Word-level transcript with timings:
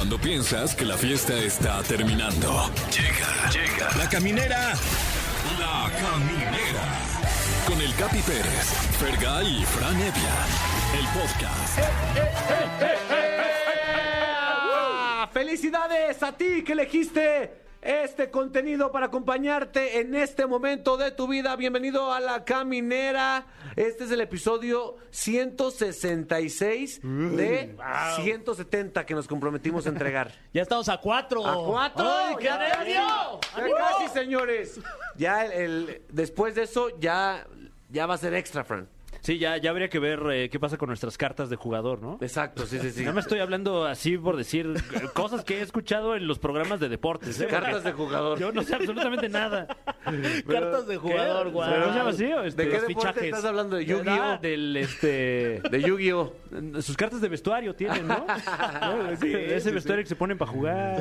Cuando 0.00 0.16
piensas 0.18 0.74
que 0.74 0.86
la 0.86 0.96
fiesta 0.96 1.36
está 1.36 1.82
terminando. 1.82 2.70
Llega, 2.90 3.50
llega. 3.50 3.94
La 3.98 4.08
caminera. 4.08 4.72
La 5.58 5.90
caminera. 5.92 6.84
Con 7.66 7.78
el 7.78 7.94
Capi 7.96 8.20
Pérez, 8.20 8.64
Fergay 8.98 9.60
y 9.60 9.64
Fran 9.66 9.96
Evia. 9.96 10.46
El 10.98 11.06
podcast. 11.08 11.80
¡Ah! 14.72 15.28
¡Felicidades 15.34 16.22
a 16.22 16.34
ti 16.34 16.64
que 16.64 16.72
elegiste 16.72 17.60
este 17.82 18.30
contenido 18.30 18.92
para 18.92 19.06
acompañarte 19.06 20.00
en 20.00 20.14
este 20.14 20.46
momento 20.46 20.96
de 20.98 21.10
tu 21.12 21.26
vida! 21.26 21.56
Bienvenido 21.56 22.12
a 22.12 22.20
La 22.20 22.44
Caminera. 22.44 23.46
Este 23.74 24.04
es 24.04 24.10
el 24.10 24.20
episodio 24.20 24.96
166 25.10 27.00
de 27.02 27.76
170 28.16 29.06
que 29.06 29.14
nos 29.14 29.26
comprometimos 29.26 29.86
a 29.86 29.88
entregar. 29.88 30.32
Ya 30.52 30.62
estamos 30.62 30.88
a 30.88 30.98
cuatro. 30.98 31.46
¡A 31.46 31.54
cuatro! 31.64 32.06
¡Ay, 32.10 32.34
qué 32.40 32.46
casi! 32.48 32.92
¡Ya 32.92 33.38
casi, 33.78 34.08
señores! 34.08 34.80
Ya 35.16 35.44
el, 35.46 35.52
el- 35.52 36.02
después 36.10 36.54
de 36.56 36.64
eso, 36.64 36.88
ya, 36.98 37.46
ya 37.88 38.06
va 38.06 38.14
a 38.14 38.18
ser 38.18 38.34
extra, 38.34 38.64
Fran. 38.64 38.88
Sí, 39.22 39.38
ya, 39.38 39.58
ya 39.58 39.70
habría 39.70 39.88
que 39.88 39.98
ver 39.98 40.20
eh, 40.32 40.48
qué 40.48 40.58
pasa 40.58 40.78
con 40.78 40.88
nuestras 40.88 41.18
cartas 41.18 41.50
de 41.50 41.56
jugador, 41.56 42.00
¿no? 42.00 42.18
Exacto, 42.20 42.64
sí, 42.66 42.78
sí, 42.78 42.90
sí. 42.90 43.04
No 43.04 43.12
me 43.12 43.20
estoy 43.20 43.40
hablando 43.40 43.84
así 43.84 44.16
por 44.16 44.36
decir 44.36 44.66
eh, 44.94 45.00
cosas 45.12 45.44
que 45.44 45.58
he 45.58 45.62
escuchado 45.62 46.16
en 46.16 46.26
los 46.26 46.38
programas 46.38 46.80
de 46.80 46.88
deportes. 46.88 47.38
¿eh? 47.40 47.46
Cartas 47.46 47.84
de 47.84 47.92
jugador. 47.92 48.38
Yo 48.38 48.50
no 48.52 48.62
sé 48.62 48.74
absolutamente 48.74 49.28
nada. 49.28 49.66
Cartas 50.48 50.86
de 50.86 50.96
jugador, 50.96 51.46
¿Qué? 51.46 51.52
guau. 51.52 51.70
¿No 51.70 51.92
se 51.92 51.98
llama 51.98 52.10
así? 52.10 52.24
o 52.24 52.42
este, 52.42 52.62
¿De 52.62 52.68
qué 52.68 52.78
los 52.78 52.88
deporte 52.88 53.24
estás 53.26 53.44
hablando? 53.44 53.76
¿De 53.76 53.84
Yu-Gi-Oh? 53.84 54.38
Del, 54.40 54.76
este... 54.76 55.60
De 55.70 55.82
Yu-Gi-Oh! 55.82 56.32
Sus 56.80 56.96
cartas 56.96 57.20
de 57.20 57.28
vestuario 57.28 57.74
tienen, 57.74 58.08
¿no? 58.08 58.24
¿No? 58.80 59.16
Sí, 59.20 59.32
Ese 59.32 59.68
sí, 59.68 59.74
vestuario 59.74 60.02
que 60.02 60.08
se 60.08 60.16
ponen 60.16 60.38
para 60.38 60.50
jugar. 60.50 60.98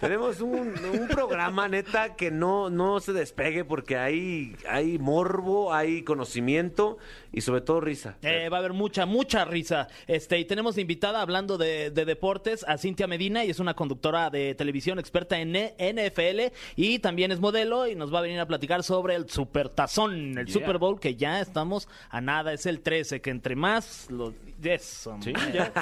Tenemos 0.00 0.40
un, 0.40 0.74
un 0.92 1.08
programa, 1.08 1.66
neta, 1.68 2.14
que 2.14 2.30
no, 2.30 2.70
no 2.70 3.00
se 3.00 3.12
despegue 3.12 3.64
porque 3.64 3.96
hay, 3.96 4.54
hay 4.68 4.98
morbo, 4.98 5.72
hay 5.72 6.02
conocimiento 6.02 6.98
y 7.34 7.40
sobre 7.40 7.60
todo 7.60 7.80
risa. 7.80 8.16
Eh, 8.22 8.48
va 8.48 8.58
a 8.58 8.60
haber 8.60 8.72
mucha, 8.72 9.06
mucha 9.06 9.44
risa. 9.44 9.88
Este, 10.06 10.38
y 10.38 10.44
tenemos 10.44 10.78
invitada 10.78 11.20
hablando 11.20 11.58
de, 11.58 11.90
de 11.90 12.04
deportes 12.04 12.64
a 12.68 12.78
Cintia 12.78 13.06
Medina 13.06 13.44
y 13.44 13.50
es 13.50 13.58
una 13.60 13.74
conductora 13.74 14.30
de 14.30 14.54
televisión 14.54 14.98
experta 14.98 15.38
en 15.38 15.52
NFL 15.52 16.52
y 16.76 16.98
también 17.00 17.32
es 17.32 17.40
modelo 17.40 17.86
y 17.86 17.94
nos 17.94 18.12
va 18.14 18.20
a 18.20 18.22
venir 18.22 18.40
a 18.40 18.46
platicar 18.46 18.82
sobre 18.82 19.14
el 19.16 19.28
Supertazón, 19.28 20.38
el 20.38 20.46
Yeah. 20.46 20.52
Super 20.54 20.78
Bowl 20.78 21.00
que 21.00 21.16
ya 21.16 21.40
estamos 21.40 21.88
a 22.10 22.20
nada, 22.20 22.52
es 22.52 22.66
el 22.66 22.80
13, 22.80 23.20
que 23.20 23.30
entre 23.30 23.56
más 23.56 24.06
lo 24.10 24.32
eso. 24.62 25.16
Sí, 25.20 25.32
ya. 25.52 25.72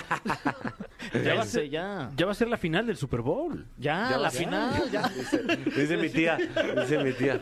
Ya 1.24 1.34
va 1.34 1.44
ser- 1.44 1.68
ya. 1.70 2.10
Ya 2.16 2.26
va 2.26 2.32
a 2.32 2.34
ser 2.34 2.48
la 2.48 2.56
final 2.56 2.86
del 2.86 2.96
Super 2.96 3.20
Bowl. 3.20 3.66
Ya, 3.78 4.08
Ya 4.10 4.18
la 4.18 4.30
final, 4.30 4.90
ya. 4.90 5.08
Dice 5.76 5.96
mi 5.96 6.08
tía, 6.08 6.36
dice 6.36 6.98
mi 6.98 7.12
tía. 7.12 7.40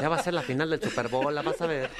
Ya 0.00 0.08
va 0.08 0.16
a 0.16 0.22
ser 0.22 0.34
la 0.34 0.42
final 0.42 0.68
del 0.70 0.82
Super 0.82 1.08
Bowl, 1.08 1.34
la 1.34 1.42
vas 1.42 1.60
a 1.60 1.66
ver. 1.66 1.90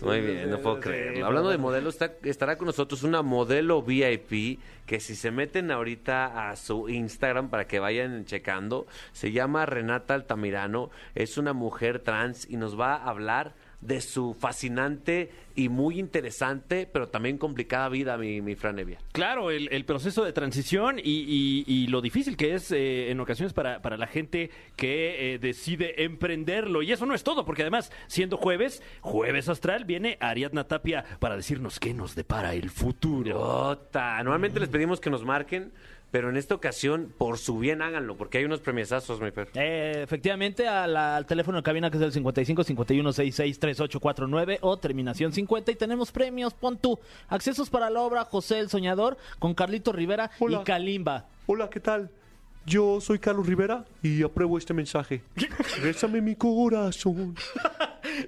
Muy 0.00 0.20
bien, 0.20 0.48
no 0.50 0.58
puedo 0.58 0.78
creerlo. 0.80 1.26
Hablando 1.26 1.50
de 1.50 1.58
modelos, 1.58 1.94
está- 1.94 2.14
estará 2.22 2.56
con 2.56 2.66
nosotros 2.66 3.02
una 3.02 3.22
modelo 3.22 3.82
VIP 3.82 4.60
que 4.86 5.00
si 5.00 5.14
se 5.16 5.30
meten 5.30 5.70
ahorita 5.70 6.50
a 6.50 6.56
su 6.56 6.88
Instagram 6.88 7.50
para 7.50 7.66
que 7.66 7.78
vayan 7.80 8.24
checando, 8.24 8.86
se 9.12 9.32
llama 9.32 9.66
Renata 9.66 10.14
Altamirano, 10.14 10.90
es 11.14 11.36
una 11.36 11.52
mujer 11.52 11.98
trans 11.98 12.48
y 12.48 12.56
nos 12.56 12.78
va 12.78 12.94
a 12.94 13.08
hablar 13.10 13.54
de 13.80 14.00
su 14.00 14.34
fascinante 14.34 15.30
y 15.54 15.68
muy 15.68 15.98
interesante, 16.00 16.88
pero 16.92 17.08
también 17.08 17.38
complicada 17.38 17.88
vida, 17.88 18.16
mi, 18.18 18.40
mi 18.40 18.54
Fran 18.56 18.78
Evia. 18.78 18.98
Claro, 19.12 19.50
el, 19.50 19.68
el 19.72 19.84
proceso 19.84 20.24
de 20.24 20.32
transición 20.32 20.98
y, 20.98 21.02
y- 21.02 21.64
y 21.66 21.86
lo 21.86 22.00
difícil 22.00 22.36
que 22.36 22.54
es 22.54 22.70
eh, 22.72 23.10
en 23.10 23.20
ocasiones 23.20 23.52
para, 23.52 23.80
para 23.80 23.96
la 23.96 24.06
gente 24.08 24.50
que 24.76 25.34
eh, 25.34 25.38
decide 25.38 26.04
emprenderlo. 26.04 26.82
Y 26.82 26.90
eso 26.92 27.06
no 27.06 27.14
es 27.14 27.22
todo, 27.22 27.44
porque 27.44 27.62
además, 27.62 27.92
siendo 28.08 28.36
jueves, 28.36 28.82
jueves 29.00 29.48
astral, 29.48 29.84
viene 29.84 30.16
Ariadna 30.20 30.64
Tapia 30.64 31.04
para 31.20 31.36
decirnos 31.36 31.78
qué 31.80 31.94
nos 31.94 32.14
depara 32.14 32.54
el 32.54 32.70
futuro. 32.70 33.88
Normalmente 33.94 34.60
les 34.60 34.68
pedimos 34.68 35.00
que 35.00 35.10
nos 35.10 35.24
marquen, 35.24 35.72
pero 36.10 36.30
en 36.30 36.36
esta 36.36 36.54
ocasión, 36.54 37.12
por 37.18 37.38
su 37.38 37.58
bien, 37.58 37.82
háganlo, 37.82 38.16
porque 38.16 38.38
hay 38.38 38.44
unos 38.44 38.60
premiazazos, 38.60 39.20
mi 39.20 39.30
Fer. 39.30 39.48
Eh, 39.54 40.00
efectivamente, 40.02 40.66
a 40.66 40.86
la- 40.86 41.16
al 41.16 41.26
teléfono 41.26 41.58
de 41.58 41.62
cabina 41.62 41.90
que 41.90 41.96
es 41.98 42.02
el 42.02 42.12
55 42.12 42.64
51 42.64 43.12
66 43.12 43.58
3849 43.58 44.58
o 44.62 44.76
terminación 44.78 45.32
50 45.32 45.70
y 45.72 45.74
tenemos 45.76 46.10
premios, 46.12 46.54
pon 46.54 46.78
tú, 46.78 46.98
accesos 47.28 47.68
para 47.70 47.90
la 47.90 48.00
obra 48.00 48.24
José 48.24 48.58
el 48.58 48.68
Soñador 48.70 49.16
con 49.38 49.54
Carlito 49.54 49.92
Rivera 49.92 50.30
Hola. 50.38 50.60
y 50.60 50.64
Kalimba. 50.64 51.26
Hola, 51.46 51.68
¿qué 51.70 51.80
tal? 51.80 52.10
Yo 52.68 53.00
soy 53.00 53.18
Carlos 53.18 53.46
Rivera 53.46 53.86
y 54.02 54.22
apruebo 54.22 54.58
este 54.58 54.74
mensaje. 54.74 55.22
Bésame 55.82 56.20
mi 56.20 56.36
corazón. 56.36 57.34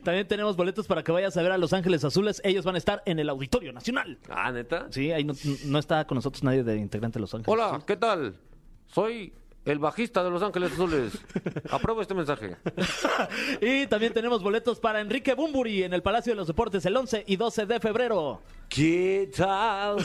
También 0.03 0.27
tenemos 0.27 0.57
boletos 0.57 0.87
para 0.87 1.03
que 1.03 1.13
vayas 1.13 1.37
a 1.37 1.43
ver 1.43 1.53
a 1.53 1.59
Los 1.59 1.75
Ángeles 1.75 2.05
Azules, 2.05 2.41
ellos 2.43 2.65
van 2.65 2.75
a 2.75 2.79
estar 2.79 3.03
en 3.05 3.19
el 3.19 3.29
Auditorio 3.29 3.73
Nacional. 3.73 4.19
Ah, 4.31 4.51
¿neta? 4.51 4.87
Sí, 4.91 5.13
ahí 5.13 5.25
no, 5.25 5.35
no 5.67 5.79
está 5.79 6.07
con 6.07 6.15
nosotros 6.15 6.43
nadie 6.43 6.65
de 6.65 6.79
integrante 6.79 7.19
de 7.19 7.21
Los 7.21 7.35
Ángeles. 7.35 7.53
Hola, 7.53 7.83
¿qué 7.87 7.97
tal? 7.97 8.35
Soy 8.87 9.35
el 9.71 9.79
bajista 9.79 10.23
de 10.25 10.31
Los 10.31 10.43
Ángeles 10.43 10.73
Azules. 10.73 11.13
Apruebo 11.71 12.03
este 12.03 12.15
mensaje. 12.15 12.57
Y 13.61 13.87
también 13.87 14.13
tenemos 14.13 14.43
boletos 14.43 14.81
para 14.81 15.01
Enrique 15.01 15.35
Bumburi 15.35 15.83
en 15.85 15.93
el 15.93 16.03
Palacio 16.03 16.33
de 16.33 16.37
los 16.37 16.47
Deportes 16.47 16.85
el 16.87 16.97
11 16.97 17.25
y 17.27 17.37
12 17.37 17.67
de 17.67 17.81
febrero. 17.81 18.43
¿Qué 18.69 19.31
tal? 19.37 19.99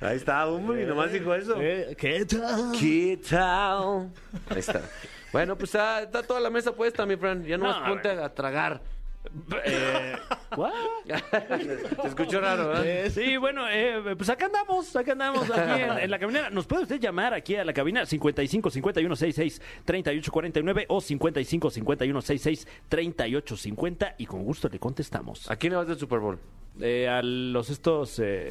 Ahí 0.00 0.16
está, 0.16 0.46
y 0.48 0.84
nomás 0.86 1.12
dijo 1.12 1.34
eso. 1.34 1.56
Eh, 1.60 1.94
¿Qué 1.98 2.24
tal? 2.24 2.72
¿Qué 2.78 3.20
tal? 3.28 4.10
Ahí 4.48 4.58
está. 4.58 4.82
Bueno, 5.32 5.56
pues 5.56 5.74
está 5.74 6.22
toda 6.22 6.40
la 6.40 6.50
mesa 6.50 6.72
puesta, 6.72 7.04
mi 7.04 7.16
Fran. 7.16 7.44
Ya 7.44 7.58
nomás 7.58 7.80
No, 7.80 7.86
ponte 7.88 8.08
a 8.10 8.32
tragar. 8.34 8.80
Eh. 9.64 10.16
Se 12.02 12.06
escuchó 12.08 12.40
raro, 12.40 12.68
¿verdad? 12.68 12.86
Eh, 12.86 13.10
Sí, 13.10 13.36
bueno, 13.36 13.66
eh, 13.68 14.14
pues 14.16 14.28
acá 14.30 14.46
andamos, 14.46 14.94
acá 14.96 15.12
andamos 15.12 15.50
aquí 15.50 15.82
en, 15.82 15.98
en 15.98 16.10
la 16.10 16.18
caminera. 16.18 16.50
Nos 16.50 16.66
puede 16.66 16.82
usted 16.82 17.00
llamar 17.00 17.34
aquí 17.34 17.56
a 17.56 17.64
la 17.64 17.72
cabina 17.72 18.06
55 18.06 18.70
51 18.70 19.16
66 19.16 19.62
38 19.84 20.32
49 20.32 20.86
o 20.88 21.00
55 21.00 21.70
51 21.70 22.20
66 22.22 22.68
38 22.88 23.56
50 23.56 24.14
y 24.18 24.26
con 24.26 24.44
gusto 24.44 24.68
le 24.68 24.78
contestamos. 24.78 25.50
¿A 25.50 25.56
quién 25.56 25.72
le 25.72 25.76
vas 25.78 25.88
del 25.88 25.98
Super 25.98 26.18
Bowl? 26.18 26.38
Eh, 26.80 27.08
a 27.08 27.22
los 27.22 27.70
estos 27.70 28.18
eh, 28.18 28.48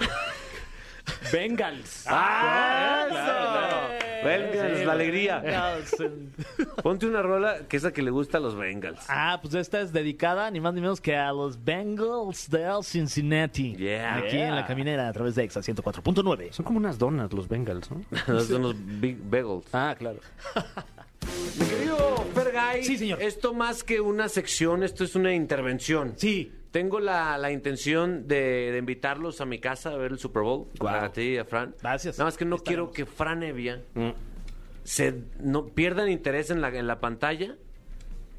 Bengals. 1.32 2.06
¡Ah, 2.08 3.06
claro, 3.10 3.30
eso! 3.30 3.52
claro. 3.52 4.05
Bengals, 4.26 4.80
Sí, 4.80 4.86
la 4.86 4.92
alegría. 4.94 5.44
Ponte 6.84 7.06
una 7.06 7.22
rola 7.22 7.60
que 7.68 7.78
es 7.78 7.84
la 7.84 7.92
que 7.92 8.02
le 8.02 8.12
gusta 8.12 8.38
a 8.38 8.42
los 8.42 8.56
Bengals. 8.56 9.00
Ah, 9.08 9.40
pues 9.42 9.54
esta 9.56 9.80
es 9.82 9.94
dedicada 9.94 10.50
ni 10.52 10.60
más 10.60 10.74
ni 10.74 10.82
menos 10.82 11.00
que 11.02 11.16
a 11.16 11.32
los 11.32 11.64
Bengals 11.64 12.50
de 12.50 12.66
Cincinnati. 12.84 13.76
Yeah. 13.76 14.16
Aquí 14.18 14.38
en 14.38 14.56
la 14.56 14.66
caminera 14.66 15.08
a 15.08 15.14
través 15.14 15.36
de 15.36 15.44
Exa 15.44 15.62
104.9. 15.62 16.52
Son 16.52 16.66
como 16.66 16.78
unas 16.80 16.98
donas 16.98 17.32
los 17.34 17.48
Bengals, 17.48 17.90
¿no? 17.92 18.02
Son 18.44 18.62
los 18.62 18.76
Big 18.78 19.18
Bagels. 19.24 19.66
Ah, 19.74 19.96
claro. 19.98 20.20
Mi 21.60 21.66
querido 21.66 21.98
Fergay, 22.34 22.84
Sí, 22.84 22.98
señor. 22.98 23.22
esto 23.22 23.54
más 23.54 23.84
que 23.84 24.00
una 24.02 24.30
sección, 24.30 24.84
esto 24.84 25.04
es 25.04 25.16
una 25.16 25.34
intervención. 25.34 26.14
Sí. 26.18 26.52
Tengo 26.76 27.00
la, 27.00 27.38
la 27.38 27.52
intención 27.54 28.28
de, 28.28 28.70
de 28.74 28.78
invitarlos 28.78 29.40
a 29.40 29.46
mi 29.46 29.60
casa 29.60 29.92
a 29.92 29.96
ver 29.96 30.12
el 30.12 30.20
Super 30.20 30.44
Bowl. 30.44 30.68
Guau. 30.78 31.06
A 31.06 31.10
ti 31.14 31.22
y 31.22 31.38
a 31.38 31.46
Fran. 31.46 31.74
Gracias. 31.82 32.18
Nada 32.18 32.26
más 32.28 32.36
que 32.36 32.44
no 32.44 32.58
Estaremos. 32.58 32.90
quiero 32.92 32.92
que 32.92 33.06
Fran 33.10 33.44
Evia 33.44 33.82
Mm. 33.94 34.10
se 34.84 35.22
no 35.40 35.68
pierdan 35.68 36.10
interés 36.10 36.50
en 36.50 36.60
la, 36.60 36.68
en 36.68 36.86
la 36.86 37.00
pantalla 37.00 37.56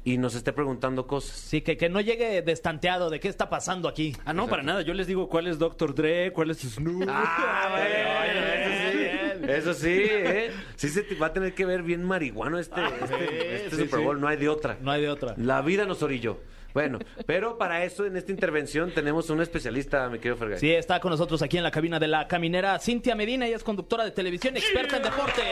y 0.03 0.19
nos 0.19 0.35
esté 0.35 0.53
preguntando 0.53 1.07
cosas. 1.07 1.35
Sí, 1.35 1.61
que, 1.61 1.77
que 1.77 1.89
no 1.89 1.99
llegue 1.99 2.43
destanteado 2.43 3.09
de 3.09 3.19
qué 3.19 3.27
está 3.27 3.49
pasando 3.49 3.89
aquí. 3.89 4.15
Ah, 4.23 4.33
no, 4.33 4.47
para 4.47 4.61
nada. 4.61 4.83
Yo 4.83 4.93
les 4.93 5.07
digo 5.07 5.27
cuál 5.29 5.47
es 5.47 5.57
Dr. 5.57 5.95
Dre, 5.95 6.31
cuál 6.31 6.51
es 6.51 6.59
Snoop. 6.59 7.05
Ah, 7.09 7.69
bueno, 7.71 8.53
eso 8.53 8.91
sí. 8.91 9.51
Eso 9.51 9.73
sí, 9.73 9.97
¿eh? 10.11 10.51
Sí 10.75 10.89
se 10.89 11.01
te 11.01 11.15
va 11.15 11.25
a 11.27 11.33
tener 11.33 11.55
que 11.55 11.65
ver 11.65 11.81
bien 11.81 12.03
marihuano 12.03 12.59
este, 12.59 12.81
este, 13.01 13.55
este 13.65 13.75
sí, 13.77 13.81
Super 13.85 13.99
sí. 13.99 14.05
Bowl, 14.05 14.21
no 14.21 14.27
hay 14.27 14.37
de 14.37 14.47
otra. 14.47 14.77
No 14.79 14.91
hay 14.91 15.01
de 15.01 15.09
otra. 15.09 15.33
La 15.37 15.63
vida 15.63 15.85
nos 15.85 16.03
orilló. 16.03 16.39
Bueno, 16.73 16.99
pero 17.25 17.57
para 17.57 17.83
eso 17.83 18.05
en 18.05 18.17
esta 18.17 18.31
intervención 18.31 18.91
tenemos 18.93 19.29
un 19.29 19.41
especialista, 19.41 20.07
mi 20.09 20.17
querido 20.19 20.37
Fergay. 20.37 20.59
Sí, 20.59 20.71
está 20.71 20.99
con 20.99 21.11
nosotros 21.11 21.41
aquí 21.41 21.57
en 21.57 21.63
la 21.63 21.71
cabina 21.71 21.99
de 21.99 22.07
la 22.07 22.27
caminera 22.27 22.77
Cintia 22.79 23.15
Medina, 23.15 23.47
ella 23.47 23.55
es 23.55 23.63
conductora 23.63 24.03
de 24.03 24.11
televisión, 24.11 24.55
experta 24.57 24.97
en 24.97 25.03
deportes. 25.03 25.45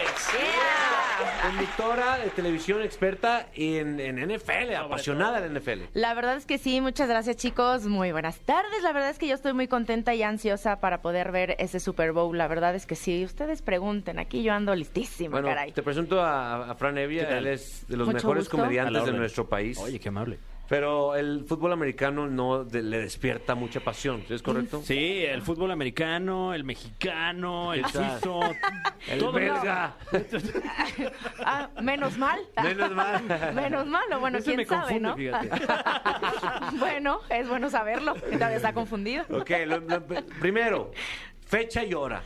Conductora 1.41 2.17
de 2.17 2.29
televisión 2.31 2.81
experta 2.81 3.47
en, 3.55 3.99
en 3.99 4.17
NFL, 4.35 4.75
apasionada 4.75 5.45
en 5.45 5.53
NFL. 5.55 5.83
La 5.93 6.13
verdad 6.13 6.35
es 6.37 6.45
que 6.45 6.57
sí, 6.57 6.81
muchas 6.81 7.07
gracias 7.07 7.37
chicos, 7.37 7.85
muy 7.85 8.11
buenas 8.11 8.37
tardes. 8.39 8.83
La 8.83 8.91
verdad 8.91 9.09
es 9.11 9.17
que 9.17 9.27
yo 9.27 9.35
estoy 9.35 9.53
muy 9.53 9.67
contenta 9.67 10.13
y 10.13 10.23
ansiosa 10.23 10.79
para 10.79 11.01
poder 11.01 11.31
ver 11.31 11.55
ese 11.59 11.79
Super 11.79 12.11
Bowl. 12.11 12.37
La 12.37 12.47
verdad 12.47 12.75
es 12.75 12.85
que 12.85 12.95
sí, 12.95 13.23
ustedes 13.23 13.61
pregunten, 13.61 14.19
aquí 14.19 14.43
yo 14.43 14.53
ando 14.53 14.75
listísima, 14.75 15.31
Bueno, 15.31 15.47
caray. 15.47 15.71
te 15.71 15.83
presento 15.83 16.21
a, 16.21 16.71
a 16.71 16.75
Fran 16.75 16.97
Evia, 16.97 17.29
él 17.37 17.47
es 17.47 17.85
de 17.87 17.97
los 17.97 18.07
Mucho 18.07 18.17
mejores 18.17 18.43
gusto. 18.45 18.57
Comediantes 18.57 19.05
de 19.05 19.13
nuestro 19.13 19.47
país. 19.47 19.77
Oye, 19.79 19.99
qué 19.99 20.09
amable. 20.09 20.37
Pero 20.67 21.15
el 21.15 21.45
fútbol 21.47 21.73
americano 21.73 22.27
no 22.27 22.63
de- 22.63 22.81
le 22.81 22.97
despierta 22.99 23.53
mucha 23.53 23.79
pasión, 23.81 24.23
¿sí 24.27 24.33
¿es 24.33 24.41
correcto? 24.41 24.81
Sí, 24.83 25.23
el 25.23 25.43
fútbol 25.43 25.69
americano, 25.71 26.53
el 26.55 26.63
mexicano, 26.63 27.73
el 27.73 27.85
suizo. 27.85 28.39
El 29.07 29.19
todo- 29.19 29.33
belga. 29.33 29.95
Ah, 31.45 31.69
menos 31.81 32.17
mal. 32.17 32.39
Menos 32.63 32.91
mal. 32.91 33.23
Menos 33.53 33.85
mal, 33.85 34.03
o 34.13 34.19
bueno, 34.19 34.37
Ese 34.39 34.45
quién 34.45 34.57
me 34.57 34.65
sabe, 34.65 34.99
confunde, 34.99 35.09
¿no? 35.09 35.15
fíjate. 35.15 35.49
bueno, 36.79 37.19
es 37.29 37.47
bueno 37.47 37.69
saberlo, 37.69 38.15
que 38.15 38.31
todavía 38.35 38.57
está 38.57 38.73
confundido. 38.73 39.23
Ok, 39.29 39.51
lo- 39.67 39.79
lo- 39.79 40.03
primero, 40.39 40.91
fecha 41.45 41.83
y 41.83 41.93
hora. 41.93 42.23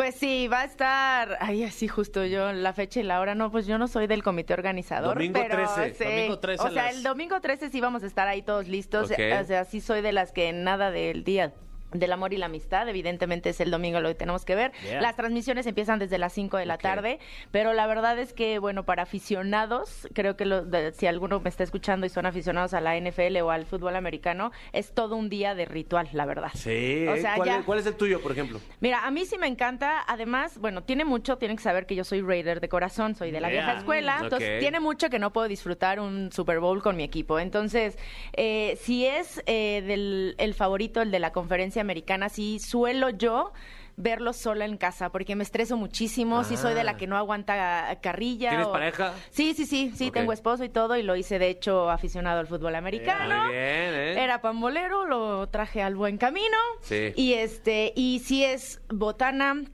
Pues 0.00 0.14
sí, 0.14 0.48
va 0.48 0.62
a 0.62 0.64
estar, 0.64 1.36
ay, 1.40 1.62
así 1.62 1.86
justo 1.86 2.24
yo, 2.24 2.52
la 2.54 2.72
fecha 2.72 3.00
y 3.00 3.02
la 3.02 3.20
hora, 3.20 3.34
no, 3.34 3.50
pues 3.50 3.66
yo 3.66 3.76
no 3.76 3.86
soy 3.86 4.06
del 4.06 4.22
comité 4.22 4.54
organizador, 4.54 5.12
Domingo 5.12 5.38
pero 5.42 5.56
13. 5.74 5.94
sí. 5.94 6.04
Domingo 6.04 6.38
13 6.38 6.62
o 6.62 6.70
sea, 6.70 6.84
las- 6.86 6.96
el 6.96 7.02
domingo 7.02 7.38
13 7.42 7.68
sí 7.68 7.82
vamos 7.82 8.02
a 8.02 8.06
estar 8.06 8.26
ahí 8.26 8.40
todos 8.40 8.66
listos, 8.66 9.10
Ok. 9.10 9.18
o 9.42 9.44
sea, 9.44 9.64
sí 9.66 9.82
soy 9.82 10.00
de 10.00 10.12
las 10.12 10.32
que 10.32 10.54
nada 10.54 10.90
del 10.90 11.22
día 11.22 11.52
del 11.92 12.12
amor 12.12 12.32
y 12.32 12.36
la 12.36 12.46
amistad, 12.46 12.88
evidentemente 12.88 13.50
es 13.50 13.60
el 13.60 13.70
domingo 13.70 14.00
lo 14.00 14.08
que 14.08 14.14
tenemos 14.14 14.44
que 14.44 14.54
ver. 14.54 14.72
Yeah. 14.84 15.00
Las 15.00 15.16
transmisiones 15.16 15.66
empiezan 15.66 15.98
desde 15.98 16.18
las 16.18 16.32
5 16.32 16.56
de 16.56 16.66
la 16.66 16.78
tarde, 16.78 17.18
pero 17.50 17.72
la 17.72 17.86
verdad 17.86 18.18
es 18.18 18.32
que, 18.32 18.58
bueno, 18.58 18.84
para 18.84 19.02
aficionados, 19.04 20.08
creo 20.14 20.36
que 20.36 20.44
lo- 20.44 20.64
de- 20.64 20.92
si 20.92 21.06
alguno 21.06 21.40
me 21.40 21.48
está 21.48 21.64
escuchando 21.64 22.06
y 22.06 22.08
son 22.08 22.26
aficionados 22.26 22.74
a 22.74 22.80
la 22.80 22.96
NFL 22.96 23.40
o 23.42 23.50
al 23.50 23.64
fútbol 23.66 23.96
americano, 23.96 24.52
es 24.72 24.92
todo 24.92 25.16
un 25.16 25.28
día 25.28 25.54
de 25.54 25.64
ritual, 25.64 26.08
la 26.12 26.26
verdad. 26.26 26.50
Sí. 26.54 27.06
O 27.08 27.16
sea, 27.16 27.36
¿Cuál, 27.36 27.48
ya- 27.48 27.58
es, 27.58 27.64
cuál 27.64 27.78
es 27.78 27.86
el 27.86 27.94
tuyo, 27.94 28.20
por 28.20 28.32
ejemplo? 28.32 28.60
Mira, 28.80 29.06
a 29.06 29.10
mí 29.10 29.24
sí 29.24 29.38
me 29.38 29.46
encanta. 29.46 30.02
Además, 30.06 30.58
bueno, 30.58 30.82
tiene 30.82 31.04
mucho, 31.04 31.38
tienen 31.38 31.56
que 31.56 31.62
saber 31.62 31.86
que 31.86 31.94
yo 31.94 32.04
soy 32.04 32.20
Raider 32.22 32.60
de 32.60 32.68
corazón, 32.68 33.14
soy 33.14 33.30
de 33.30 33.40
la 33.40 33.48
Yeah. 33.50 33.60
vieja 33.62 33.78
escuela. 33.78 34.18
Mm, 34.20 34.24
Entonces, 34.24 34.60
tiene 34.60 34.80
mucho 34.80 35.10
que 35.10 35.18
no 35.18 35.32
puedo 35.32 35.48
disfrutar 35.48 36.00
un 36.00 36.30
Super 36.32 36.60
Bowl 36.60 36.82
con 36.82 36.96
mi 36.96 37.02
equipo. 37.02 37.38
Entonces, 37.40 37.96
eh, 38.34 38.78
si 38.80 39.06
es 39.06 39.42
eh, 39.46 39.82
del 39.86 40.34
el 40.38 40.54
favorito, 40.54 41.02
el 41.02 41.10
de 41.10 41.18
la 41.18 41.32
conferencia 41.32 41.79
americana, 41.80 42.28
sí 42.28 42.58
suelo 42.58 43.10
yo 43.10 43.52
verlo 43.96 44.32
sola 44.32 44.64
en 44.64 44.78
casa 44.78 45.10
porque 45.10 45.36
me 45.36 45.42
estreso 45.42 45.76
muchísimo, 45.76 46.42
sí 46.44 46.56
soy 46.56 46.72
de 46.72 46.84
la 46.84 46.92
Ah. 46.92 46.96
que 46.96 47.06
no 47.06 47.18
aguanta 47.18 47.98
carrilla. 48.00 48.48
¿Tienes 48.50 48.66
o- 48.68 48.72
pareja? 48.72 49.12
Sí, 49.30 49.52
sí, 49.52 49.66
sí, 49.66 49.92
sí, 49.94 50.10
tengo 50.10 50.32
esposo 50.32 50.64
y 50.64 50.70
todo 50.70 50.96
y 50.96 51.02
lo 51.02 51.16
hice 51.16 51.38
de 51.38 51.48
hecho 51.50 51.90
aficionado 51.90 52.40
al 52.40 52.46
fútbol 52.46 52.74
americano. 52.76 53.44
Muy 53.44 53.50
bien, 53.52 53.60
¿eh? 53.62 54.22
Era 54.22 54.40
pambolero, 54.40 55.04
lo 55.06 55.46
traje 55.48 55.82
al 55.82 55.96
buen 55.96 56.16
camino. 56.16 56.56
Sí. 56.80 57.12
Y 57.14 57.34
este, 57.34 57.92
y 57.94 58.20
sí 58.24 58.42
es 58.42 58.80
botana, 58.88 59.64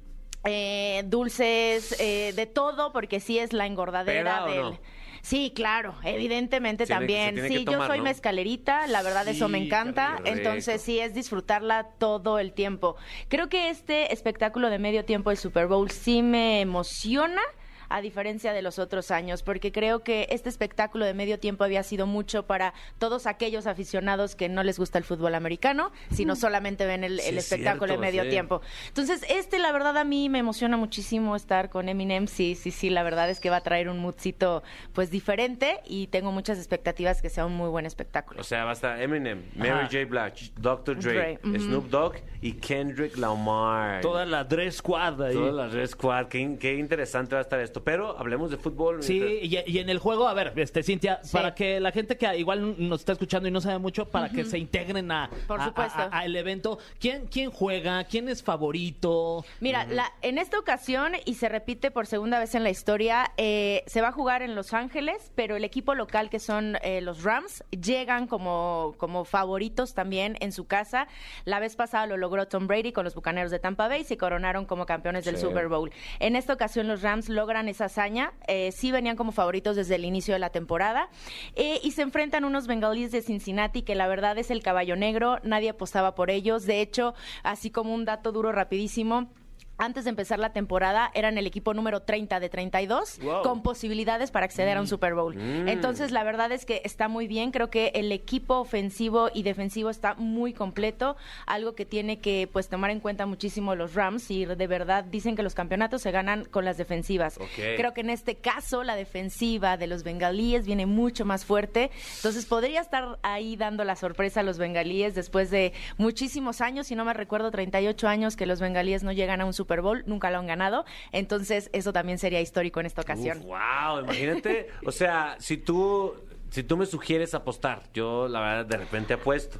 eh, 0.44 1.02
dulces, 1.06 1.94
eh, 2.00 2.32
de 2.34 2.46
todo, 2.46 2.92
porque 2.92 3.20
sí 3.20 3.38
es 3.38 3.52
la 3.52 3.66
engordadera 3.66 4.44
¿Peda 4.44 4.44
o 4.44 4.50
del. 4.50 4.62
no? 4.62 4.78
Sí, 5.26 5.52
claro, 5.52 5.96
evidentemente 6.04 6.86
Tiene- 6.86 7.00
también. 7.00 7.48
Sí, 7.48 7.64
tomar, 7.64 7.80
yo 7.80 7.86
soy 7.88 7.98
¿no? 7.98 8.04
mezcalerita, 8.04 8.86
la 8.86 9.02
verdad 9.02 9.26
eso 9.26 9.48
me 9.48 9.58
encanta, 9.58 10.20
entonces 10.24 10.80
sí 10.80 11.00
es 11.00 11.14
disfrutarla 11.14 11.88
todo 11.98 12.38
el 12.38 12.52
tiempo. 12.52 12.94
Creo 13.26 13.48
que 13.48 13.68
este 13.68 14.12
espectáculo 14.12 14.70
de 14.70 14.78
medio 14.78 15.04
tiempo 15.04 15.30
del 15.30 15.36
Super 15.38 15.66
Bowl 15.66 15.90
sí 15.90 16.22
me 16.22 16.60
emociona 16.60 17.40
a 17.88 18.00
diferencia 18.00 18.52
de 18.52 18.62
los 18.62 18.78
otros 18.78 19.10
años, 19.10 19.42
porque 19.42 19.72
creo 19.72 20.00
que 20.02 20.26
este 20.30 20.48
espectáculo 20.48 21.04
de 21.04 21.14
medio 21.14 21.38
tiempo 21.38 21.64
había 21.64 21.82
sido 21.82 22.06
mucho 22.06 22.44
para 22.46 22.74
todos 22.98 23.26
aquellos 23.26 23.66
aficionados 23.66 24.36
que 24.36 24.48
no 24.48 24.62
les 24.62 24.78
gusta 24.78 24.98
el 24.98 25.04
fútbol 25.04 25.34
americano, 25.34 25.92
sino 26.10 26.36
solamente 26.36 26.86
ven 26.86 27.04
el, 27.04 27.20
Sí, 27.20 27.28
el 27.30 27.38
es 27.38 27.44
espectáculo 27.44 27.86
cierto, 27.88 28.00
de 28.02 28.06
medio 28.06 28.22
sí. 28.24 28.30
tiempo. 28.30 28.60
Entonces, 28.88 29.24
este, 29.28 29.58
la 29.58 29.72
verdad, 29.72 29.96
a 29.96 30.04
mí 30.04 30.28
me 30.28 30.38
emociona 30.38 30.76
muchísimo 30.76 31.36
estar 31.36 31.70
con 31.70 31.88
Eminem. 31.88 32.26
Sí, 32.26 32.54
sí, 32.54 32.70
sí, 32.70 32.90
la 32.90 33.02
verdad 33.02 33.30
es 33.30 33.40
que 33.40 33.50
va 33.50 33.56
a 33.56 33.62
traer 33.62 33.88
un 33.88 33.98
moodcito, 33.98 34.62
pues, 34.92 35.10
diferente 35.10 35.80
y 35.86 36.08
tengo 36.08 36.32
muchas 36.32 36.58
expectativas 36.58 37.22
que 37.22 37.30
sea 37.30 37.46
un 37.46 37.54
muy 37.54 37.68
buen 37.68 37.86
espectáculo. 37.86 38.40
O 38.40 38.44
sea, 38.44 38.64
va 38.64 38.70
a 38.70 38.74
estar 38.74 39.00
Eminem, 39.00 39.44
Mary 39.54 39.70
Ajá. 39.70 39.88
J. 39.90 40.04
Blige, 40.06 40.52
Dr. 40.56 40.98
Dre, 40.98 41.38
Dre. 41.42 41.58
Snoop 41.58 41.88
Dogg 41.88 42.16
y 42.40 42.52
Kendrick 42.54 43.16
Lamar. 43.16 44.00
Toda 44.00 44.24
la 44.24 44.44
dress 44.44 44.76
squad 44.76 45.22
ahí. 45.22 45.34
Toda 45.34 45.52
la 45.52 45.68
Red 45.68 45.88
Squad. 45.88 46.26
Qué, 46.28 46.56
qué 46.60 46.74
interesante 46.74 47.34
va 47.34 47.40
a 47.40 47.42
estar 47.42 47.60
esto. 47.60 47.75
Pero 47.84 48.18
hablemos 48.18 48.50
de 48.50 48.56
fútbol. 48.56 49.02
Sí, 49.02 49.20
y, 49.42 49.58
y 49.70 49.78
en 49.78 49.88
el 49.90 49.98
juego, 49.98 50.28
a 50.28 50.34
ver, 50.34 50.52
este 50.56 50.82
Cintia, 50.82 51.20
Sí. 51.22 51.32
para 51.32 51.54
que 51.54 51.80
la 51.80 51.92
gente 51.92 52.16
que 52.16 52.36
igual 52.38 52.74
nos 52.88 53.00
está 53.00 53.12
escuchando 53.12 53.48
y 53.48 53.52
no 53.52 53.60
sabe 53.60 53.78
mucho, 53.78 54.06
para 54.08 54.28
que 54.28 54.44
se 54.44 54.58
integren 54.58 55.10
a, 55.10 55.30
Por 55.46 55.60
a- 55.60 55.64
supuesto. 55.66 55.98
a- 56.00 56.08
a 56.18 56.24
el 56.24 56.36
evento, 56.36 56.78
¿quién, 57.00 57.26
¿quién 57.26 57.50
juega? 57.50 58.04
¿Quién 58.04 58.28
es 58.28 58.42
favorito? 58.42 59.44
Mira, 59.60 59.84
la- 59.86 60.12
en 60.22 60.38
esta 60.38 60.58
ocasión, 60.58 61.12
y 61.24 61.34
se 61.34 61.48
repite 61.48 61.90
por 61.90 62.06
segunda 62.06 62.38
vez 62.38 62.54
en 62.54 62.62
la 62.62 62.70
historia, 62.70 63.32
eh, 63.36 63.82
se 63.86 64.00
va 64.00 64.08
a 64.08 64.12
jugar 64.12 64.42
en 64.42 64.54
Los 64.54 64.72
Ángeles, 64.74 65.32
pero 65.34 65.56
el 65.56 65.64
equipo 65.64 65.94
local, 65.94 66.30
que 66.30 66.38
son 66.38 66.76
eh, 66.82 67.00
los 67.00 67.22
Rams, 67.22 67.64
llegan 67.70 68.26
como, 68.26 68.94
como 68.98 69.24
favoritos 69.24 69.94
también 69.94 70.36
en 70.40 70.52
su 70.52 70.66
casa. 70.66 71.08
La 71.44 71.58
vez 71.60 71.76
pasada 71.76 72.06
lo 72.06 72.16
logró 72.16 72.46
Tom 72.48 72.66
Brady 72.66 72.92
con 72.92 73.04
los 73.04 73.14
Bucaneros 73.14 73.50
de 73.50 73.58
Tampa 73.58 73.88
Bay 73.88 74.02
y 74.02 74.04
se 74.04 74.16
coronaron 74.16 74.66
como 74.66 74.86
campeones 74.86 75.24
del 75.24 75.36
Sí. 75.36 75.42
Super 75.42 75.68
Bowl. 75.68 75.90
En 76.20 76.36
esta 76.36 76.52
ocasión 76.52 76.88
los 76.88 77.02
Rams 77.02 77.28
logran 77.28 77.65
esa 77.68 77.86
hazaña, 77.86 78.32
eh, 78.46 78.70
sí 78.72 78.92
venían 78.92 79.16
como 79.16 79.32
favoritos 79.32 79.76
desde 79.76 79.96
el 79.96 80.04
inicio 80.04 80.34
de 80.34 80.40
la 80.40 80.50
temporada, 80.50 81.08
eh, 81.54 81.80
y 81.82 81.92
se 81.92 82.02
enfrentan 82.02 82.44
unos 82.44 82.66
bengalíes 82.66 83.12
de 83.12 83.22
Cincinnati 83.22 83.82
que 83.82 83.94
la 83.94 84.08
verdad 84.08 84.38
es 84.38 84.50
el 84.50 84.62
caballo 84.62 84.96
negro, 84.96 85.38
nadie 85.42 85.70
apostaba 85.70 86.14
por 86.14 86.30
ellos, 86.30 86.64
de 86.66 86.80
hecho, 86.80 87.14
así 87.42 87.70
como 87.70 87.94
un 87.94 88.04
dato 88.04 88.32
duro 88.32 88.52
rapidísimo, 88.52 89.28
antes 89.78 90.04
de 90.04 90.10
empezar 90.10 90.38
la 90.38 90.52
temporada 90.52 91.10
eran 91.14 91.38
el 91.38 91.46
equipo 91.46 91.74
número 91.74 92.00
30 92.02 92.40
de 92.40 92.48
32 92.48 93.18
Wow. 93.20 93.42
con 93.42 93.62
posibilidades 93.62 94.30
para 94.30 94.46
acceder 94.46 94.76
a 94.76 94.80
un 94.80 94.86
Super 94.86 95.14
Bowl. 95.14 95.36
Mm. 95.36 95.68
Entonces, 95.68 96.10
la 96.12 96.24
verdad 96.24 96.52
es 96.52 96.64
que 96.64 96.82
está 96.84 97.08
muy 97.08 97.26
bien. 97.26 97.50
Creo 97.50 97.70
que 97.70 97.92
el 97.94 98.12
equipo 98.12 98.56
ofensivo 98.58 99.30
y 99.34 99.42
defensivo 99.42 99.90
está 99.90 100.14
muy 100.14 100.52
completo. 100.52 101.16
Algo 101.46 101.74
que 101.74 101.84
tiene 101.84 102.18
que 102.20 102.48
pues 102.52 102.68
tomar 102.68 102.90
en 102.90 103.00
cuenta 103.00 103.26
muchísimo 103.26 103.74
los 103.74 103.94
Rams 103.94 104.30
y 104.30 104.44
de 104.44 104.66
verdad 104.66 105.04
dicen 105.04 105.36
que 105.36 105.42
los 105.42 105.54
campeonatos 105.54 106.02
se 106.02 106.10
ganan 106.10 106.44
con 106.44 106.64
las 106.64 106.76
defensivas. 106.78 107.38
Creo 107.56 107.92
que 107.92 108.00
en 108.00 108.10
este 108.10 108.36
caso 108.36 108.82
la 108.84 108.96
defensiva 108.96 109.76
de 109.76 109.86
los 109.86 110.02
bengalíes 110.02 110.66
viene 110.66 110.86
mucho 110.86 111.24
más 111.24 111.44
fuerte. 111.44 111.90
Entonces, 112.16 112.46
podría 112.46 112.80
estar 112.80 113.18
ahí 113.22 113.56
dando 113.56 113.84
la 113.84 113.96
sorpresa 113.96 114.40
a 114.40 114.42
los 114.42 114.58
bengalíes 114.58 115.14
después 115.14 115.50
de 115.50 115.72
muchísimos 115.98 116.60
años, 116.60 116.86
si 116.86 116.94
no 116.94 117.04
me 117.04 117.12
recuerdo, 117.14 117.50
38 117.50 118.08
años 118.08 118.36
que 118.36 118.46
los 118.46 118.60
bengalíes 118.60 119.02
no 119.02 119.12
llegan 119.12 119.40
a 119.40 119.44
un 119.44 119.52
Super 119.52 119.65
Bowl, 119.82 120.02
nunca 120.06 120.30
lo 120.30 120.38
han 120.38 120.46
ganado. 120.46 120.84
Entonces, 121.12 121.68
eso 121.72 121.92
también 121.92 122.18
sería 122.18 122.40
histórico 122.40 122.80
en 122.80 122.86
esta 122.86 123.02
ocasión. 123.02 123.42
wow, 123.44 124.00
imagínate. 124.02 124.68
O 124.84 124.92
sea, 124.92 125.36
si 125.38 125.56
tú, 125.58 126.14
si 126.50 126.62
tú 126.62 126.76
me 126.76 126.86
sugieres 126.86 127.34
apostar, 127.34 127.82
yo 127.92 128.28
la 128.28 128.40
verdad 128.40 128.66
de 128.66 128.76
repente 128.76 129.14
apuesto. 129.14 129.58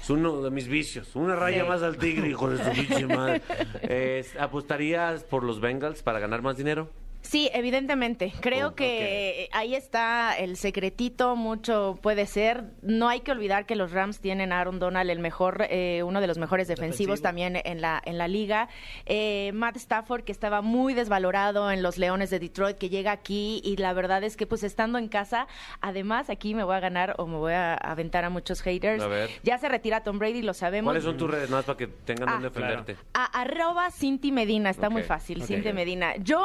Es 0.00 0.10
uno 0.10 0.40
de 0.40 0.50
mis 0.50 0.68
vicios. 0.68 1.14
Una 1.16 1.36
raya 1.36 1.62
Sí. 1.64 1.68
más 1.68 1.82
al 1.82 1.98
tigre, 1.98 2.28
hijo 2.28 2.48
de 2.48 2.64
su 2.64 2.70
pinche 2.70 3.06
madre. 3.06 3.42
¿Apostarías 4.38 5.24
por 5.24 5.42
los 5.44 5.60
Bengals 5.60 6.02
para 6.02 6.18
ganar 6.18 6.40
más 6.42 6.56
dinero? 6.56 6.88
Sí, 7.28 7.50
evidentemente. 7.52 8.32
Creo 8.40 8.68
Oh, 8.68 8.74
que 8.74 9.50
ahí 9.52 9.74
está 9.74 10.34
el 10.38 10.56
secretito, 10.56 11.36
mucho 11.36 11.98
puede 12.02 12.24
ser. 12.24 12.64
No 12.80 13.08
hay 13.10 13.20
que 13.20 13.32
olvidar 13.32 13.66
que 13.66 13.76
los 13.76 13.92
Rams 13.92 14.20
tienen 14.20 14.50
a 14.50 14.60
Aaron 14.60 14.78
Donald, 14.78 15.10
el 15.10 15.18
mejor, 15.18 15.66
eh, 15.68 16.02
uno 16.04 16.22
de 16.22 16.26
los 16.26 16.38
mejores 16.38 16.68
defensivos 16.68 17.20
Defensivo. 17.20 17.22
también 17.52 17.60
en 17.64 17.82
la, 17.82 18.00
en 18.02 18.16
la 18.16 18.28
liga. 18.28 18.68
Eh, 19.04 19.50
Matt 19.52 19.76
Stafford, 19.76 20.24
que 20.24 20.32
estaba 20.32 20.62
muy 20.62 20.94
desvalorado 20.94 21.70
en 21.70 21.82
los 21.82 21.98
Leones 21.98 22.30
de 22.30 22.38
Detroit, 22.38 22.78
que 22.78 22.88
llega 22.88 23.12
aquí 23.12 23.60
y 23.62 23.76
la 23.76 23.92
verdad 23.92 24.24
es 24.24 24.34
que 24.38 24.46
pues 24.46 24.62
estando 24.62 24.96
en 24.98 25.08
casa, 25.08 25.48
además 25.82 26.30
aquí 26.30 26.54
me 26.54 26.64
voy 26.64 26.76
a 26.76 26.80
ganar 26.80 27.14
o 27.18 27.26
me 27.26 27.36
voy 27.36 27.52
a 27.52 27.74
aventar 27.74 28.24
a 28.24 28.30
muchos 28.30 28.62
haters. 28.62 29.02
A 29.02 29.06
ver. 29.06 29.28
Ya 29.42 29.58
se 29.58 29.68
retira 29.68 30.02
Tom 30.02 30.18
Brady, 30.18 30.40
lo 30.40 30.54
sabemos. 30.54 30.88
¿Cuáles 30.92 31.04
son 31.04 31.18
tus 31.18 31.30
redes? 31.30 31.50
Más 31.50 31.66
para 31.66 31.76
que 31.76 31.88
tengan 31.88 32.28
Ah, 32.30 32.32
donde 32.32 32.48
defenderte. 32.48 32.96
A- 33.12 33.40
arroba 33.42 33.90
Cinti 33.90 34.32
Medina, 34.32 34.70
está 34.70 34.88
muy 34.88 35.02
fácil, 35.02 35.42
ok. 35.42 35.46
Cinti 35.46 35.72
Medina. 35.74 36.16
Yo 36.16 36.42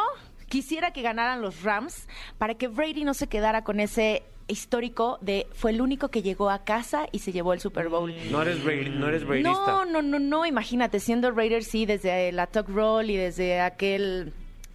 quisiera 0.48 0.92
que 0.92 1.02
ganaran 1.02 1.42
los 1.42 1.64
Rams 1.64 2.08
para 2.38 2.56
que 2.56 2.68
Brady 2.68 3.04
no 3.04 3.14
se 3.14 3.28
quedara 3.28 3.64
con 3.64 3.80
ese 3.80 4.24
histórico 4.48 5.18
de 5.22 5.48
fue 5.54 5.72
el 5.72 5.82
único 5.82 6.10
que 6.10 6.22
llegó 6.22 6.50
a 6.50 6.64
casa 6.64 7.08
y 7.12 7.20
se 7.20 7.32
llevó 7.32 7.54
el 7.54 7.60
Super 7.60 7.90
Bowl. 7.90 8.14
No 8.32 8.42
eres, 8.42 8.64
Brady, 8.64 8.90
no 8.90 9.08
eres 9.08 9.26
Bradyista. 9.26 9.52
No, 9.52 9.86
no, 9.86 10.02
no, 10.02 10.20
no, 10.20 10.46
imagínate, 10.46 11.00
siendo 11.00 11.32
Raiders 11.32 11.68
sí, 11.68 11.86
desde 11.86 12.32
la 12.32 12.48
talk 12.48 12.68
roll 12.70 13.10
y 13.10 13.18
desde 13.18 13.62
aquel 13.62 14.34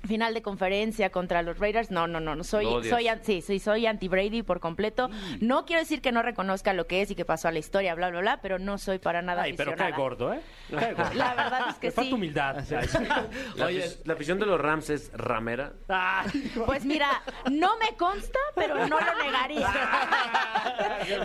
final 0.09 0.35
de 0.35 0.43
conferencia 0.43 1.11
contra 1.11 1.43
los 1.43 1.59
Raiders, 1.59 1.91
no, 1.91 2.09
no, 2.09 2.19
no, 2.19 2.35
no 2.35 2.43
soy, 2.43 2.65
soy, 2.89 3.09
sí, 3.23 3.43
soy, 3.43 3.61
soy 3.61 3.87
anti 3.87 4.09
Brady 4.09 4.43
por 4.43 4.59
completo. 4.59 5.09
No 5.41 5.65
quiero 5.65 5.81
decir 5.81 6.01
que 6.01 6.11
no 6.11 6.23
reconozca 6.23 6.73
lo 6.73 6.87
que 6.87 7.03
es 7.03 7.11
y 7.11 7.15
que 7.15 7.25
pasó 7.25 7.49
a 7.49 7.53
la 7.53 7.59
historia, 7.59 7.95
bla, 7.95 8.11
bla, 8.11 8.21
bla, 8.21 8.41
pero 8.41 8.59
no 8.59 8.79
soy 8.79 8.99
para 8.99 9.23
nada 9.23 9.43
Ay, 9.43 9.53
pero 9.53 9.77
cae 9.77 9.93
gordo, 9.93 10.33
¿eh? 10.33 10.41
Cae 10.71 10.95
gordo. 10.95 11.15
La 11.15 11.35
verdad 11.35 11.61
es 11.69 11.77
que 11.77 11.91
falta 11.91 12.09
sí. 12.09 12.15
humildad. 12.15 12.65
La, 13.57 13.67
Oye, 13.67 13.85
la 14.05 14.15
afición 14.15 14.39
de 14.39 14.47
los 14.47 14.61
Rams 14.61 14.91
es 14.91 15.11
ramera. 15.13 15.73
Pues 16.67 16.85
mira, 16.85 17.23
no 17.51 17.77
me 17.79 17.97
consta, 17.97 18.39
pero 18.55 18.87
no 18.87 18.99
lo 18.99 19.25
negaría. 19.25 19.69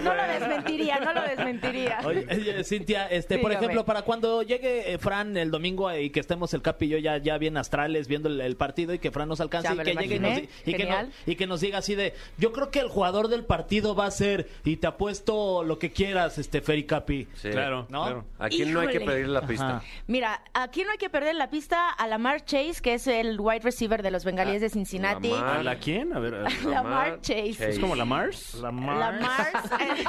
No 0.02 0.14
lo 0.14 0.24
desmentiría, 0.24 1.00
no 1.00 1.14
lo 1.14 1.22
desmentiría. 1.22 2.00
Oye, 2.04 2.28
oye, 2.30 2.64
Cintia, 2.64 3.08
este, 3.08 3.38
por 3.40 3.52
ejemplo, 3.52 3.86
para 3.86 4.02
cuando 4.02 4.44
llegue 4.44 4.94
eh, 4.94 4.98
Fran 4.98 5.38
el 5.38 5.52
domingo 5.52 5.94
y 5.96 6.10
que 6.10 6.20
estemos 6.20 6.54
el 6.54 6.62
Capi 6.62 6.86
y 6.86 6.90
yo 6.90 6.98
ya, 6.98 7.18
ya 7.18 7.38
bien 7.38 7.58
astrales 7.58 8.08
viendo 8.08 8.30
el, 8.30 8.42
el 8.42 8.58
partido 8.58 8.73
partido 8.74 8.94
y 8.96 9.00
que 9.00 9.12
Fran 9.12 9.28
nos 9.30 9.40
alcance 9.40 9.68
Ya 9.68 9.76
y 9.76 9.86
que 9.86 9.94
llegue 9.94 10.16
y 10.16 10.20
nos, 10.20 10.38
y, 10.40 10.48
que 10.66 10.78
Genial. 10.78 11.08
no- 11.08 11.32
y 11.32 11.36
que 11.36 11.46
nos 11.46 11.62
diga 11.62 11.78
así 11.78 11.94
de, 11.94 12.16
yo 12.40 12.52
creo 12.52 12.72
que 12.72 12.80
el 12.80 12.88
jugador 12.90 13.28
del 13.28 13.46
partido 13.46 13.94
va 13.94 14.08
a 14.08 14.12
ser 14.12 14.50
y 14.66 14.78
te 14.78 14.88
apuesto 14.88 15.64
lo 15.64 15.78
que 15.78 15.92
quieras, 15.92 16.40
este 16.40 16.62
Ferry 16.62 16.86
Capi. 16.86 17.28
Sí. 17.36 17.50
Claro, 17.52 17.86
¿No? 17.90 18.04
claro. 18.04 18.26
¿A 18.40 18.50
quién 18.50 18.74
no 18.74 18.80
hay 18.80 18.88
que 18.88 19.02
pedirle 19.02 19.32
la 19.32 19.46
pista? 19.46 19.78
Ajá. 19.78 19.84
Mira, 20.08 20.44
aquí 20.56 20.84
no 20.84 20.92
hay 20.92 20.98
que 20.98 21.10
perder 21.12 21.36
la 21.36 21.50
pista 21.52 21.90
a 21.90 22.08
Lamar 22.08 22.46
Chase, 22.46 22.82
que 22.82 22.96
es 22.96 23.06
el 23.06 23.40
wide 23.40 23.60
receiver 23.60 24.02
de 24.02 24.10
los 24.10 24.26
bengalíes 24.26 24.62
de 24.62 24.70
Cincinnati. 24.70 25.30
Lamar. 25.30 25.58
¿A 25.58 25.64
la 25.64 25.76
quién? 25.76 26.14
A 26.14 26.20
ver. 26.20 26.34
a- 26.36 26.50
Lamar 26.68 27.22
Chase. 27.22 27.70
¿Es 27.70 27.80
como 27.80 27.96
la 27.96 28.06
Mars? 28.06 28.56
La 28.56 28.72
La 28.72 28.72
Mars. 28.72 29.72
eh, 29.80 30.04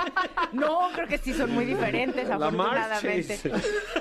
no, 0.52 0.88
creo 0.94 1.06
que 1.06 1.18
sí 1.18 1.34
son 1.34 1.50
muy 1.52 1.66
diferentes, 1.66 2.28
afortunadamente. 2.30 3.36
Chase. 3.36 3.52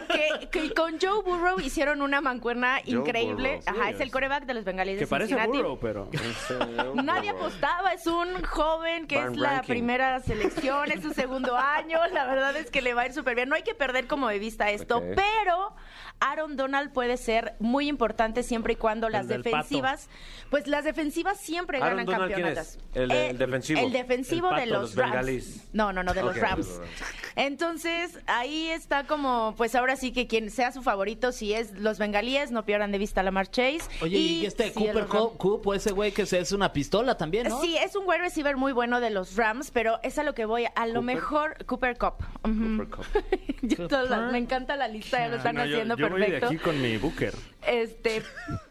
Que, 0.08 0.48
que 0.50 0.74
con 0.74 1.00
Joe 1.02 1.22
Burrow 1.24 1.60
hicieron 1.60 2.02
una 2.02 2.22
mancuerna 2.22 2.78
Joe 2.86 2.96
increíble. 3.00 3.62
Burrow. 3.66 3.80
Ajá, 3.82 3.90
es 3.90 4.00
el 4.00 4.12
coreback 4.12 4.43
de 4.46 4.54
los 4.54 4.64
bengalíes 4.64 4.98
Que 5.00 5.06
de 5.06 5.10
parece 5.10 5.30
Cincinnati. 5.36 5.58
burro, 5.58 5.80
pero... 5.80 6.10
Nadie 6.96 7.30
apostaba, 7.32 7.94
es 7.94 8.06
un 8.08 8.44
joven 8.44 9.08
que 9.08 9.18
Barn 9.18 9.34
es 9.34 9.40
la 9.40 9.50
ranking. 9.54 9.68
primera 9.74 10.20
selección, 10.20 10.92
es 10.92 11.02
su 11.02 11.14
segundo 11.14 11.58
año, 11.58 12.00
la 12.12 12.26
verdad 12.26 12.56
es 12.58 12.70
que 12.72 12.82
le 12.82 12.94
va 12.94 13.04
a 13.04 13.06
ir 13.08 13.14
súper 13.14 13.36
bien. 13.36 13.50
No 13.50 13.56
hay 13.56 13.64
que 13.64 13.74
perder 13.76 14.08
como 14.08 14.28
de 14.28 14.40
vista 14.40 14.70
esto, 14.72 14.98
Ok. 14.98 15.04
pero 15.16 15.74
Aaron 16.20 16.56
Donald 16.56 16.92
puede 16.92 17.18
ser 17.18 17.54
muy 17.60 17.88
importante 17.88 18.44
siempre 18.44 18.74
y 18.74 18.76
cuando 18.76 19.10
las 19.10 19.28
pato. 19.28 19.42
defensivas, 19.42 20.10
pues 20.50 20.68
las 20.68 20.84
defensivas 20.86 21.40
siempre 21.40 21.78
Aaron 21.80 21.98
ganan 21.98 22.06
Donald, 22.06 22.34
¿quién 22.34 22.46
campeonatos. 22.48 22.76
es? 22.76 22.96
El- 22.96 23.12
el 23.12 23.38
defensivo. 23.38 23.80
El 23.82 23.92
defensivo 23.92 24.50
El 24.52 24.56
de 24.58 24.66
los, 24.68 24.96
los 24.96 25.10
Rams. 25.10 25.64
No, 25.74 25.92
no, 25.94 26.04
no, 26.04 26.14
de 26.14 26.22
los 26.24 26.38
Rams. 26.38 26.80
Entonces, 27.36 28.20
ahí 28.28 28.70
está 28.70 29.06
como, 29.06 29.56
pues 29.58 29.76
ahora 29.76 29.96
sí 29.96 30.12
que 30.12 30.28
quien 30.28 30.52
sea 30.52 30.72
su 30.72 30.82
favorito, 30.84 31.32
si 31.32 31.54
es 31.54 31.72
los 31.80 31.98
bengalíes, 32.00 32.52
no 32.52 32.64
pierdan 32.66 32.92
de 32.92 32.98
vista 33.00 33.22
a 33.22 33.24
Lamar 33.24 33.50
Chase. 33.50 33.82
Oye, 34.02 34.18
y, 34.18 34.46
este 34.46 34.68
si 34.72 34.74
Cooper 34.74 35.06
Cup, 35.08 35.74
ese 35.74 35.92
güey 35.92 36.12
que 36.12 36.26
se- 36.26 36.40
es 36.40 36.52
una 36.52 36.72
pistola 36.74 37.18
también, 37.18 37.48
¿no? 37.48 37.60
Sí, 37.62 37.76
es 37.78 37.96
un 37.96 38.08
wide 38.08 38.20
receiver 38.20 38.56
muy 38.56 38.72
bueno 38.72 39.00
de 39.00 39.10
los 39.10 39.36
Rams, 39.36 39.72
pero 39.72 40.00
es 40.04 40.18
a 40.20 40.24
lo 40.24 40.34
que 40.36 40.46
voy. 40.46 40.66
A 40.76 40.86
lo 40.88 41.02
mejor 41.02 41.66
Cooper 41.66 41.98
Cup. 41.98 42.16
Cooper 42.44 42.88
Cup. 42.90 43.06
Yo 43.64 43.88
toda 43.88 44.04
la- 44.04 44.32
me 44.32 44.38
encanta 44.38 44.76
la 44.76 44.88
lista, 44.88 45.20
ya 45.20 45.28
lo 45.30 45.38
están 45.38 45.56
No, 45.56 45.66
yo- 45.66 45.78
yo 45.98 46.10
voy 46.10 46.22
de 46.30 46.38
aquí 46.38 46.58
con 46.58 46.82
mi 46.82 46.98
Booker. 46.98 47.34
Este, 47.66 48.22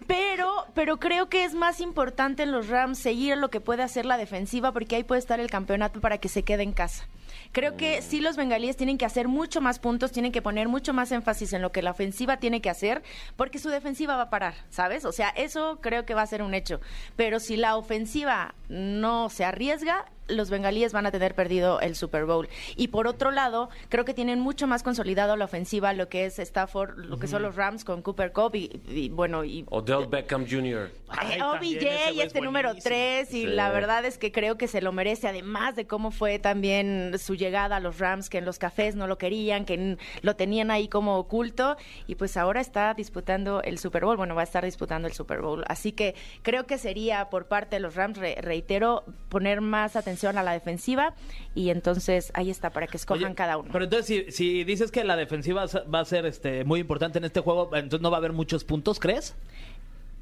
pero, 0.06 0.66
pero 0.74 0.98
creo 0.98 1.28
que 1.28 1.44
es 1.44 1.54
más 1.54 1.80
importante 1.80 2.42
en 2.42 2.52
los 2.52 2.68
Rams 2.68 2.98
seguir 2.98 3.36
lo 3.38 3.50
que 3.50 3.60
puede 3.60 3.82
hacer 3.82 4.04
la 4.04 4.16
defensiva, 4.16 4.72
porque 4.72 4.96
ahí 4.96 5.04
puede 5.04 5.18
estar 5.18 5.40
el 5.40 5.50
campeonato 5.50 6.00
para 6.00 6.18
que 6.18 6.28
se 6.28 6.42
quede 6.42 6.62
en 6.62 6.72
casa. 6.72 7.06
Creo 7.52 7.76
que 7.76 8.02
sí 8.02 8.20
los 8.20 8.36
bengalíes 8.36 8.76
tienen 8.76 8.98
que 8.98 9.04
hacer 9.04 9.28
mucho 9.28 9.60
más 9.60 9.78
puntos, 9.78 10.12
tienen 10.12 10.32
que 10.32 10.42
poner 10.42 10.68
mucho 10.68 10.92
más 10.92 11.12
énfasis 11.12 11.52
en 11.52 11.62
lo 11.62 11.72
que 11.72 11.82
la 11.82 11.90
ofensiva 11.90 12.38
tiene 12.38 12.60
que 12.60 12.70
hacer, 12.70 13.02
porque 13.36 13.58
su 13.58 13.68
defensiva 13.68 14.16
va 14.16 14.24
a 14.24 14.30
parar, 14.30 14.54
¿sabes? 14.70 15.04
O 15.04 15.12
sea, 15.12 15.28
eso 15.30 15.78
creo 15.80 16.04
que 16.04 16.14
va 16.14 16.22
a 16.22 16.26
ser 16.26 16.42
un 16.42 16.54
hecho. 16.54 16.80
Pero 17.16 17.40
si 17.40 17.56
la 17.56 17.76
ofensiva 17.76 18.54
no 18.68 19.28
se 19.28 19.44
arriesga, 19.44 20.06
los 20.28 20.50
bengalíes 20.50 20.92
van 20.92 21.06
a 21.06 21.10
tener 21.10 21.34
perdido 21.34 21.80
el 21.80 21.94
Super 21.96 22.24
Bowl. 22.24 22.48
Y 22.76 22.88
por 22.88 23.06
otro 23.06 23.30
lado, 23.30 23.68
creo 23.88 24.04
que 24.04 24.14
tienen 24.14 24.40
mucho 24.40 24.66
más 24.66 24.82
consolidado 24.82 25.36
la 25.36 25.44
ofensiva, 25.44 25.92
lo 25.92 26.08
que 26.08 26.24
es 26.26 26.38
Stafford, 26.38 26.96
lo 26.98 27.18
que 27.18 27.26
son 27.26 27.42
los 27.42 27.56
Rams 27.56 27.84
con 27.84 28.02
Cooper 28.02 28.32
Cup 28.32 28.54
y, 28.54 28.80
y, 28.88 29.08
bueno, 29.08 29.44
y 29.44 29.64
Odell 29.70 30.06
Beckham 30.06 30.46
Jr. 30.48 30.90
Ay, 31.08 31.40
OBJ 31.40 31.82
es 31.82 32.18
este 32.18 32.40
número 32.40 32.68
buenísimo. 32.70 32.94
3 32.94 33.28
y 33.34 33.42
Sí. 33.42 33.46
la 33.46 33.70
verdad 33.70 34.04
es 34.04 34.16
que 34.18 34.30
creo 34.32 34.56
que 34.56 34.68
se 34.68 34.80
lo 34.80 34.92
merece, 34.92 35.28
además 35.28 35.74
de 35.76 35.86
cómo 35.86 36.10
fue 36.10 36.38
también 36.38 37.18
su 37.18 37.34
llegada 37.34 37.76
a 37.76 37.80
los 37.80 37.98
Rams, 37.98 38.30
que 38.30 38.38
en 38.38 38.44
los 38.44 38.58
cafés 38.58 38.94
no 38.96 39.06
lo 39.06 39.18
querían, 39.18 39.64
que 39.64 39.98
lo 40.22 40.36
tenían 40.36 40.70
ahí 40.70 40.88
como 40.88 41.16
oculto 41.18 41.76
y 42.06 42.14
pues 42.14 42.36
ahora 42.36 42.60
está 42.60 42.94
disputando 42.94 43.62
el 43.62 43.78
Super 43.78 44.04
Bowl, 44.04 44.16
bueno, 44.16 44.34
va 44.34 44.42
a 44.42 44.44
estar 44.44 44.64
disputando 44.64 45.08
el 45.08 45.14
Super 45.14 45.40
Bowl. 45.40 45.64
Así 45.66 45.92
que 45.92 46.14
creo 46.42 46.66
que 46.66 46.78
sería 46.78 47.28
por 47.28 47.46
parte 47.46 47.76
de 47.76 47.80
los 47.80 47.94
Rams, 47.96 48.18
re- 48.18 48.36
reitero, 48.40 49.04
poner 49.28 49.60
más 49.60 49.96
atención 49.96 50.11
a 50.38 50.42
la 50.42 50.52
defensiva 50.52 51.14
y 51.54 51.70
entonces 51.70 52.30
ahí 52.34 52.50
está 52.50 52.70
para 52.70 52.86
que 52.86 52.96
escojan 52.96 53.24
Oye, 53.24 53.34
cada 53.34 53.58
uno. 53.58 53.70
Pero 53.72 53.84
entonces, 53.84 54.06
si, 54.06 54.32
si 54.32 54.64
dices 54.64 54.90
que 54.90 55.04
la 55.04 55.16
defensiva 55.16 55.66
va 55.92 56.00
a 56.00 56.04
ser 56.04 56.26
este 56.26 56.64
muy 56.64 56.80
importante 56.80 57.18
en 57.18 57.24
este 57.24 57.40
juego, 57.40 57.70
entonces 57.74 58.00
no 58.00 58.10
va 58.10 58.16
a 58.16 58.18
haber 58.18 58.32
muchos 58.32 58.64
puntos, 58.64 58.98
¿crees? 59.00 59.34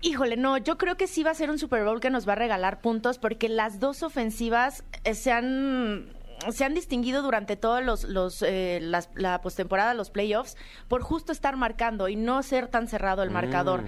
Híjole, 0.02 0.36
no, 0.36 0.56
yo 0.56 0.78
creo 0.78 0.96
que 0.96 1.06
sí 1.06 1.22
va 1.22 1.30
a 1.30 1.34
ser 1.34 1.50
un 1.50 1.58
Super 1.58 1.84
Bowl 1.84 2.00
que 2.00 2.08
nos 2.08 2.26
va 2.26 2.32
a 2.32 2.36
regalar 2.36 2.80
puntos 2.80 3.18
porque 3.18 3.50
las 3.50 3.80
dos 3.80 4.02
ofensivas 4.02 4.82
eh, 5.04 5.14
se 5.14 5.30
han 5.30 6.06
se 6.50 6.64
han 6.64 6.74
distinguido 6.74 7.22
durante 7.22 7.56
todos 7.56 7.82
los, 7.84 8.04
los 8.04 8.42
eh, 8.42 8.78
las- 8.82 9.10
la 9.14 9.40
postemporada, 9.40 9.94
los 9.94 10.10
playoffs, 10.10 10.56
por 10.88 11.02
justo 11.02 11.32
estar 11.32 11.56
marcando 11.56 12.08
y 12.08 12.16
no 12.16 12.42
ser 12.42 12.68
tan 12.68 12.88
cerrado 12.88 13.22
el 13.22 13.30
marcador. 13.30 13.84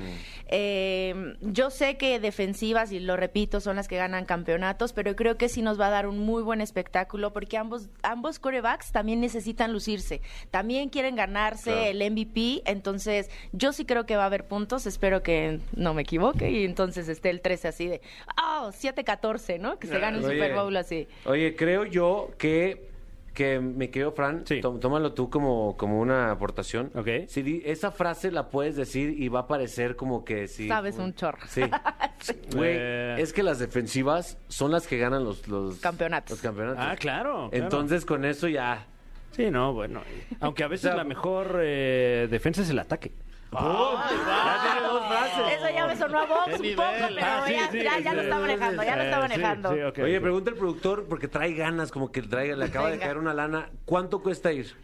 Eh, 0.48 1.34
yo 1.40 1.70
sé 1.70 1.96
que 1.96 2.20
defensivas, 2.20 2.92
y 2.92 3.00
lo 3.00 3.16
repito, 3.16 3.60
son 3.60 3.76
las 3.76 3.88
que 3.88 3.96
ganan 3.96 4.24
campeonatos, 4.24 4.92
pero 4.92 5.16
creo 5.16 5.36
que 5.38 5.48
sí 5.48 5.62
nos 5.62 5.80
va 5.80 5.86
a 5.86 5.90
dar 5.90 6.06
un 6.06 6.18
muy 6.18 6.42
buen 6.42 6.60
espectáculo 6.60 7.32
porque 7.32 7.56
ambos, 7.56 7.88
ambos 8.02 8.38
corebacks 8.38 8.92
también 8.92 9.20
necesitan 9.20 9.72
lucirse, 9.72 10.20
también 10.50 10.88
quieren 10.90 11.16
ganarse 11.16 11.70
Claro. 11.72 11.86
el 11.86 12.02
MVP, 12.12 12.62
entonces 12.66 13.30
yo 13.52 13.72
sí 13.72 13.84
creo 13.84 14.04
que 14.06 14.16
va 14.16 14.24
a 14.24 14.26
haber 14.26 14.46
puntos, 14.46 14.86
espero 14.86 15.22
que 15.22 15.60
no 15.74 15.94
me 15.94 16.02
equivoque 16.02 16.50
y 16.50 16.64
entonces 16.64 17.08
esté 17.08 17.30
el 17.30 17.40
13 17.40 17.68
así 17.68 17.86
de, 17.88 18.00
oh, 18.42 18.70
7-14, 18.72 19.58
¿no? 19.58 19.78
Que 19.78 19.86
se 19.86 19.98
gane 19.98 20.18
un 20.18 20.24
Super 20.24 20.54
Bowl 20.54 20.76
así. 20.76 21.08
Oye, 21.24 21.54
creo 21.56 21.84
yo 21.84 22.30
que, 22.38 22.41
que 23.34 23.60
me 23.60 23.90
quedo, 23.90 24.12
Fran, 24.12 24.44
Sí. 24.46 24.60
tó- 24.60 24.78
tómalo 24.78 25.14
tú 25.14 25.30
como, 25.30 25.74
como 25.78 26.00
una 26.00 26.30
aportación. 26.30 26.90
Ok. 26.94 27.08
Si 27.28 27.40
di- 27.42 27.62
esa 27.64 27.90
frase 27.90 28.30
la 28.30 28.50
puedes 28.50 28.76
decir 28.76 29.18
y 29.18 29.28
va 29.28 29.40
a 29.40 29.46
parecer 29.46 29.96
como 29.96 30.22
que 30.24 30.48
sí. 30.48 30.68
Sabes 30.68 30.98
un 30.98 31.14
chorro. 31.14 31.38
Sí. 31.48 31.62
Güey, 32.54 32.76
Eh. 32.78 33.16
es 33.18 33.32
que 33.32 33.42
las 33.42 33.58
defensivas 33.58 34.38
son 34.48 34.70
las 34.70 34.86
que 34.86 34.96
ganan 34.98 35.24
los, 35.24 35.48
los 35.48 35.80
Campeonatos. 35.80 36.30
Los 36.32 36.40
campeonatos. 36.42 36.78
Ah, 36.80 36.94
claro. 36.96 37.48
claro. 37.48 37.50
Entonces 37.52 38.04
con 38.04 38.24
eso 38.24 38.46
ya. 38.48 38.86
Sí, 39.32 39.50
no, 39.50 39.72
bueno. 39.72 40.02
Aunque 40.40 40.62
a 40.62 40.68
veces 40.68 40.84
O 40.84 40.88
sea, 40.90 40.96
la 40.96 41.04
mejor 41.04 41.58
eh, 41.62 42.28
defensa 42.30 42.60
es 42.62 42.70
el 42.70 42.78
ataque. 42.78 43.12
Ya 43.52 44.58
tiene 44.62 44.86
dos 44.88 45.06
frases. 45.06 45.58
Eso 45.58 45.70
ya 45.74 45.86
me 45.86 45.96
sonó 45.96 46.18
a 46.20 46.24
Vox 46.26 46.44
Qué 46.46 46.70
un 46.70 46.76
poco, 46.76 46.92
nivel. 46.92 47.14
pero 47.14 47.26
Ah, 47.26 47.44
sí, 47.46 47.52
ya, 47.54 47.70
sí, 47.70 47.82
ya, 47.82 47.98
ya 47.98 48.10
sí. 48.10 48.16
lo 48.16 48.22
está 48.22 48.38
manejando, 48.38 48.82
ya 48.82 48.96
lo 48.96 49.02
está 49.02 49.16
sí, 49.16 49.20
manejando. 49.22 49.68
Oye, 50.02 50.20
pregunta 50.20 50.50
el 50.50 50.56
productor, 50.56 51.04
porque 51.08 51.28
trae 51.28 51.52
ganas, 51.54 51.90
como 51.92 52.10
que 52.10 52.22
trae, 52.22 52.56
le 52.56 52.64
acaba 52.64 52.86
de 52.86 52.92
Venga. 52.92 53.04
caer 53.06 53.18
una 53.18 53.34
lana. 53.34 53.68
¿Cuánto 53.84 54.22
cuesta 54.22 54.52
ir? 54.52 54.74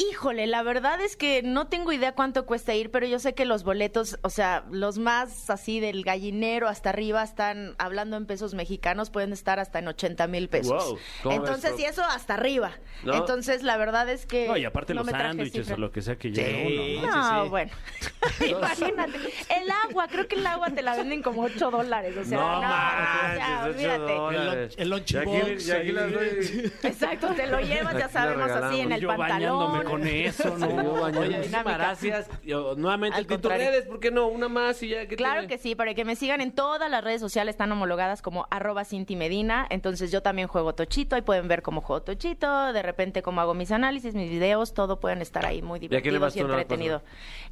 Híjole, 0.00 0.46
la 0.46 0.62
verdad 0.62 1.00
es 1.00 1.16
que 1.16 1.42
no 1.42 1.66
tengo 1.66 1.90
idea 1.92 2.12
cuánto 2.14 2.46
cuesta 2.46 2.72
ir, 2.72 2.92
pero 2.92 3.04
yo 3.06 3.18
sé 3.18 3.34
que 3.34 3.44
los 3.44 3.64
boletos, 3.64 4.16
o 4.22 4.30
sea, 4.30 4.62
los 4.70 4.96
más 4.98 5.50
así 5.50 5.80
del 5.80 6.04
gallinero 6.04 6.68
hasta 6.68 6.90
arriba 6.90 7.20
están 7.24 7.74
hablando 7.78 8.16
en 8.16 8.24
pesos 8.24 8.54
mexicanos, 8.54 9.10
pueden 9.10 9.32
estar 9.32 9.58
hasta 9.58 9.80
en 9.80 9.88
80 9.88 10.28
mil 10.28 10.48
pesos. 10.48 10.84
Wow, 10.84 10.98
¿cómo 11.24 11.34
Entonces, 11.36 11.72
ves, 11.72 11.80
y 11.80 11.84
eso 11.86 12.04
hasta 12.04 12.34
arriba. 12.34 12.70
¿No? 13.02 13.14
Entonces, 13.16 13.64
la 13.64 13.76
verdad 13.76 14.08
es 14.08 14.24
que. 14.24 14.46
No, 14.46 14.56
y 14.56 14.64
aparte 14.64 14.94
no 14.94 15.00
los 15.00 15.06
me 15.06 15.12
traje 15.12 15.26
sándwiches 15.30 15.70
o 15.72 15.76
lo 15.76 15.90
que 15.90 16.00
sea 16.00 16.16
que 16.16 16.30
lleve 16.30 16.66
Sí. 16.68 16.96
uno. 17.00 17.06
¿no? 17.08 17.16
No, 17.16 17.42
sí. 17.44 17.48
bueno. 17.50 17.72
Imagínate. 18.48 19.18
El 19.48 19.68
agua, 19.88 20.06
creo 20.06 20.28
que 20.28 20.36
el 20.36 20.46
agua 20.46 20.70
te 20.70 20.82
la 20.82 20.94
venden 20.94 21.22
como 21.22 21.42
8 21.42 21.70
dólares. 21.72 22.16
O 22.16 22.24
sea, 22.24 22.38
no, 22.38 22.60
ya, 22.60 23.60
ocho 23.64 23.70
olvídate. 23.70 24.12
dólares. 24.14 24.74
El 24.78 24.92
aquí- 24.92 25.14
lunchbox 25.14 25.66
y 25.66 25.70
aquí 25.72 25.92
las 25.92 26.04
ahí. 26.04 26.12
doy- 26.12 26.72
Exacto, 26.84 27.34
te 27.34 27.46
lo 27.48 27.60
llevas, 27.60 27.96
ya 27.98 28.08
sabemos 28.08 28.48
así 28.50 28.80
en 28.80 28.92
el 28.92 29.00
Yo 29.00 29.08
pantalón. 29.08 29.87
Con 29.88 30.06
eso, 30.06 30.56
¿no? 30.58 30.66
Oye, 31.02 31.36
Muchísimas 31.38 31.64
gracias. 31.64 32.30
Yo, 32.44 32.74
nuevamente, 32.76 33.16
Al 33.16 33.26
tus 33.26 33.36
contrario. 33.36 33.70
redes, 33.70 33.86
¿por 33.86 34.00
qué 34.00 34.10
no? 34.10 34.26
Una 34.28 34.48
más 34.48 34.82
y 34.82 34.88
ya 34.88 35.06
que 35.06 35.16
Claro 35.16 35.46
que 35.46 35.58
sí, 35.58 35.74
para 35.74 35.94
que 35.94 36.04
me 36.04 36.16
sigan 36.16 36.40
en 36.40 36.52
todas 36.52 36.90
las 36.90 37.02
redes 37.02 37.20
sociales 37.20 37.54
están 37.54 37.72
homologadas 37.72 38.22
como 38.22 38.46
arroba 38.50 38.84
Cinti 38.84 39.16
Medina. 39.16 39.66
Entonces 39.70 40.10
yo 40.10 40.22
también 40.22 40.48
juego 40.48 40.74
Tochito, 40.74 41.16
ahí 41.16 41.22
pueden 41.22 41.48
ver 41.48 41.62
cómo 41.62 41.80
juego 41.80 42.02
Tochito, 42.02 42.72
de 42.72 42.82
repente 42.82 43.22
cómo 43.22 43.40
hago 43.40 43.54
mis 43.54 43.70
análisis, 43.72 44.14
mis 44.14 44.30
videos, 44.30 44.74
todo 44.74 45.00
pueden 45.00 45.22
estar 45.22 45.46
ahí 45.46 45.62
muy 45.62 45.78
a 45.78 45.82
le 45.82 45.88
divertidos 45.88 46.20
vas 46.20 46.36
y 46.36 46.40
tú, 46.40 46.48
no? 46.48 46.54
entretenido. 46.54 47.02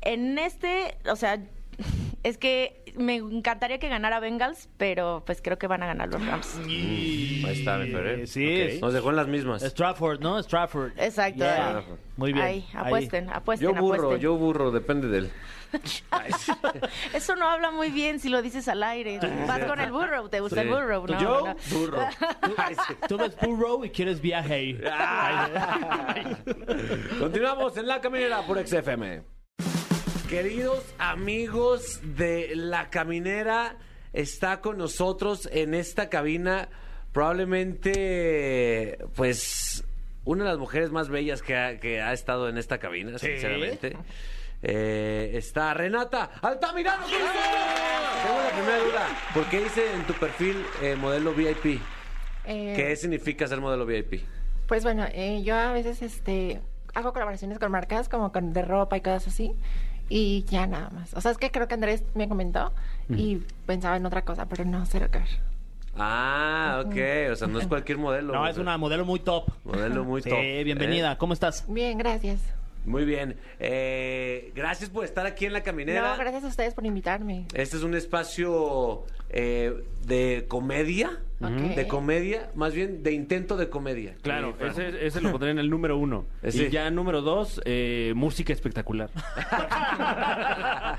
En 0.01 0.39
este, 0.39 0.99
o 1.11 1.17
sea, 1.17 1.39
es 2.23 2.39
que 2.39 2.83
me 2.97 3.17
encantaría 3.17 3.79
que 3.79 3.89
ganara 3.89 4.21
Bengals, 4.21 4.69
pero 4.79 5.23
pues 5.27 5.41
creo 5.43 5.59
que 5.59 5.67
van 5.67 5.83
a 5.83 5.87
ganar 5.87 6.09
los 6.09 6.25
Rams. 6.25 6.59
Ahí 6.65 7.43
está, 7.47 7.77
mi 7.79 7.91
Fer, 7.91 8.07
¿eh? 8.07 8.27
Sí, 8.27 8.63
Ok. 8.77 8.81
Nos 8.83 8.93
dejó 8.95 9.11
en 9.11 9.17
las 9.17 9.29
mismas. 9.29 9.63
Strafford, 9.63 10.21
¿no? 10.21 10.39
Strafford. 10.43 10.93
Exacto. 10.99 11.39
Yeah. 11.45 11.83
Muy 12.17 12.33
bien. 12.33 12.45
Ahí, 12.45 12.67
apuesten, 12.75 13.29
apuesten, 13.31 13.69
Yo 13.69 13.75
burro, 13.81 13.95
apuesten. 14.05 14.21
yo 14.21 14.37
burro, 14.37 14.71
depende 14.71 15.09
del. 15.09 15.31
Eso 17.13 17.37
no 17.37 17.51
habla 17.51 17.71
muy 17.71 17.91
bien 17.91 18.19
si 18.21 18.29
lo 18.31 18.41
dices 18.41 18.67
al 18.69 18.83
aire. 18.83 19.19
Vas 19.47 19.65
con 19.65 19.79
el 19.81 19.93
burro, 19.93 20.29
¿te 20.31 20.41
gusta 20.41 20.63
Sí. 20.63 20.69
el 20.69 20.75
burro? 20.75 21.07
No, 21.07 21.21
Yo, 21.21 21.47
no. 21.47 21.57
Burro. 21.79 21.99
Ay, 22.57 22.75
sí. 22.87 22.95
Tú 23.09 23.19
ves 23.19 23.37
Burrow 23.43 23.85
y 23.85 23.91
quieres 23.91 24.21
viaje. 24.23 24.79
Continuamos 27.19 27.77
en 27.77 27.87
La 27.87 28.01
Caminera 28.01 28.43
por 28.47 28.65
XFM. 28.67 29.23
Queridos 30.29 30.85
amigos 30.99 32.01
de 32.03 32.51
La 32.57 32.91
Caminera, 32.91 33.77
está 34.13 34.61
con 34.61 34.77
nosotros 34.77 35.49
en 35.53 35.73
esta 35.73 36.09
cabina 36.09 36.69
probablemente, 37.13 38.99
pues, 39.15 39.85
una 40.25 40.43
de 40.43 40.51
las 40.51 40.59
mujeres 40.59 40.91
más 40.91 41.09
bellas 41.09 41.43
que 41.43 41.57
ha, 41.57 41.79
que 41.79 42.03
ha 42.03 42.13
estado 42.13 42.49
en 42.49 42.59
esta 42.59 42.79
cabina, 42.79 43.19
sinceramente. 43.19 43.97
Eh, 44.63 45.31
está 45.35 45.73
Renata 45.75 46.31
Altamirano. 46.43 47.03
nosotros. 47.03 47.31
tengo 48.25 48.39
la 48.43 48.51
primera 48.51 48.79
duda. 48.79 49.07
¿Por 49.33 49.45
qué 49.45 49.61
dice 49.61 49.95
en 49.95 50.05
tu 50.09 50.15
perfil 50.15 50.57
eh, 50.83 50.97
modelo 50.97 51.33
VIP? 51.35 51.81
Eh, 52.47 52.73
¿Qué 52.75 52.97
significa 52.97 53.47
ser 53.47 53.61
modelo 53.61 53.87
VIP? 53.87 54.25
Pues 54.67 54.83
bueno, 54.83 55.05
eh, 55.13 55.43
yo 55.45 55.55
a 55.55 55.73
veces 55.73 56.03
este 56.03 56.61
hago 56.95 57.13
colaboraciones 57.13 57.59
con 57.59 57.71
marcas 57.71 58.09
como 58.09 58.33
con 58.33 58.53
de 58.53 58.63
ropa 58.63 58.97
y 58.97 59.03
cosas 59.03 59.29
así. 59.29 59.55
Y 60.09 60.45
ya 60.45 60.67
nada 60.67 60.91
más. 60.91 61.15
O 61.15 61.21
sea, 61.21 61.31
es 61.33 61.39
que 61.39 61.51
creo 61.51 61.67
que 61.69 61.75
Andrés 61.75 62.05
me 62.15 62.29
comentó 62.29 62.73
y 63.09 63.37
pensaba 63.67 63.97
en 63.97 64.07
otra 64.07 64.23
cosa, 64.23 64.47
pero 64.47 64.65
no, 64.65 64.85
cero 64.87 65.09
que 65.11 65.19
ver. 65.19 65.29
Ah, 65.99 66.83
ok. 66.85 67.33
O 67.33 67.37
sea, 67.37 67.49
no 67.49 67.59
es 67.59 67.67
cualquier 67.67 67.99
modelo. 67.99 68.33
No, 68.35 68.47
es 68.47 68.59
una 68.59 68.77
modelo 68.79 69.05
muy 69.05 69.19
top. 69.21 69.51
Modelo 69.65 70.05
muy 70.05 70.23
Sí, 70.23 70.31
top. 70.31 70.39
bienvenida. 70.65 71.13
¿eh? 71.13 71.17
¿Cómo 71.19 71.33
estás? 71.33 71.65
Bien, 71.69 71.97
gracias. 71.99 72.41
Muy 72.85 73.05
bien. 73.05 73.37
Eh, 73.59 74.53
gracias 74.55 74.91
por 74.91 75.05
estar 75.05 75.27
aquí 75.27 75.47
en 75.47 75.53
la 75.53 75.63
caminera. 75.63 76.13
No, 76.13 76.19
gracias 76.19 76.45
a 76.45 76.49
ustedes 76.49 76.75
por 76.75 76.87
invitarme. 76.87 77.47
Este 77.55 77.77
es 77.79 77.83
un 77.83 77.95
espacio 77.95 79.05
eh, 79.31 79.83
de 80.07 80.45
comedia. 80.47 81.19
De 81.39 81.87
comedia, 81.87 82.51
más 82.55 82.73
bien 82.73 83.03
de 83.03 83.13
intento 83.13 83.57
de 83.59 83.69
comedia. 83.69 84.15
Claro, 84.23 84.57
ese, 84.59 85.07
ese 85.07 85.21
lo 85.21 85.31
pondré 85.33 85.51
en 85.51 85.59
el 85.59 85.69
número 85.69 85.99
uno. 85.99 86.25
Eh, 86.43 86.51
sí. 86.51 86.65
Y 86.65 86.71
ya 86.71 86.91
número 86.91 87.21
dos, 87.21 87.61
eh, 87.67 88.13
música 88.17 88.55
espectacular. 88.55 89.11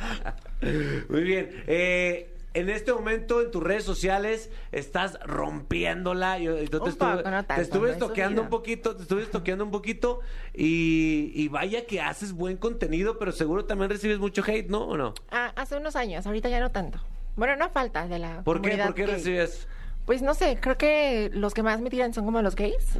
Muy 1.10 1.22
bien. 1.24 1.50
Eh, 1.68 2.34
en 2.54 2.70
este 2.70 2.92
momento 2.94 3.42
en 3.42 3.52
tus 3.52 3.62
redes 3.64 3.84
sociales 3.84 4.50
estás 4.72 5.20
rompiéndola. 5.26 6.40
Yo, 6.40 6.58
yo 6.62 6.70
te, 6.70 6.78
Un 6.78 6.90
estuve, 6.90 7.18
poco, 7.18 7.32
no 7.32 7.42
te 7.42 7.48
tanto, 7.48 7.62
estuve 7.62 7.82
no 7.82 7.88
he 7.88 7.92
estoqueando 7.92 8.42
subido. 8.42 8.44
un 8.44 8.50
poquito, 8.50 8.96
te 8.96 9.02
estuve 9.04 9.22
estoqueando 9.24 9.64
un 9.64 9.72
poquito 9.72 10.20
y, 10.54 11.32
y 11.36 11.48
vaya 11.50 11.86
que 11.86 12.02
haces 12.02 12.34
buen 12.34 12.58
contenido, 12.58 13.20
pero 13.20 13.32
seguro 13.32 13.66
también 13.66 13.90
recibes 13.92 14.18
mucho 14.20 14.44
hate, 14.46 14.70
¿no? 14.70 14.86
¿O 14.86 14.98
no? 14.98 15.14
Ah, 15.30 15.52
hace 15.56 15.78
unos 15.78 15.96
años, 15.96 16.26
ahorita 16.26 16.50
ya 16.50 16.60
no 16.60 16.72
tanto. 16.72 17.00
Bueno, 17.36 17.56
no 17.56 17.70
falta 17.70 18.08
de 18.08 18.18
la 18.18 18.42
¿Por 18.44 18.62
qué? 18.62 18.78
¿Por 18.78 18.96
qué 18.96 19.06
gay. 19.06 19.14
recibes? 19.16 19.68
Pues 20.08 20.22
no 20.22 20.34
sé, 20.36 20.58
creo 20.62 20.78
que 20.78 21.30
los 21.34 21.54
que 21.54 21.64
más 21.64 21.82
me 21.82 21.90
tiran 21.90 22.14
son 22.14 22.24
como 22.24 22.42
los 22.42 22.56
gays. 22.56 22.98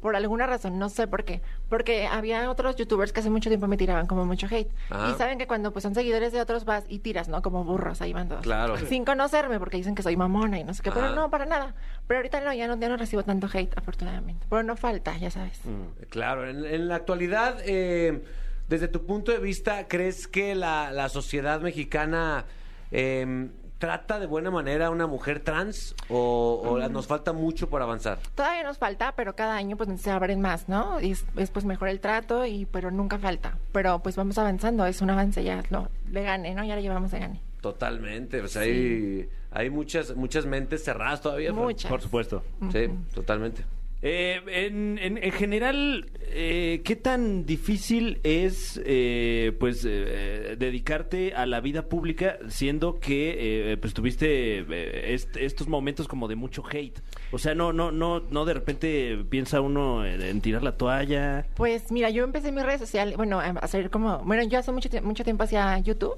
Por 0.00 0.16
alguna 0.16 0.46
razón, 0.46 0.78
no 0.78 0.88
sé 0.88 1.06
por 1.06 1.24
qué. 1.24 1.42
Porque 1.68 2.06
había 2.06 2.50
otros 2.50 2.76
youtubers 2.76 3.12
que 3.12 3.20
hace 3.20 3.28
mucho 3.28 3.50
tiempo 3.50 3.66
me 3.66 3.76
tiraban 3.76 4.06
como 4.06 4.24
mucho 4.24 4.46
hate. 4.50 4.70
Ajá. 4.88 5.10
Y 5.10 5.14
saben 5.16 5.36
que 5.36 5.46
cuando 5.46 5.70
pues 5.74 5.82
son 5.82 5.94
seguidores 5.94 6.32
de 6.32 6.40
otros 6.40 6.64
vas 6.64 6.84
y 6.88 7.00
tiras, 7.00 7.28
¿no? 7.28 7.42
Como 7.42 7.62
burros, 7.62 8.00
ahí 8.00 8.14
van 8.14 8.30
todos. 8.30 8.40
Claro. 8.40 8.78
Sin 8.78 9.04
conocerme, 9.04 9.58
porque 9.58 9.76
dicen 9.76 9.94
que 9.94 10.02
soy 10.02 10.16
mamona 10.16 10.58
y 10.58 10.64
no 10.64 10.72
sé 10.72 10.82
qué. 10.82 10.90
Pero 10.92 11.14
no, 11.14 11.28
para 11.28 11.44
nada. 11.44 11.74
Pero 12.06 12.20
ahorita 12.20 12.40
no, 12.40 12.54
ya 12.54 12.66
no, 12.68 12.78
ya 12.78 12.88
no 12.88 12.96
recibo 12.96 13.22
tanto 13.22 13.50
hate, 13.52 13.76
afortunadamente. 13.76 14.46
Pero 14.48 14.62
no 14.62 14.76
falta, 14.76 15.14
ya 15.18 15.30
sabes. 15.30 15.60
Claro, 16.08 16.48
en, 16.48 16.64
en 16.64 16.88
la 16.88 16.94
actualidad, 16.94 17.58
eh, 17.66 18.24
desde 18.66 18.88
tu 18.88 19.04
punto 19.04 19.30
de 19.30 19.40
vista, 19.40 19.88
¿crees 19.88 20.26
que 20.26 20.54
la, 20.54 20.90
la 20.90 21.10
sociedad 21.10 21.60
mexicana 21.60 22.46
eh, 22.92 23.50
trata 23.78 24.18
de 24.18 24.26
buena 24.26 24.50
manera 24.50 24.86
a 24.86 24.90
una 24.90 25.06
mujer 25.06 25.40
trans 25.40 25.94
o, 26.08 26.78
nos 26.90 27.06
falta 27.06 27.32
mucho 27.32 27.68
por 27.68 27.82
avanzar? 27.82 28.18
Todavía 28.34 28.62
nos 28.62 28.78
falta, 28.78 29.12
pero 29.12 29.34
cada 29.34 29.56
año 29.56 29.76
pues 29.76 30.00
se 30.00 30.10
abren 30.10 30.40
más, 30.40 30.68
¿no? 30.68 31.00
Y 31.00 31.12
es, 31.12 31.24
es, 31.36 31.50
pues 31.50 31.64
mejor 31.64 31.88
el 31.88 32.00
trato, 32.00 32.46
y 32.46 32.66
pero 32.66 32.90
nunca 32.90 33.18
falta. 33.18 33.58
Pero 33.72 34.00
pues 34.00 34.16
vamos 34.16 34.38
avanzando, 34.38 34.86
es 34.86 35.00
un 35.00 35.10
avance 35.10 35.42
ya, 35.44 35.62
lo, 35.70 35.88
de 36.06 36.22
gane, 36.22 36.54
¿no? 36.54 36.64
Ya 36.64 36.74
lo 36.76 36.80
llevamos 36.80 37.10
de 37.10 37.18
gane. 37.18 37.40
Totalmente, 37.60 38.40
pues 38.40 38.56
hay, 38.56 39.28
hay 39.50 39.70
muchas, 39.70 40.14
muchas 40.14 40.46
mentes 40.46 40.84
cerradas 40.84 41.20
todavía. 41.20 41.52
Muchas. 41.52 41.90
Por 41.90 42.00
supuesto. 42.00 42.42
Sí, 42.70 42.88
totalmente. 43.14 43.64
Eh, 44.02 44.40
en, 44.66 44.98
en- 44.98 45.16
en 45.16 45.32
general, 45.32 46.10
eh, 46.28 46.82
¿qué 46.84 46.96
tan 46.96 47.46
difícil 47.46 48.20
es 48.24 48.78
eh, 48.84 49.56
pues 49.58 49.86
eh, 49.88 50.54
dedicarte 50.58 51.32
a 51.34 51.46
la 51.46 51.60
vida 51.60 51.88
pública 51.88 52.36
siendo 52.48 53.00
que 53.00 53.72
eh, 53.72 53.76
pues 53.78 53.94
tuviste 53.94 54.58
eh, 54.60 55.14
est- 55.14 55.34
estos 55.38 55.66
momentos 55.66 56.08
como 56.08 56.28
de 56.28 56.36
mucho 56.36 56.62
hate? 56.70 57.00
O 57.32 57.38
sea, 57.38 57.54
no 57.54 57.72
no 57.72 57.90
no 57.90 58.20
no 58.20 58.44
de 58.44 58.52
repente 58.54 59.16
piensa 59.30 59.62
uno 59.62 60.04
en, 60.06 60.20
en 60.20 60.40
tirar 60.42 60.62
la 60.62 60.76
toalla. 60.76 61.46
Pues 61.56 61.90
mira, 61.90 62.10
yo 62.10 62.22
empecé 62.22 62.52
mis 62.52 62.64
redes 62.64 62.80
sociales, 62.80 63.16
bueno, 63.16 63.40
a 63.40 63.46
hacer 63.46 63.88
como, 63.90 64.18
bueno, 64.24 64.42
yo 64.44 64.58
hace 64.58 64.72
mucho, 64.72 64.90
mucho 65.02 65.24
tiempo 65.24 65.44
hacía 65.44 65.78
YouTube, 65.78 66.16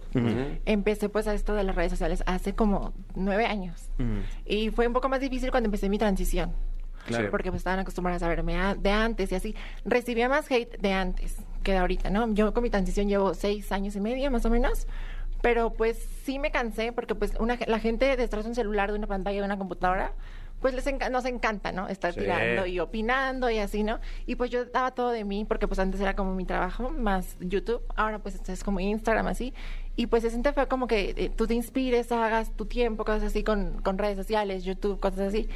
empecé 0.67 1.09
pues 1.09 1.29
a 1.29 1.35
esto 1.35 1.55
de 1.55 1.63
las 1.63 1.77
redes 1.77 1.93
sociales 1.93 2.25
hace 2.27 2.55
como 2.55 2.93
nueve 3.15 3.47
años. 3.47 3.89
Y 4.45 4.71
fue 4.71 4.89
un 4.89 4.93
poco 4.93 5.09
más 5.09 5.21
difícil 5.21 5.51
cuando 5.53 5.69
empecé 5.69 5.89
mi 5.89 5.97
transición. 5.99 6.53
Claro. 7.09 7.31
Porque 7.31 7.51
pues 7.51 7.61
estaban 7.61 7.81
acostumbradas 7.81 8.23
a 8.23 8.29
verme 8.29 8.57
a- 8.59 8.75
de 8.75 8.91
antes 8.91 9.33
y 9.33 9.35
así. 9.35 9.55
Recibía 9.85 10.29
más 10.29 10.51
hate 10.51 10.79
de 10.81 10.93
antes 10.93 11.37
que 11.63 11.73
de 11.73 11.79
ahorita, 11.79 12.11
¿no? 12.11 12.33
Yo 12.35 12.55
con 12.55 12.63
mi 12.63 12.71
transición 12.71 13.09
llevo 13.09 13.35
seis 13.35 13.71
años 13.73 13.97
y 13.97 14.01
medio 14.01 14.31
más 14.31 14.45
o 14.45 14.51
menos. 14.51 14.87
Pero 15.41 15.73
pues 15.73 15.97
sí 16.25 16.39
me 16.41 16.51
cansé 16.51 16.91
porque 16.93 17.15
pues 17.15 17.33
una, 17.39 17.57
la 17.67 17.79
gente 17.79 18.17
detrás 18.17 18.45
de 18.45 18.49
un 18.51 18.55
celular, 18.57 18.91
de 18.91 18.99
una 18.99 19.07
pantalla, 19.07 19.39
de 19.39 19.45
una 19.45 19.57
computadora, 19.57 20.11
pues 20.61 20.75
les 20.75 20.85
enca- 20.89 21.09
nos 21.11 21.25
encanta, 21.27 21.71
¿no? 21.71 21.87
Estar 21.87 22.13
Sí. 22.13 22.19
tirando 22.21 22.67
y 22.67 22.81
opinando 22.81 23.49
y 23.49 23.59
así, 23.59 23.85
¿no? 23.85 24.01
Y 24.27 24.35
pues 24.35 24.51
yo 24.51 24.65
daba 24.65 24.91
todo 24.91 25.11
de 25.11 25.23
mí 25.25 25.45
porque 25.45 25.69
pues 25.69 25.79
antes 25.79 26.01
era 26.01 26.17
como 26.17 26.35
mi 26.35 26.45
trabajo, 26.45 26.91
más 26.91 27.37
YouTube, 27.39 27.81
ahora 27.95 28.19
pues 28.19 28.41
es 28.49 28.65
como 28.65 28.81
Instagram 28.81 29.29
así. 29.29 29.55
Y 29.95 30.07
pues 30.09 30.25
se 30.25 30.31
siente 30.31 30.53
fue 30.53 30.67
como 30.67 30.89
que 30.89 31.15
eh, 31.17 31.31
tú 31.37 31.47
te 31.47 31.55
inspires, 31.55 32.11
hagas 32.11 32.51
tu 32.57 32.67
tiempo, 32.67 33.05
cosas 33.05 33.23
así 33.23 33.45
con, 33.45 33.81
con 33.83 33.97
redes 33.99 34.17
sociales, 34.17 34.65
YouTube, 34.65 34.99
cosas 34.99 35.21
así. 35.21 35.49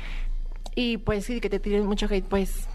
Y 0.74 0.98
pues 0.98 1.24
sí, 1.24 1.40
que 1.40 1.50
te 1.50 1.60
tiren 1.60 1.86
mucho 1.86 2.06
hate, 2.10 2.24
pues 2.24 2.68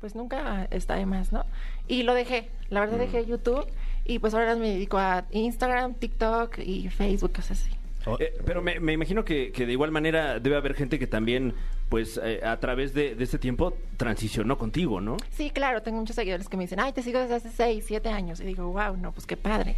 pues 0.00 0.14
nunca 0.14 0.68
está 0.70 0.94
de 0.96 1.06
más, 1.06 1.32
¿no? 1.32 1.44
Y 1.88 2.02
lo 2.02 2.14
dejé, 2.14 2.48
la 2.68 2.80
verdad 2.80 2.98
dejé 2.98 3.24
YouTube 3.24 3.66
y 4.04 4.18
pues 4.18 4.34
ahora 4.34 4.54
me 4.54 4.68
dedico 4.68 4.98
a 4.98 5.24
Instagram, 5.30 5.94
TikTok 5.94 6.58
y 6.58 6.88
Facebook, 6.90 7.32
cosas 7.32 7.62
así. 7.62 7.72
Eh, 8.20 8.38
pero 8.44 8.62
me, 8.62 8.78
me 8.78 8.92
imagino 8.92 9.24
que, 9.24 9.50
que 9.50 9.66
de 9.66 9.72
igual 9.72 9.90
manera 9.90 10.38
debe 10.38 10.56
haber 10.56 10.74
gente 10.74 10.98
que 10.98 11.08
también, 11.08 11.54
pues, 11.88 12.20
eh, 12.22 12.40
a 12.44 12.56
través 12.60 12.94
de, 12.94 13.16
de 13.16 13.24
este 13.24 13.38
tiempo 13.38 13.76
transicionó 13.96 14.58
contigo, 14.58 15.00
¿no? 15.00 15.16
Sí, 15.32 15.50
claro, 15.50 15.82
tengo 15.82 15.98
muchos 15.98 16.14
seguidores 16.14 16.48
que 16.48 16.56
me 16.56 16.64
dicen, 16.64 16.78
ay, 16.78 16.92
te 16.92 17.02
sigo 17.02 17.18
desde 17.18 17.34
hace 17.34 17.50
6, 17.50 17.84
7 17.84 18.08
años. 18.08 18.40
Y 18.40 18.44
digo, 18.44 18.68
wow, 18.68 18.96
no, 18.96 19.10
pues 19.10 19.26
qué 19.26 19.36
padre. 19.36 19.74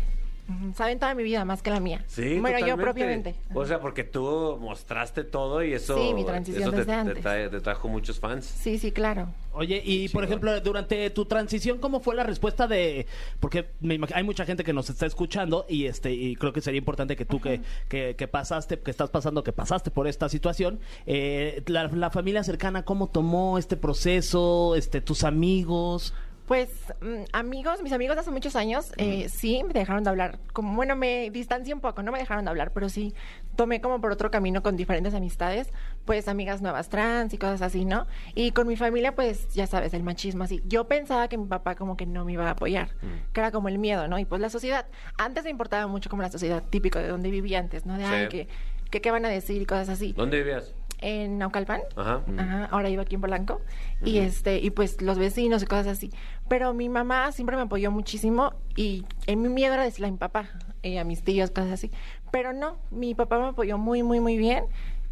Saben 0.74 0.98
toda 0.98 1.14
mi 1.14 1.22
vida 1.24 1.44
más 1.44 1.62
que 1.62 1.70
la 1.70 1.78
mía. 1.80 2.02
Sí, 2.06 2.38
Bueno, 2.40 2.58
yo 2.66 2.76
propiamente. 2.76 3.34
O 3.54 3.66
sea, 3.66 3.80
porque 3.80 4.02
tú 4.04 4.56
mostraste 4.60 5.22
todo 5.24 5.62
y 5.62 5.74
eso, 5.74 5.98
Sí, 5.98 6.14
mi 6.14 6.24
transición 6.24 6.62
eso 6.62 6.70
te, 6.70 6.76
desde 6.78 6.92
te 6.92 6.98
antes. 6.98 7.24
trae- 7.24 7.50
te 7.50 7.60
trajo 7.60 7.88
muchos 7.88 8.18
fans. 8.18 8.46
Sí, 8.46 8.78
sí, 8.78 8.90
claro. 8.92 9.28
Oye, 9.52 9.82
y 9.84 10.08
por 10.08 10.24
ejemplo, 10.24 10.58
durante 10.60 11.10
tu 11.10 11.24
transición, 11.26 11.78
¿cómo 11.78 12.00
fue 12.00 12.14
la 12.14 12.22
respuesta 12.22 12.66
de...? 12.66 13.06
Porque 13.40 13.66
me 13.80 13.98
imag- 13.98 14.12
hay 14.14 14.22
mucha 14.22 14.44
gente 14.46 14.62
que 14.64 14.72
nos 14.72 14.88
está 14.88 15.04
escuchando 15.06 15.66
y 15.68 15.86
este 15.86 16.12
y 16.12 16.36
creo 16.36 16.52
que 16.52 16.60
sería 16.60 16.78
importante 16.78 17.16
que 17.16 17.24
tú 17.24 17.40
que, 17.40 17.60
que, 17.88 18.14
que 18.16 18.28
pasaste, 18.28 18.78
que 18.78 18.90
estás 18.90 19.10
pasando, 19.10 19.42
que 19.42 19.52
pasaste 19.52 19.90
por 19.90 20.06
esta 20.06 20.28
situación, 20.28 20.78
eh, 21.06 21.62
la, 21.66 21.88
la 21.88 22.10
familia 22.10 22.42
cercana, 22.44 22.84
¿cómo 22.84 23.08
tomó 23.08 23.58
este 23.58 23.76
proceso? 23.76 24.74
este 24.76 25.00
Tus 25.00 25.24
amigos... 25.24 26.14
Pues 26.48 26.70
mm, 27.02 27.24
amigos, 27.34 27.82
mis 27.82 27.92
amigos 27.92 28.16
de 28.16 28.22
hace 28.22 28.30
muchos 28.30 28.56
años, 28.56 28.94
eh, 28.96 29.28
sí 29.28 29.62
me 29.64 29.74
dejaron 29.74 30.02
de 30.02 30.08
hablar. 30.08 30.38
Como, 30.54 30.74
bueno, 30.74 30.96
me 30.96 31.28
distancié 31.28 31.74
un 31.74 31.80
poco, 31.80 32.02
no 32.02 32.10
me 32.10 32.18
dejaron 32.18 32.46
de 32.46 32.50
hablar, 32.50 32.72
pero 32.72 32.88
sí 32.88 33.14
tomé 33.54 33.82
como 33.82 34.00
por 34.00 34.12
otro 34.12 34.30
camino 34.30 34.62
con 34.62 34.74
diferentes 34.74 35.12
amistades, 35.12 35.70
pues 36.06 36.26
amigas 36.26 36.62
nuevas 36.62 36.88
trans 36.88 37.34
y 37.34 37.38
cosas 37.38 37.60
así, 37.60 37.84
¿no? 37.84 38.06
Y 38.34 38.52
con 38.52 38.66
mi 38.66 38.76
familia, 38.76 39.14
pues 39.14 39.52
ya 39.52 39.66
sabes, 39.66 39.92
el 39.92 40.02
machismo 40.02 40.44
así. 40.44 40.62
Yo 40.66 40.88
pensaba 40.88 41.28
que 41.28 41.36
mi 41.36 41.46
papá 41.46 41.74
como 41.74 41.98
que 41.98 42.06
no 42.06 42.24
me 42.24 42.32
iba 42.32 42.46
a 42.46 42.52
apoyar, 42.52 42.92
que 43.34 43.40
era 43.40 43.50
como 43.50 43.68
el 43.68 43.78
miedo, 43.78 44.08
¿no? 44.08 44.18
Y 44.18 44.24
pues 44.24 44.40
la 44.40 44.48
sociedad, 44.48 44.86
antes 45.18 45.44
me 45.44 45.50
importaba 45.50 45.86
mucho 45.86 46.08
como 46.08 46.22
la 46.22 46.30
sociedad 46.30 46.62
típico 46.70 46.98
de 46.98 47.08
donde 47.08 47.30
vivía 47.30 47.58
antes, 47.58 47.84
¿no? 47.84 47.98
De, 47.98 48.04
Sí. 48.04 48.10
ay, 48.10 48.28
que, 48.28 48.48
que 48.90 49.02
qué 49.02 49.10
van 49.10 49.26
a 49.26 49.28
decir 49.28 49.60
y 49.60 49.66
cosas 49.66 49.90
así 49.90 50.14
¿Dónde 50.14 50.38
vivías? 50.38 50.72
En 51.00 51.38
Naucalpan. 51.38 51.80
Ajá. 51.96 52.22
Ajá, 52.38 52.64
ahora 52.70 52.88
iba 52.88 53.02
aquí 53.02 53.14
en 53.16 53.20
Polanco. 53.20 53.60
Y 54.04 54.18
este, 54.18 54.58
y 54.58 54.70
pues 54.70 55.00
los 55.02 55.18
vecinos 55.18 55.62
y 55.62 55.66
cosas 55.66 55.86
así. 55.88 56.10
Pero 56.48 56.74
mi 56.74 56.88
mamá 56.88 57.32
siempre 57.32 57.56
me 57.56 57.62
apoyó 57.62 57.90
muchísimo 57.90 58.52
y 58.76 59.04
en 59.26 59.42
mi 59.42 59.48
miedo 59.48 59.74
era 59.74 59.82
decirle 59.84 60.08
a 60.08 60.10
mi 60.10 60.16
papá, 60.18 60.48
eh, 60.82 60.98
a 60.98 61.04
mis 61.04 61.22
tíos, 61.22 61.50
cosas 61.50 61.72
así. 61.72 61.90
Pero 62.30 62.52
no, 62.52 62.76
mi 62.90 63.14
papá 63.14 63.38
me 63.38 63.46
apoyó 63.48 63.78
muy, 63.78 64.02
muy, 64.02 64.20
muy 64.20 64.36
bien. 64.36 64.64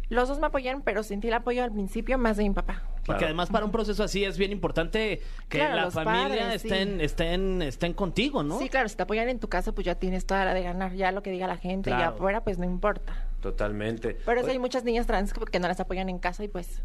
Los 0.09 0.29
dos 0.29 0.39
me 0.39 0.47
apoyan, 0.47 0.83
pero 0.83 1.03
sentí 1.03 1.27
el 1.27 1.33
apoyo 1.33 1.63
al 1.63 1.71
principio 1.73 2.17
más 2.17 2.37
de 2.37 2.43
mi 2.43 2.51
papá. 2.51 2.81
Porque 3.05 3.25
además 3.25 3.49
para 3.49 3.63
un 3.65 3.71
proceso 3.71 4.03
así 4.03 4.23
es 4.25 4.37
bien 4.37 4.51
importante 4.51 5.21
que 5.49 5.57
Claro, 5.59 5.75
la 5.75 5.91
familia 5.91 6.27
padres, 6.45 6.61
sí. 6.61 6.67
estén, 6.67 7.01
estén, 7.01 7.61
estén 7.61 7.93
contigo, 7.93 8.43
¿no? 8.43 8.57
Sí, 8.59 8.67
claro, 8.69 8.87
si 8.89 8.95
te 8.97 9.03
apoyan 9.03 9.27
en 9.29 9.39
tu 9.39 9.47
casa, 9.49 9.71
pues 9.73 9.85
ya 9.85 9.95
tienes 9.95 10.25
toda 10.25 10.43
la 10.45 10.53
de 10.53 10.63
ganar. 10.63 10.93
Ya 10.93 11.11
lo 11.13 11.23
que 11.23 11.31
diga 11.31 11.47
la 11.47 11.55
gente, 11.57 11.89
ya 11.89 11.97
Claro. 11.97 12.15
afuera, 12.15 12.41
pues 12.43 12.57
no 12.57 12.65
importa. 12.65 13.13
Totalmente. 13.41 14.17
Pero 14.25 14.43
sí 14.43 14.51
hay 14.51 14.59
muchas 14.59 14.83
niñas 14.83 15.05
trans 15.07 15.33
que 15.33 15.45
que 15.45 15.59
no 15.59 15.67
las 15.67 15.79
apoyan 15.79 16.09
en 16.09 16.19
casa 16.19 16.43
y 16.43 16.47
pues 16.47 16.81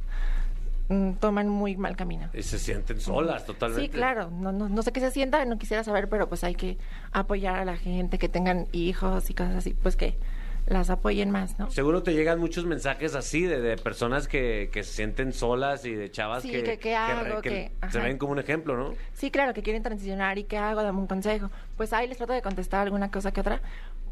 mm, 0.89 1.13
toman 1.15 1.49
muy 1.49 1.77
mal 1.77 1.97
camino. 1.97 2.29
Y 2.35 2.43
se 2.43 2.59
sienten 2.59 3.01
solas 3.01 3.47
totalmente. 3.47 3.87
Sí, 3.87 3.89
claro. 3.89 4.31
No, 4.31 4.53
no, 4.53 4.69
no 4.69 4.83
sé 4.83 4.93
qué 4.93 5.01
se 5.01 5.11
sienta, 5.11 5.45
no 5.45 5.59
quisiera 5.59 5.83
saber, 5.83 6.09
pero 6.09 6.29
pues 6.29 6.45
hay 6.45 6.55
que 6.55 6.79
apoyar 7.13 7.59
a 7.59 7.65
la 7.65 7.77
gente 7.77 8.19
que 8.19 8.29
tengan 8.29 8.69
hijos 8.73 9.31
y 9.31 9.35
cosas 9.35 9.57
así, 9.57 9.75
pues 9.75 9.97
que 9.97 10.19
las 10.67 10.91
apoyen 10.91 11.31
más, 11.31 11.59
¿no? 11.59 11.71
Seguro 11.71 12.03
te 12.03 12.13
llegan 12.15 12.39
muchos 12.39 12.65
mensajes 12.65 13.15
así 13.15 13.43
de, 13.43 13.61
de 13.61 13.77
personas 13.77 14.29
que, 14.29 14.71
que 14.73 14.85
se 14.85 14.93
sienten 14.93 15.33
solas 15.33 15.85
y 15.85 15.93
de 15.95 16.11
chavas 16.11 16.43
Sí, 16.43 16.51
que, 16.51 16.63
que 16.63 16.79
qué 16.79 16.95
hago, 16.95 17.41
que 17.43 17.73
se 17.91 17.99
ven 17.99 18.19
como 18.19 18.33
un 18.33 18.39
ejemplo, 18.39 18.77
¿no? 18.77 18.95
Sí, 19.13 19.31
claro, 19.31 19.55
que 19.55 19.63
quieren 19.63 19.83
transicionar 19.83 20.39
y 20.39 20.45
qué 20.45 20.59
hago, 20.59 20.83
dame 20.83 20.99
un 20.99 21.07
consejo. 21.07 21.51
Pues 21.77 21.93
ahí 21.93 22.07
les 22.07 22.17
trato 22.17 22.33
de 22.33 22.43
contestar 22.43 22.83
alguna 22.83 23.11
cosa 23.11 23.33
que 23.33 23.41
otra, 23.41 23.61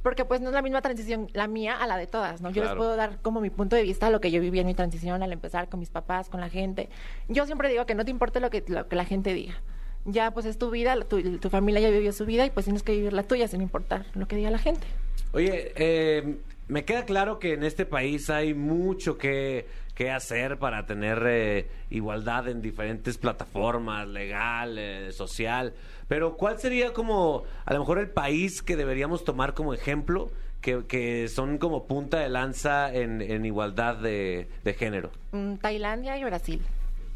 porque 0.03 0.25
pues 0.25 0.41
no 0.41 0.49
es 0.49 0.55
la 0.55 0.63
misma 0.63 0.83
transición 0.83 1.29
la 1.35 1.47
mía 1.47 1.77
a 1.77 1.87
la 1.87 1.97
de 1.97 2.07
todas, 2.07 2.41
¿no? 2.41 2.51
Yo 2.51 2.65
les 2.65 2.73
puedo 2.75 2.97
dar 2.97 3.19
como 3.23 3.41
mi 3.41 3.51
punto 3.51 3.77
de 3.77 3.83
vista 3.83 4.09
a 4.09 4.11
lo 4.11 4.21
que 4.21 4.31
yo 4.31 4.41
viví 4.41 4.59
en 4.59 4.67
mi 4.67 4.75
transición 4.75 5.23
al 5.23 5.33
empezar 5.33 5.69
con 5.69 5.79
mis 5.79 5.91
papás, 5.91 6.29
con 6.29 6.41
la 6.41 6.49
gente. 6.49 6.89
Yo 7.29 7.47
siempre 7.47 7.69
digo 7.69 7.87
que 7.87 7.95
no 7.95 8.05
te 8.05 8.11
importe 8.11 8.41
lo 8.41 8.51
que, 8.51 8.65
lo 8.67 8.89
que 8.89 8.97
la 8.97 9.05
gente 9.05 9.33
diga. 9.35 9.55
Ya 10.07 10.31
pues 10.31 10.47
es 10.47 10.57
tu 10.57 10.71
vida, 10.71 10.97
tu, 11.05 11.39
tu 11.39 11.51
familia 11.51 11.81
ya 11.81 11.91
vivió 11.91 12.13
su 12.13 12.25
vida 12.25 12.47
y 12.47 12.51
pues 12.51 12.65
tienes 12.65 12.83
que 12.83 12.93
vivir 12.93 13.13
la 13.13 13.23
tuya 13.23 13.47
sin 13.49 13.61
importar 13.61 14.07
lo 14.15 14.27
que 14.27 14.37
diga 14.37 14.51
la 14.51 14.59
gente. 14.59 14.87
Oye, 15.33 15.73
eh, 15.77 16.37
me 16.69 16.85
queda 16.85 17.05
claro 17.05 17.39
que 17.39 17.55
en 17.55 17.63
este 17.63 17.87
país 17.87 18.31
hay 18.31 18.55
mucho 18.55 19.17
que, 19.19 19.67
que 19.95 20.11
hacer 20.11 20.59
para 20.59 20.87
tener 20.87 21.23
eh, 21.27 21.69
igualdad 21.91 22.49
en 22.49 22.63
diferentes 22.63 23.17
plataformas, 23.19 24.09
legal, 24.09 24.77
eh, 24.79 25.13
social. 25.13 25.73
Pero 26.09 26.37
¿cuál 26.37 26.59
sería 26.59 26.93
como 26.93 27.45
a 27.65 27.73
lo 27.73 27.81
mejor 27.81 27.99
el 27.99 28.09
país 28.11 28.63
que 28.63 28.77
deberíamos 28.77 29.25
tomar 29.25 29.55
como 29.55 29.73
ejemplo 29.75 30.31
que, 30.61 30.85
que 30.87 31.29
son 31.29 31.59
como 31.59 31.87
punta 31.87 32.19
de 32.19 32.29
lanza 32.29 32.93
en, 32.93 33.23
en 33.23 33.45
igualdad 33.47 33.97
de, 33.97 34.49
de 34.65 34.75
género? 34.75 35.11
Mm, 35.33 35.55
Tailandia 35.57 36.19
y 36.19 36.25
Brasil. 36.25 36.61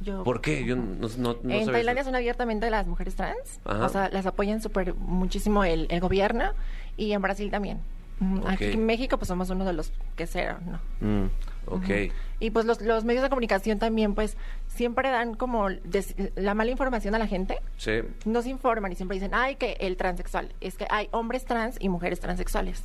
Yo, 0.01 0.23
¿Por 0.25 0.41
qué? 0.41 0.65
Yo 0.65 0.77
no, 0.77 1.09
no- 1.19 1.37
no 1.43 1.55
en 1.55 1.67
Tailandia 1.67 2.03
eso. 2.03 2.09
son 2.11 2.15
abiertamente 2.17 2.69
las 2.71 2.87
mujeres 2.87 3.15
trans, 3.17 3.61
Ajá. 3.65 3.87
o 3.87 3.89
sea, 3.89 4.09
las 4.11 4.27
apoyan 4.27 4.61
súper 4.61 4.95
muchísimo 4.95 5.65
el, 5.65 5.87
el 5.91 6.01
gobierno 6.01 6.53
y 6.97 7.13
en 7.13 7.23
Brasil 7.23 7.51
también. 7.51 7.79
Mm, 8.21 8.47
Aquí 8.47 8.65
en 8.67 8.87
México 8.87 9.19
pues 9.19 9.29
somos 9.29 9.51
uno 9.51 9.65
de 9.65 9.73
los 9.73 9.93
que 10.17 10.27
cero, 10.27 10.59
¿no? 10.65 10.81
Mm, 11.01 11.31
ok. 11.67 12.13
Y 12.41 12.51
pues 12.51 12.65
los, 12.67 12.81
los 12.81 13.05
medios 13.05 13.23
de 13.23 13.29
comunicación 13.29 13.79
también 13.79 14.15
pues 14.15 14.37
siempre 14.69 15.11
dan 15.11 15.35
como 15.35 15.69
des- 15.71 16.15
la 16.37 16.55
mala 16.55 16.71
información 16.71 17.15
a 17.15 17.19
la 17.19 17.27
gente. 17.27 17.59
Sí. 17.77 18.01
No 18.25 18.43
se 18.43 18.51
informan 18.51 18.93
y 18.93 18.95
siempre 18.95 19.17
dicen, 19.17 19.33
ay, 19.35 19.57
que 19.57 19.77
el 19.81 19.97
transexual. 19.97 20.55
Es 20.61 20.77
que 20.77 20.87
hay 20.91 21.09
hombres 21.11 21.45
trans 21.45 21.77
y 21.81 21.89
mujeres 21.89 22.21
transexuales. 22.21 22.85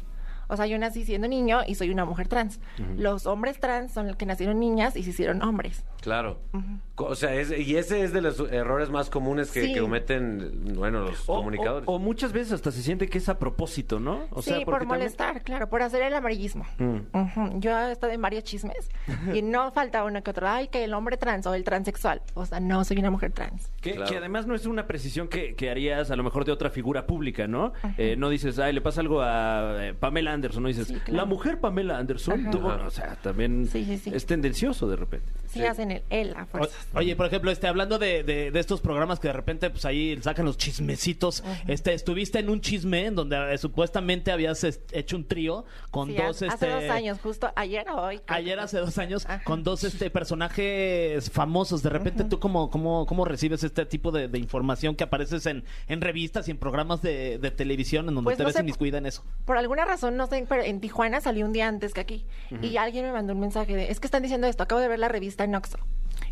O 0.52 0.58
sea, 0.58 0.66
yo 0.66 0.80
nací 0.80 1.06
siendo 1.06 1.28
niño 1.28 1.60
y 1.68 1.76
soy 1.76 1.92
una 1.92 2.06
mujer 2.06 2.28
trans. 2.28 2.60
Los 2.98 3.28
hombres 3.28 3.60
trans 3.60 3.92
son 3.92 4.08
los 4.08 4.16
que 4.16 4.26
nacieron 4.26 4.60
niñas 4.60 4.96
y 4.96 5.04
se 5.04 5.12
hicieron 5.12 5.44
hombres. 5.44 5.84
Claro. 6.02 6.40
Co- 6.52 6.62
O 7.06 7.16
sea, 7.16 7.34
es- 7.36 7.52
y 7.58 7.76
ese 7.78 8.04
es 8.04 8.14
de 8.14 8.22
los 8.22 8.40
errores 8.52 8.90
más 8.90 9.10
comunes 9.10 9.52
que, 9.52 9.64
Sí. 9.66 9.74
que 9.74 9.82
cometen, 9.82 10.74
bueno, 10.76 11.02
los 11.02 11.28
O, 11.30 11.36
comunicadores. 11.38 11.88
o- 11.88 11.94
o 11.94 12.00
muchas 12.00 12.32
veces 12.34 12.54
hasta 12.54 12.72
se 12.72 12.82
siente 12.82 13.08
que 13.08 13.18
es 13.18 13.30
a 13.30 13.40
propósito, 13.40 14.00
¿no? 14.00 14.26
O 14.32 14.42
sí, 14.42 14.50
sea, 14.52 14.60
por 14.66 14.80
también- 14.80 15.00
molestar, 15.00 15.42
claro, 15.44 15.70
por 15.70 15.82
hacer 15.82 16.02
el 16.04 16.14
amarillismo. 16.14 16.66
Mm. 16.78 17.60
Yo 17.60 17.78
he 17.78 17.92
estado 17.92 18.14
en 18.14 18.22
varios 18.22 18.44
chismes 18.44 18.90
y 19.34 19.42
no 19.42 19.72
falta 19.72 20.04
uno 20.04 20.22
que 20.24 20.32
otro. 20.32 20.48
Ay, 20.48 20.68
que 20.68 20.84
el 20.84 20.94
hombre 20.94 21.18
trans 21.18 21.46
o 21.48 21.54
el 21.54 21.64
transexual. 21.64 22.22
O 22.34 22.46
sea, 22.46 22.60
no, 22.60 22.84
soy 22.84 22.98
una 22.98 23.12
mujer 23.12 23.32
trans. 23.32 23.72
Que, 23.82 23.94
Claro. 23.94 24.10
que 24.12 24.18
además 24.18 24.48
no 24.48 24.56
es 24.56 24.66
una 24.66 24.88
precisión 24.88 25.28
que, 25.28 25.56
que 25.56 25.70
harías 25.70 26.12
a 26.12 26.16
lo 26.16 26.24
mejor 26.24 26.46
de 26.46 26.52
otra 26.52 26.70
figura 26.70 27.06
pública, 27.06 27.48
¿no? 27.48 27.74
Eh, 27.98 28.16
no 28.18 28.30
dices, 28.30 28.60
ay, 28.60 28.74
le 28.74 28.82
pasa 28.82 29.02
algo 29.02 29.22
a 29.22 29.76
eh, 29.88 29.94
Pamela 29.94 30.34
Anderson, 30.34 30.64
no 30.64 30.70
dices, 30.70 30.88
Sí, 30.88 30.96
claro. 30.96 31.14
la 31.14 31.26
mujer 31.26 31.60
Pamela 31.60 31.98
Anderson 31.98 32.50
tuvo, 32.52 32.70
o 32.70 32.90
sea, 32.90 33.16
también 33.22 33.66
Sí, 33.68 33.86
sí, 33.86 33.98
sí. 33.98 34.12
es 34.14 34.26
tendencioso 34.26 34.88
de 34.90 34.96
repente. 34.96 35.32
Sí, 35.50 35.64
hacen 35.66 35.92
el 35.92 36.04
él 36.10 36.34
a 36.36 36.44
O- 36.44 36.46
fuerzas. 36.46 36.88
Oye, 36.94 37.16
por 37.16 37.26
ejemplo, 37.26 37.52
este, 37.52 37.68
hablando 37.68 37.98
de, 38.00 38.24
de- 38.24 38.52
de 38.52 38.60
estos 38.60 38.82
programas 38.82 39.20
que 39.20 39.28
de 39.28 39.34
repente 39.34 39.70
pues 39.70 39.86
ahí 39.86 40.18
sacan 40.22 40.46
los 40.46 40.58
chismecitos, 40.58 41.44
este, 41.68 41.94
estuviste 41.94 42.40
en 42.40 42.50
un 42.50 42.62
chisme 42.62 43.06
en 43.08 43.16
donde 43.16 43.54
eh, 43.54 43.58
supuestamente 43.58 44.32
habías 44.32 44.64
es- 44.64 44.80
hecho 44.92 45.16
un 45.16 45.26
trío 45.26 45.66
con 45.92 46.10
Sí, 46.10 46.16
dos, 46.16 46.28
hace 46.44 46.48
este, 46.48 46.70
dos 46.70 46.84
años, 46.90 47.20
justo 47.22 47.52
ayer 47.56 47.88
o 47.90 48.02
hoy. 48.02 48.20
creo 48.20 48.38
Ayer 48.38 48.56
que 48.58 48.64
hace 48.64 48.78
dos 48.80 48.98
años 48.98 49.26
Ajá. 49.26 49.44
con 49.44 49.64
dos 49.64 49.84
este 49.84 50.10
personajes 50.10 51.30
famosos. 51.32 51.84
De 51.84 51.90
repente, 51.90 52.24
¿tú 52.24 52.40
cómo, 52.40 52.70
cómo, 52.70 53.06
cómo 53.06 53.26
recibes 53.26 53.64
este 53.64 53.86
tipo 53.86 54.12
de, 54.12 54.28
de 54.28 54.40
información 54.40 54.96
que 54.96 55.04
apareces 55.04 55.46
en, 55.46 55.64
en 55.88 56.02
revistas 56.02 56.48
y 56.48 56.52
en 56.52 56.58
programas 56.58 57.02
de, 57.02 57.38
de 57.40 57.52
televisión 57.52 58.08
en 58.10 58.16
donde 58.16 58.26
Pues 58.28 58.38
te 58.38 58.44
no 58.44 58.48
ves 58.50 58.60
inmiscuida 58.60 58.98
en 58.98 59.06
eso? 59.06 59.24
Por 59.46 59.58
alguna 59.58 59.86
razón, 59.86 60.18
no 60.18 60.28
sé, 60.28 60.46
pero 60.48 60.64
en 60.64 60.80
Tijuana 60.80 61.22
salió 61.22 61.46
un 61.46 61.54
día 61.54 61.68
antes 61.68 61.94
que 61.94 62.02
aquí. 62.02 62.26
Y 62.62 62.78
alguien 62.78 63.06
me 63.06 63.12
mandó 63.12 63.34
un 63.34 63.40
mensaje 63.40 63.76
de, 63.76 63.92
es 63.92 64.00
que 64.00 64.08
están 64.08 64.24
diciendo 64.24 64.48
esto, 64.48 64.64
acabo 64.64 64.82
de 64.82 64.88
ver 64.88 65.00
la 65.00 65.08
revista 65.08 65.39
en 65.46 65.56
Oxxo. 65.56 65.78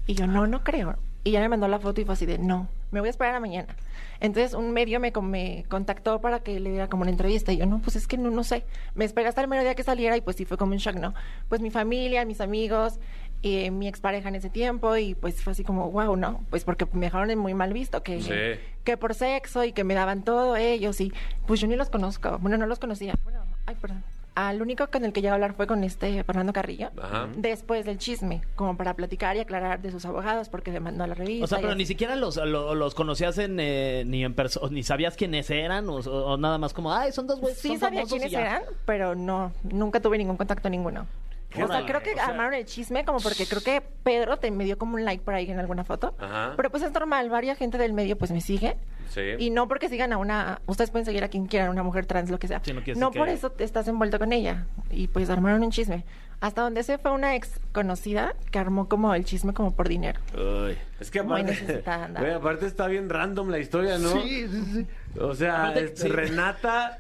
Y 0.06 0.14
yo, 0.16 0.28
no, 0.28 0.48
no 0.48 0.64
creo. 0.64 0.96
Y 1.24 1.32
ya 1.32 1.42
me 1.42 1.50
mandó 1.50 1.68
la 1.68 1.80
foto 1.80 2.00
y 2.00 2.06
fue 2.06 2.14
así 2.14 2.26
de, 2.26 2.38
no, 2.38 2.70
me 2.92 3.02
voy 3.02 3.08
a 3.08 3.10
esperar 3.10 3.36
a 3.36 3.40
mañana. 3.42 3.76
Entonces 4.22 4.54
un 4.54 4.72
medio 4.72 5.00
me, 5.00 5.12
me 5.22 5.66
contactó 5.68 6.22
para 6.22 6.40
que 6.40 6.60
le 6.60 6.70
diera 6.70 6.88
como 6.88 7.02
una 7.02 7.12
entrevista. 7.12 7.52
Y 7.52 7.58
yo, 7.58 7.66
no, 7.66 7.80
pues 7.80 7.96
es 7.98 8.08
que 8.08 8.18
no, 8.18 8.30
no 8.30 8.44
sé. 8.44 8.64
Me 8.96 9.04
esperé 9.06 9.28
hasta 9.28 9.42
el 9.42 9.48
mero 9.50 9.62
día 9.64 9.76
que 9.76 9.84
saliera 9.84 10.16
y 10.16 10.22
pues 10.22 10.38
sí 10.38 10.46
fue 10.46 10.58
como 10.58 10.72
un 10.72 10.78
shock, 10.78 10.96
¿no? 10.96 11.14
Pues 11.50 11.60
mi 11.62 11.70
familia, 11.70 12.24
mis 12.24 12.40
amigos, 12.40 13.00
eh, 13.44 13.70
mi 13.72 13.88
expareja 13.90 14.30
en 14.30 14.36
ese 14.36 14.50
tiempo 14.50 14.96
y 14.96 15.16
pues 15.16 15.44
fue 15.44 15.52
así 15.52 15.64
como, 15.66 15.92
wow, 15.92 16.16
¿no? 16.16 16.42
Pues 16.50 16.64
porque 16.64 16.88
me 16.94 17.08
dejaron 17.08 17.30
en 17.30 17.38
muy 17.40 17.54
mal 17.54 17.74
visto 17.74 18.02
que, 18.04 18.22
Sí. 18.22 18.62
que 18.86 18.96
por 18.98 19.14
sexo 19.14 19.66
y 19.66 19.74
que 19.74 19.84
me 19.84 19.94
daban 19.94 20.24
todo 20.24 20.56
ellos 20.56 21.02
y 21.02 21.12
pues 21.46 21.60
yo 21.60 21.68
ni 21.68 21.76
los 21.76 21.90
conozco. 21.90 22.38
Bueno, 22.40 22.58
no 22.58 22.66
los 22.68 22.80
conocía. 22.80 23.16
Bueno, 23.26 23.42
ay, 23.66 23.76
perdón. 23.76 24.02
Al 24.38 24.62
único 24.62 24.86
con 24.92 25.04
el 25.04 25.14
que 25.14 25.22
llegué 25.22 25.32
a 25.32 25.34
hablar 25.34 25.56
fue 25.56 25.66
con 25.66 25.84
este 25.84 26.24
Fernando 26.24 26.54
Carrillo. 26.54 26.90
Ajá. 27.02 27.28
Después 27.36 27.86
del 27.86 27.98
chisme, 27.98 28.44
como 28.56 28.78
para 28.78 28.94
platicar 28.94 29.36
y 29.36 29.40
aclarar 29.40 29.82
de 29.82 29.90
sus 29.90 30.06
abogados 30.06 30.48
porque 30.48 30.72
demandó 30.72 31.04
a 31.06 31.08
la 31.08 31.16
revista. 31.16 31.46
O 31.46 31.48
sea, 31.48 31.58
pero 31.58 31.70
así. 31.72 31.80
ni 31.80 31.86
siquiera 31.88 32.16
los, 32.16 32.36
lo- 32.38 32.76
los 32.76 32.94
conocías 32.94 33.40
en, 33.40 33.60
eh, 33.60 34.04
ni 34.06 34.24
en 34.24 34.36
persona, 34.36 34.70
ni 34.72 34.84
sabías 34.84 35.16
quiénes 35.16 35.50
eran, 35.50 35.90
o, 35.90 35.96
o 35.96 36.38
nada 36.38 36.60
más 36.60 36.72
como, 36.74 36.94
ay, 36.94 37.12
son 37.12 37.26
dos 37.26 37.40
güeyes. 37.40 37.58
Sí 37.58 37.70
son 37.70 37.80
sabía 37.80 38.04
quiénes 38.04 38.30
ya". 38.30 38.42
eran, 38.42 38.62
pero 38.86 39.16
no, 39.16 39.54
nunca 39.64 40.00
tuve 40.00 40.20
ningún 40.20 40.38
contacto 40.38 40.70
ninguno. 40.70 41.08
O 41.56 41.68
sea, 41.68 41.86
creo 41.86 42.02
que 42.04 42.12
o 42.12 42.16
sea- 42.16 42.26
armaron 42.28 42.54
el 42.54 42.66
chisme 42.66 43.06
como 43.06 43.20
porque 43.20 43.46
creo 43.46 43.62
que 43.62 43.82
Pedro 44.04 44.38
te 44.38 44.52
me 44.52 44.66
dio 44.66 44.78
como 44.78 44.96
un 44.96 45.06
like 45.06 45.24
por 45.24 45.34
ahí 45.34 45.50
en 45.50 45.60
alguna 45.60 45.84
foto. 45.84 46.14
Ajá. 46.20 46.54
Pero 46.56 46.70
pues 46.70 46.84
es 46.84 46.92
normal, 46.92 47.30
varias 47.30 47.58
gente 47.58 47.78
del 47.78 47.94
medio 47.94 48.18
pues 48.18 48.32
me 48.32 48.42
sigue. 48.42 48.78
Sí. 49.10 49.22
Y 49.40 49.50
no 49.50 49.68
porque 49.70 49.88
sigan 49.90 50.12
a 50.14 50.18
una, 50.18 50.60
ustedes 50.68 50.92
pueden 50.92 51.06
seguir 51.06 51.24
a 51.24 51.30
quien 51.30 51.48
quieran, 51.48 51.70
una 51.70 51.82
mujer 51.84 52.06
trans, 52.06 52.30
lo 52.30 52.38
que 52.38 52.48
sea. 52.50 52.62
Sí, 52.64 52.74
no 52.74 52.82
no 52.98 53.12
por 53.12 53.28
que- 53.28 53.34
eso 53.34 53.50
te 53.52 53.64
estás 53.64 53.88
envuelto 53.88 54.20
con 54.20 54.34
ella. 54.34 54.66
Y 54.92 55.08
pues 55.08 55.30
armaron 55.30 55.64
un 55.64 55.72
chisme. 55.72 56.04
Hasta 56.40 56.62
donde 56.62 56.84
se 56.84 57.00
fue 57.00 57.12
una 57.12 57.36
ex 57.36 57.60
conocida 57.72 58.36
que 58.52 58.60
armó 58.60 58.88
como 58.88 59.16
el 59.16 59.26
chisme 59.26 59.54
como 59.54 59.74
por 59.74 59.88
dinero. 59.90 60.20
Ay. 60.38 60.78
Es 61.00 61.10
que 61.10 61.20
aparte, 61.20 61.82
güey, 62.20 62.32
aparte 62.32 62.68
está 62.68 62.86
bien 62.88 63.10
random 63.10 63.50
la 63.50 63.58
historia, 63.58 63.98
¿no? 63.98 64.10
Sí, 64.22 64.48
sí, 64.48 64.64
sí. 64.74 64.88
O 65.20 65.34
sea, 65.34 65.62
Aparte, 65.70 65.86
es 65.86 66.00
sí. 66.00 66.08
Renata, 66.10 67.00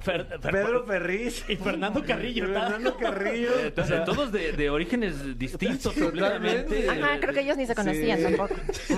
Fer- 0.00 0.28
Fer- 0.40 0.50
Pedro 0.52 0.84
Ferriz 0.84 1.44
y 1.48 1.56
Fernando 1.56 2.04
Carrillo. 2.06 2.46
Fernando 2.46 2.96
Carrillo. 2.96 3.50
Eh, 3.58 3.70
to- 3.70 4.04
todos 4.04 4.30
de, 4.32 4.52
de 4.52 4.70
orígenes 4.70 5.38
distintos 5.38 5.92
completamente. 5.94 6.80
totalmente. 6.80 7.04
Ajá, 7.04 7.20
creo 7.20 7.34
que 7.34 7.40
ellos 7.40 7.56
ni 7.56 7.66
se 7.66 7.74
conocían 7.74 8.18
Sí. 8.18 8.24
tampoco. 8.24 8.54
Sí, 8.72 8.94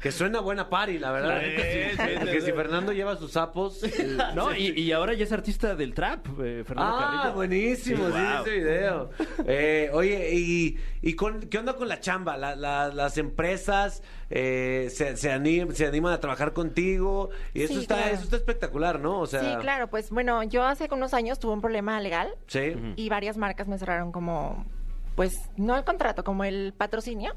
que 0.00 0.12
suena 0.12 0.40
buena 0.40 0.68
party, 0.68 0.98
la 0.98 1.12
verdad. 1.12 1.40
Sí, 1.42 1.50
sí, 1.56 1.96
sí, 1.96 2.10
Porque 2.18 2.40
sí. 2.40 2.46
si 2.46 2.52
Fernando 2.52 2.92
lleva 2.92 3.16
sus 3.16 3.32
sapos. 3.32 3.82
eh, 3.84 4.16
No, 4.34 4.54
y, 4.54 4.68
y 4.80 4.92
ahora 4.92 5.14
ya 5.14 5.24
es 5.24 5.32
artista 5.32 5.74
del 5.74 5.94
trap, 5.94 6.26
eh, 6.42 6.64
Fernando 6.66 6.96
Ah, 6.96 7.10
Carrillo. 7.16 7.34
buenísimo, 7.34 8.06
Sí, 8.08 8.12
sí, 8.12 8.18
wow. 8.18 8.42
ese 8.42 8.50
video. 8.58 9.10
Eh, 9.46 9.90
oye, 9.92 10.30
¿y, 10.32 10.78
y 11.02 11.14
con, 11.14 11.40
qué 11.42 11.58
onda 11.58 11.74
con 11.74 11.88
la 11.88 12.00
chamba? 12.00 12.36
La- 12.36 12.56
la- 12.56 12.88
las 12.88 13.18
empresas 13.18 14.02
eh, 14.30 14.88
se, 14.90 15.16
se, 15.16 15.30
anim- 15.30 15.72
se 15.72 15.86
animan 15.86 16.12
a 16.12 16.20
trabajar 16.20 16.52
contigo 16.52 17.30
y 17.54 17.62
eso, 17.62 17.74
Sí, 17.74 17.80
está, 17.80 17.96
claro. 17.96 18.14
eso 18.14 18.24
está 18.24 18.36
espectacular, 18.36 18.98
¿no? 19.00 19.20
O 19.20 19.26
sea, 19.26 19.40
sí, 19.40 19.56
claro, 19.60 19.88
pues 19.88 20.05
bueno, 20.10 20.42
yo 20.42 20.64
hace 20.64 20.88
unos 20.92 21.14
años 21.14 21.38
tuve 21.38 21.52
un 21.52 21.60
problema 21.60 22.00
legal 22.00 22.34
Sí. 22.46 22.74
y 22.96 23.08
varias 23.08 23.36
marcas 23.36 23.68
me 23.68 23.78
cerraron 23.78 24.12
como, 24.12 24.64
pues, 25.14 25.34
no 25.56 25.76
el 25.76 25.84
contrato, 25.84 26.24
como 26.24 26.44
el 26.44 26.72
patrocinio 26.76 27.34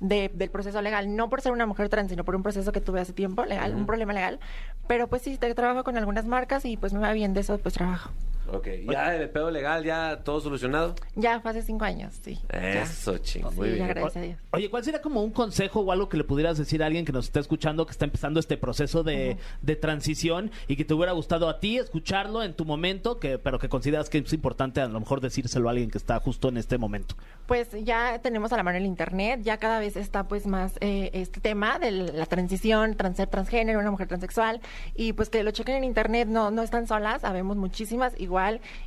de- 0.00 0.30
del 0.32 0.50
proceso 0.50 0.80
legal, 0.80 1.16
no 1.16 1.28
por 1.28 1.40
ser 1.40 1.50
una 1.52 1.66
mujer 1.66 1.88
trans, 1.88 2.10
sino 2.10 2.24
por 2.24 2.36
un 2.36 2.42
proceso 2.42 2.70
que 2.70 2.80
tuve 2.80 3.00
hace 3.00 3.12
tiempo, 3.12 3.44
legal, 3.44 3.74
un 3.74 3.84
problema 3.86 4.12
legal. 4.12 4.38
Pero 4.86 5.08
pues 5.08 5.22
sí, 5.22 5.36
te- 5.38 5.52
trabajo 5.54 5.82
con 5.84 5.96
algunas 5.98 6.24
marcas 6.24 6.64
y 6.64 6.76
pues 6.76 6.92
me 6.92 7.00
va 7.00 7.12
bien 7.12 7.34
de 7.34 7.40
eso, 7.40 7.58
pues 7.58 7.74
trabajo. 7.74 8.10
Ok, 8.50 8.66
ya 8.90 9.14
el 9.14 9.28
pedo 9.30 9.50
legal, 9.50 9.84
ya 9.84 10.20
todo 10.24 10.40
solucionado. 10.40 10.94
Ya 11.14 11.40
fue 11.40 11.50
hace 11.50 11.62
cinco 11.62 11.84
años, 11.84 12.14
sí. 12.22 12.38
Eso, 12.48 13.18
ching, 13.18 13.44
muy 13.54 13.68
Sí, 13.68 13.74
bien. 13.74 13.88
gracias 13.88 14.16
a 14.16 14.20
Dios. 14.20 14.38
Oye, 14.52 14.70
¿cuál 14.70 14.84
sería 14.84 15.02
como 15.02 15.22
un 15.22 15.30
consejo 15.32 15.80
o 15.80 15.92
algo 15.92 16.08
que 16.08 16.16
le 16.16 16.24
pudieras 16.24 16.56
decir 16.58 16.82
a 16.82 16.86
alguien 16.86 17.04
que 17.04 17.12
nos 17.12 17.26
está 17.26 17.40
escuchando, 17.40 17.84
que 17.84 17.92
está 17.92 18.04
empezando 18.06 18.40
este 18.40 18.56
proceso 18.56 19.02
de, 19.02 19.36
de 19.62 19.76
transición 19.76 20.50
y 20.66 20.76
que 20.76 20.84
te 20.84 20.94
hubiera 20.94 21.12
gustado 21.12 21.48
a 21.48 21.60
ti 21.60 21.78
escucharlo 21.78 22.42
en 22.42 22.54
tu 22.54 22.64
momento, 22.64 23.18
que, 23.18 23.38
pero 23.38 23.58
que 23.58 23.68
consideras 23.68 24.08
que 24.08 24.18
es 24.18 24.32
importante 24.32 24.80
a 24.80 24.88
lo 24.88 24.98
mejor 25.00 25.20
decírselo 25.20 25.68
a 25.68 25.72
alguien 25.72 25.90
que 25.90 25.98
está 25.98 26.18
justo 26.20 26.48
en 26.48 26.56
este 26.56 26.78
momento? 26.78 27.14
Pues 27.46 27.68
ya 27.84 28.18
tenemos 28.20 28.52
a 28.52 28.56
la 28.56 28.62
mano 28.62 28.78
el 28.78 28.86
internet, 28.86 29.40
ya 29.42 29.58
cada 29.58 29.78
vez 29.80 29.96
está 29.96 30.26
pues 30.28 30.46
más 30.46 30.74
eh, 30.80 31.10
este 31.12 31.40
tema 31.40 31.78
de 31.78 31.90
la 31.90 32.26
transición, 32.26 32.94
trans, 32.96 33.16
ser 33.16 33.28
transgénero, 33.28 33.78
una 33.80 33.90
mujer 33.90 34.08
transexual, 34.08 34.60
y 34.94 35.12
pues 35.12 35.28
que 35.28 35.42
lo 35.42 35.50
chequen 35.50 35.76
en 35.76 35.84
internet, 35.84 36.28
no, 36.28 36.50
no 36.50 36.62
están 36.62 36.86
solas, 36.86 37.22
sabemos 37.22 37.56
muchísimas 37.56 38.12
igual, 38.18 38.37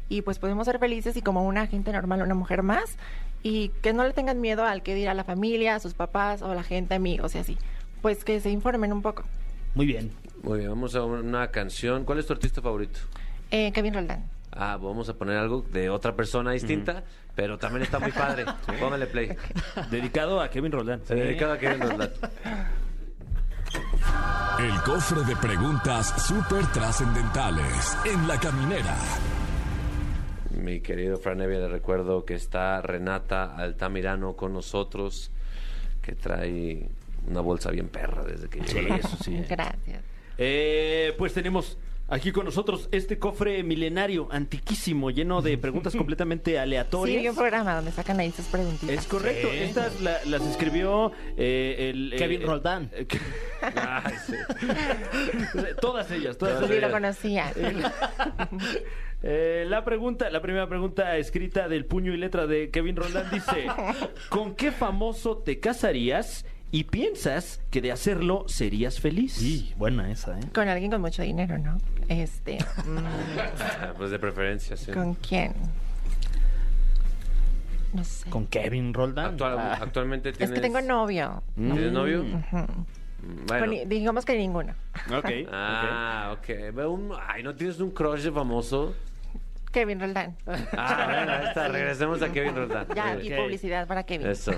y 0.10 0.22
pues 0.22 0.40
podemos 0.40 0.66
ser 0.66 0.80
felices 0.80 1.16
y 1.18 1.22
como 1.22 1.46
una 1.46 1.68
gente 1.68 1.92
normal, 1.92 2.22
una 2.22 2.36
mujer 2.36 2.64
más, 2.64 2.98
y 3.44 3.70
que 3.82 3.94
no 3.94 4.04
le 4.04 4.14
tengan 4.14 4.40
miedo 4.42 4.66
al 4.66 4.84
que 4.84 4.96
dirá 4.96 5.14
la 5.14 5.24
familia, 5.24 5.76
a 5.76 5.80
sus 5.80 5.94
papás 5.94 6.42
o 6.42 6.54
la 6.54 6.64
gente, 6.64 6.96
amigos 6.96 7.36
y 7.36 7.40
así, 7.40 7.58
pues 8.02 8.24
que 8.24 8.40
se 8.40 8.50
informen 8.50 8.94
un 8.94 9.02
poco. 9.02 9.24
Muy 9.76 9.86
bien. 9.86 10.12
Muy 10.44 10.60
bien, 10.60 10.70
vamos 10.72 10.96
a 10.96 11.04
una 11.04 11.48
canción. 11.50 12.04
¿Cuál 12.04 12.20
es 12.20 12.26
tu 12.26 12.34
artista 12.34 12.62
favorito? 12.62 13.00
Eh, 13.52 13.72
Kevin 13.72 13.94
Roldán. 13.94 14.26
Ah, 14.52 14.78
vamos 14.82 15.08
a 15.08 15.14
poner 15.14 15.38
algo 15.38 15.62
de 15.72 15.90
otra 15.90 16.16
persona 16.16 16.52
distinta, 16.52 17.04
pero 17.36 17.58
también 17.58 17.84
está 17.84 18.00
muy 18.00 18.12
padre. 18.12 18.46
Póngale 18.80 19.08
play. 19.08 19.36
Dedicado 19.90 20.42
a 20.42 20.50
Kevin 20.50 20.72
Roldán. 20.72 21.02
Se 21.06 21.16
dedica 21.16 21.54
a 21.54 21.58
Kevin 21.58 21.82
Roldán. 21.82 22.12
El 24.60 24.82
cofre 24.82 25.24
de 25.24 25.36
preguntas 25.38 26.14
súper 26.28 26.66
trascendentales 26.68 27.98
en 28.06 28.28
la 28.28 28.38
caminera. 28.40 28.96
Mi 30.62 30.80
querido 30.82 31.18
Fran 31.18 31.42
Evia, 31.42 31.60
le 31.60 31.68
recuerdo 31.70 32.24
que 32.26 32.36
está 32.36 32.82
Renata 32.82 33.56
Altamirano 33.56 34.36
con 34.36 34.54
nosotros, 34.54 35.32
que 36.02 36.14
trae 36.14 36.88
una 37.28 37.42
bolsa 37.42 37.72
bien 37.72 37.88
perra 37.88 38.24
desde 38.24 38.48
que 38.48 38.60
llegó. 38.62 38.96
eso 38.96 39.18
sí. 39.24 39.44
Gracias. 39.50 40.02
Eh, 40.38 41.14
pues 41.18 41.34
tenemos 41.34 41.78
aquí 42.08 42.32
con 42.32 42.46
nosotros 42.46 42.90
este 42.92 43.18
cofre 43.18 43.64
milenario, 43.64 44.28
antiquísimo, 44.32 45.10
lleno 45.12 45.42
de 45.42 45.58
preguntas 45.58 45.96
completamente 45.98 46.52
Sí, 46.52 46.58
aleatorias. 46.58 47.22
vi 47.22 47.30
un 47.30 47.36
programa 47.36 47.76
donde 47.76 47.92
sacan 47.92 48.20
ahí 48.20 48.32
sus 48.32 48.46
preguntitas. 48.46 48.90
Es 48.96 49.08
correcto. 49.08 49.48
Estas 49.52 50.00
la- 50.02 50.24
las 50.26 50.42
escribió 50.44 51.12
eh, 51.38 51.90
el, 51.92 52.14
eh, 52.14 52.18
Kevin 52.18 52.42
eh, 52.42 52.46
Roldán. 52.46 52.90
eh, 52.94 53.08
sí. 54.28 54.36
todas 55.82 56.10
ellas, 56.12 56.38
todas 56.38 56.66
Sí, 56.68 56.74
ellas. 56.74 56.82
lo 56.90 56.92
conocía. 56.92 57.52
Eh, 59.24 59.66
la 59.68 59.84
pregunta, 59.86 60.30
la 60.32 60.42
primera 60.42 60.68
pregunta 60.68 61.16
escrita 61.18 61.68
del 61.68 61.86
puño 61.86 62.12
y 62.14 62.18
letra 62.18 62.48
de 62.48 62.70
Kevin 62.72 62.96
Roldán 62.96 63.30
dice: 63.32 63.68
¿Con 64.30 64.56
qué 64.56 64.72
famoso 64.72 65.38
te 65.38 65.60
casarías 65.60 66.46
y 66.72 66.86
piensas 66.86 67.62
que 67.70 67.82
de 67.82 67.92
hacerlo 67.92 68.46
serías 68.48 69.00
feliz? 69.00 69.34
Sí, 69.34 69.74
buena 69.78 70.12
esa, 70.12 70.40
¿eh? 70.40 70.44
Con 70.54 70.68
alguien 70.68 70.90
con 70.90 71.02
mucho 71.02 71.22
dinero, 71.22 71.58
¿no? 71.60 71.78
Este. 72.08 72.58
mm, 72.86 73.94
Pues 73.98 74.10
de 74.10 74.18
preferencia, 74.20 74.76
sí. 74.76 74.92
¿Con 74.92 75.14
quién? 75.16 75.54
No 77.94 78.04
sé. 78.04 78.30
Con 78.30 78.48
Kevin 78.48 78.94
Roldán. 78.94 79.34
Actual- 79.34 79.58
Ah. 79.60 79.78
actualmente 79.82 80.30
Es 80.30 80.38
tienes... 80.38 80.56
que 80.56 80.62
tengo 80.62 80.82
novio. 80.82 81.44
¿Tienes 81.56 81.92
novio? 81.92 82.22
Ujú. 82.22 82.58
Mm, 82.58 83.46
Bueno. 83.48 83.74
Digamos 83.86 84.26
que 84.26 84.36
ninguno. 84.38 84.74
Ok. 85.16 85.30
Ah, 85.52 86.36
ok. 86.38 86.50
Un- 86.88 87.12
Ay, 87.28 87.44
¿no 87.44 87.54
tienes 87.54 87.80
un 87.80 87.92
crush 87.92 88.22
de 88.24 88.32
famoso? 88.32 88.96
Kevin 89.72 90.00
Roldán. 90.00 90.36
Ah, 90.78 91.08
bueno, 91.16 91.32
ahí 91.34 91.46
está. 91.48 91.68
Regresemos 91.70 92.22
a 92.22 92.32
Kevin 92.32 92.56
Roldán. 92.56 92.88
Ya, 92.96 93.16
y 93.22 93.30
publicidad 93.32 93.88
para 93.88 94.04
Kevin. 94.04 94.28
Eso. 94.28 94.52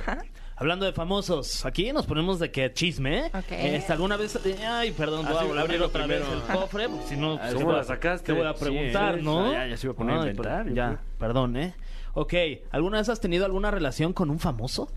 Hablando 0.55 0.85
de 0.85 0.93
famosos, 0.93 1.65
aquí 1.65 1.91
nos 1.91 2.05
ponemos 2.05 2.39
de 2.39 2.51
que 2.51 2.71
chisme, 2.73 3.19
¿eh? 3.19 3.31
Ok. 3.33 3.45
Este, 3.51 3.91
¿Alguna 3.93 4.17
vez... 4.17 4.39
Ay, 4.67 4.91
perdón, 4.91 5.25
voy 5.25 5.33
Ah, 5.35 5.39
a 5.39 5.41
sí, 5.41 5.47
volver 5.47 5.59
a 5.59 5.61
abrir 5.63 5.81
ábrelo 5.81 5.85
otra 5.87 6.05
vez 6.05 6.21
primero. 6.21 6.45
el 6.47 6.55
cofre, 6.59 6.89
porque 6.89 7.07
si 7.07 7.17
no... 7.17 7.33
Ah, 7.41 7.47
¿qué 7.49 7.53
¿cómo 7.55 7.65
voy 7.65 7.75
a- 7.75 7.77
la 7.79 7.83
sacaste? 7.83 8.25
¿Qué 8.25 8.31
voy 8.33 8.45
a 8.47 8.53
Sí, 8.53 8.59
preguntar, 8.63 9.17
eh, 9.17 9.21
no? 9.23 9.51
ya- 9.51 9.67
ya 9.67 9.77
se 9.77 9.87
iba 9.87 9.93
a 9.93 9.97
poner 9.97 10.15
a 10.15 10.21
Ay, 10.21 10.29
inventar, 10.29 10.67
yo 10.67 10.73
Ya, 10.75 10.87
creo. 10.87 10.99
perdón, 11.19 11.57
¿eh? 11.57 11.73
Ok, 12.13 12.33
¿alguna 12.71 12.99
vez 12.99 13.09
has 13.09 13.19
tenido 13.19 13.45
alguna 13.45 13.71
relación 13.71 14.13
con 14.13 14.29
un 14.29 14.39
famoso? 14.39 14.89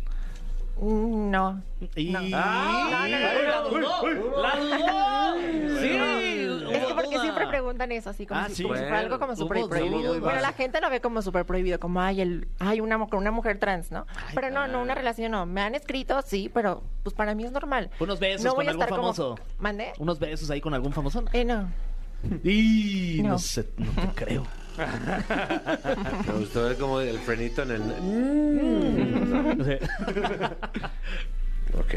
Mm, 0.79 1.31
No. 1.31 1.63
Y... 1.97 2.11
No. 2.11 2.21
¡Ah! 2.35 3.07
¡La 3.09 3.61
dudó! 3.63 4.43
¡La 4.43 4.57
dudó! 4.57 5.81
¡Sí! 5.81 5.89
Es 5.89 6.79
que 6.79 6.85
hubo 6.87 6.95
porque 6.95 7.11
duda. 7.15 7.23
siempre 7.23 7.46
preguntan 7.57 7.91
eso, 7.93 8.11
así 8.11 8.27
como, 8.27 8.41
Ah, 8.41 8.49
si, 8.49 8.55
sí. 8.57 8.63
como 8.63 8.75
si 8.75 8.81
fuera 8.83 8.99
algo 8.99 9.19
como 9.19 9.35
súper 9.37 9.67
prohibido. 9.69 10.13
hubo- 10.13 10.21
Bueno, 10.21 10.41
la 10.41 10.53
gente 10.53 10.81
lo 10.81 10.91
ve 10.91 11.01
como 11.01 11.23
súper 11.23 11.45
prohibido, 11.47 11.79
como 11.81 12.01
hay 12.01 12.21
el, 12.21 12.49
hay 12.59 12.81
una 12.81 12.99
con 13.07 13.19
una 13.21 13.31
mujer 13.31 13.59
trans, 13.59 13.91
¿no? 13.91 14.07
pero 14.35 14.51
no, 14.51 14.67
no, 14.69 14.83
una 14.83 14.95
relación 14.95 15.33
no. 15.33 15.47
Me 15.47 15.61
han 15.63 15.75
escrito, 15.75 16.21
sí, 16.23 16.51
pero 16.53 16.83
pues 17.03 17.15
para 17.15 17.35
mí 17.35 17.45
es 17.45 17.53
normal. 17.53 17.91
Unos 18.01 18.19
besos 18.21 18.45
no 18.45 18.55
con 18.55 18.69
algún 18.69 18.83
estar 18.83 18.89
como- 18.91 19.13
famoso. 19.15 19.39
¿Mande? 19.59 19.93
¿Unos 19.99 20.19
besos 20.19 20.51
ahí 20.51 20.61
con 20.61 20.75
algún 20.75 20.93
famoso? 20.93 21.25
Eh, 21.33 21.45
no. 21.45 21.71
Y 22.45 23.21
no, 23.23 23.31
No. 23.31 23.39
sé, 23.39 23.69
no 23.79 23.91
te 23.93 24.09
creo. 24.25 24.47
Me 26.27 26.33
gustó 26.39 26.65
ver 26.65 26.77
como 26.77 27.01
el 27.01 27.19
frenito 27.21 27.63
en 27.63 27.71
el... 27.71 27.83
O 29.61 29.65
sea, 29.65 29.79
Ok. 31.79 31.95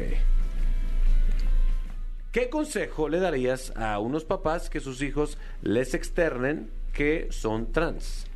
¿Qué 2.31 2.51
consejo 2.51 3.09
le 3.09 3.19
darías 3.19 3.73
a 3.75 3.97
unos 3.97 4.23
papás 4.23 4.69
que 4.69 4.79
sus 4.79 5.01
hijos 5.01 5.39
les 5.63 5.95
externen 5.95 6.69
que 6.93 7.27
son 7.31 7.71
trans? 7.71 8.27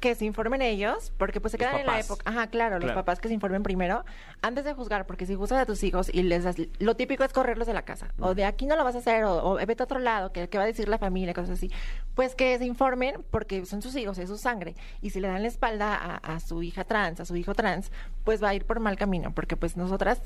Que 0.00 0.14
se 0.14 0.24
informen 0.24 0.62
ellos, 0.62 1.12
porque 1.18 1.38
pues 1.38 1.52
se 1.52 1.58
Los 1.58 1.66
quedan 1.66 1.80
en 1.80 1.86
la 1.86 2.00
época. 2.00 2.22
Ajá, 2.24 2.46
claro, 2.46 2.78
los 2.78 2.92
papás 2.92 3.20
que 3.20 3.28
se 3.28 3.34
informen 3.34 3.62
primero 3.62 4.06
antes 4.40 4.64
de 4.64 4.72
juzgar, 4.72 5.06
porque 5.06 5.26
si 5.26 5.34
juzgas 5.34 5.60
a 5.60 5.66
tus 5.66 5.82
hijos 5.84 6.08
y 6.10 6.22
les 6.22 6.44
das. 6.44 6.56
Lo 6.78 6.96
típico 6.96 7.24
es 7.24 7.32
correrlos 7.34 7.66
de 7.66 7.74
la 7.74 7.82
casa, 7.82 8.08
o 8.20 8.34
de 8.34 8.46
aquí 8.46 8.64
no 8.64 8.74
lo 8.74 8.84
vas 8.84 8.94
a 8.94 8.98
hacer, 8.98 9.24
o, 9.24 9.44
o 9.44 9.54
vete 9.56 9.82
a 9.82 9.84
otro 9.84 9.98
lado, 9.98 10.32
que, 10.32 10.48
que 10.48 10.56
va 10.56 10.64
a 10.64 10.66
decir 10.66 10.88
la 10.88 10.96
familia, 10.96 11.34
cosas 11.34 11.50
así. 11.50 11.70
Pues 12.14 12.34
que 12.34 12.56
se 12.56 12.64
informen, 12.64 13.22
porque 13.30 13.66
son 13.66 13.82
sus 13.82 13.96
hijos, 13.96 14.16
es 14.16 14.30
su 14.30 14.38
sangre. 14.38 14.76
Y 15.02 15.10
si 15.10 15.20
le 15.20 15.28
dan 15.28 15.42
la 15.42 15.48
espalda 15.48 15.94
a, 15.94 16.16
a 16.16 16.40
su 16.40 16.62
hija 16.62 16.84
trans, 16.84 17.20
a 17.20 17.26
su 17.26 17.36
hijo 17.36 17.54
trans, 17.54 17.92
pues 18.24 18.42
va 18.42 18.50
a 18.50 18.54
ir 18.54 18.64
por 18.64 18.80
mal 18.80 18.96
camino, 18.96 19.34
porque 19.34 19.56
pues 19.56 19.76
nosotras 19.76 20.22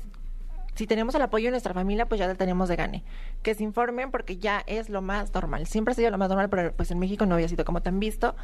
si 0.75 0.87
tenemos 0.87 1.15
el 1.15 1.21
apoyo 1.21 1.45
de 1.45 1.51
nuestra 1.51 1.73
familia, 1.73 2.05
pues 2.05 2.19
ya 2.19 2.27
la 2.27 2.35
tenemos 2.35 2.69
de 2.69 2.75
gane. 2.75 3.03
Que 3.43 3.53
se 3.55 3.63
informen 3.63 4.11
porque 4.11 4.37
ya 4.37 4.63
es 4.67 4.89
lo 4.89 5.01
más 5.01 5.33
normal. 5.33 5.67
Siempre 5.67 5.91
ha 5.91 5.95
sido 5.95 6.09
lo 6.11 6.17
más 6.17 6.29
normal, 6.29 6.49
pero 6.49 6.73
pues 6.73 6.91
en 6.91 6.99
México 6.99 7.25
no 7.25 7.35
había 7.35 7.47
sido 7.47 7.65
como 7.65 7.81
tan 7.81 7.99
visto. 7.99 8.35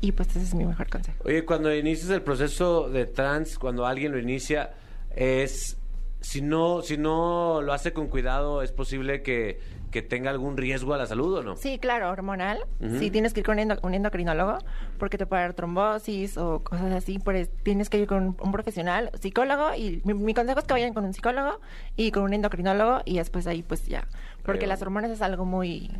Y 0.00 0.12
pues 0.12 0.28
ese 0.30 0.42
es 0.42 0.54
mi 0.54 0.64
mejor 0.64 0.88
consejo. 0.88 1.18
Oye, 1.24 1.44
cuando 1.44 1.74
inicias 1.74 2.10
el 2.10 2.22
proceso 2.22 2.88
de 2.88 3.06
trans, 3.06 3.58
cuando 3.58 3.86
alguien 3.86 4.12
lo 4.12 4.18
inicia, 4.18 4.72
es 5.14 5.76
si 6.22 6.40
no 6.40 6.82
si 6.82 6.96
no 6.96 7.60
lo 7.62 7.72
hace 7.72 7.92
con 7.92 8.08
cuidado, 8.08 8.62
es 8.62 8.72
posible 8.72 9.22
que, 9.22 9.60
que 9.90 10.02
tenga 10.02 10.30
algún 10.30 10.56
riesgo 10.56 10.94
a 10.94 10.98
la 10.98 11.06
salud 11.06 11.38
o 11.38 11.42
no. 11.42 11.56
Sí, 11.56 11.78
claro, 11.78 12.10
hormonal. 12.10 12.64
Ujú. 12.80 12.98
Sí, 12.98 13.10
tienes 13.10 13.34
que 13.34 13.40
ir 13.40 13.46
con 13.46 13.58
un 13.58 13.94
endocrinólogo 13.94 14.58
porque 14.98 15.18
te 15.18 15.26
puede 15.26 15.42
dar 15.42 15.54
trombosis 15.54 16.38
o 16.38 16.60
cosas 16.60 16.92
así. 16.92 17.18
Pues 17.18 17.50
tienes 17.62 17.90
que 17.90 17.98
ir 17.98 18.06
con 18.06 18.36
un 18.40 18.52
profesional, 18.52 19.10
psicólogo. 19.20 19.74
Y 19.74 20.00
mi, 20.04 20.14
mi 20.14 20.32
consejo 20.32 20.60
es 20.60 20.64
que 20.64 20.72
vayan 20.72 20.94
con 20.94 21.04
un 21.04 21.12
psicólogo 21.12 21.60
y 21.96 22.10
con 22.12 22.22
un 22.22 22.32
endocrinólogo 22.32 23.02
y 23.04 23.18
después 23.18 23.46
ahí 23.46 23.62
pues 23.62 23.86
ya. 23.86 24.06
Porque 24.44 24.66
las 24.66 24.80
hormonas 24.82 25.10
es 25.10 25.22
algo 25.22 25.44
muy 25.44 25.90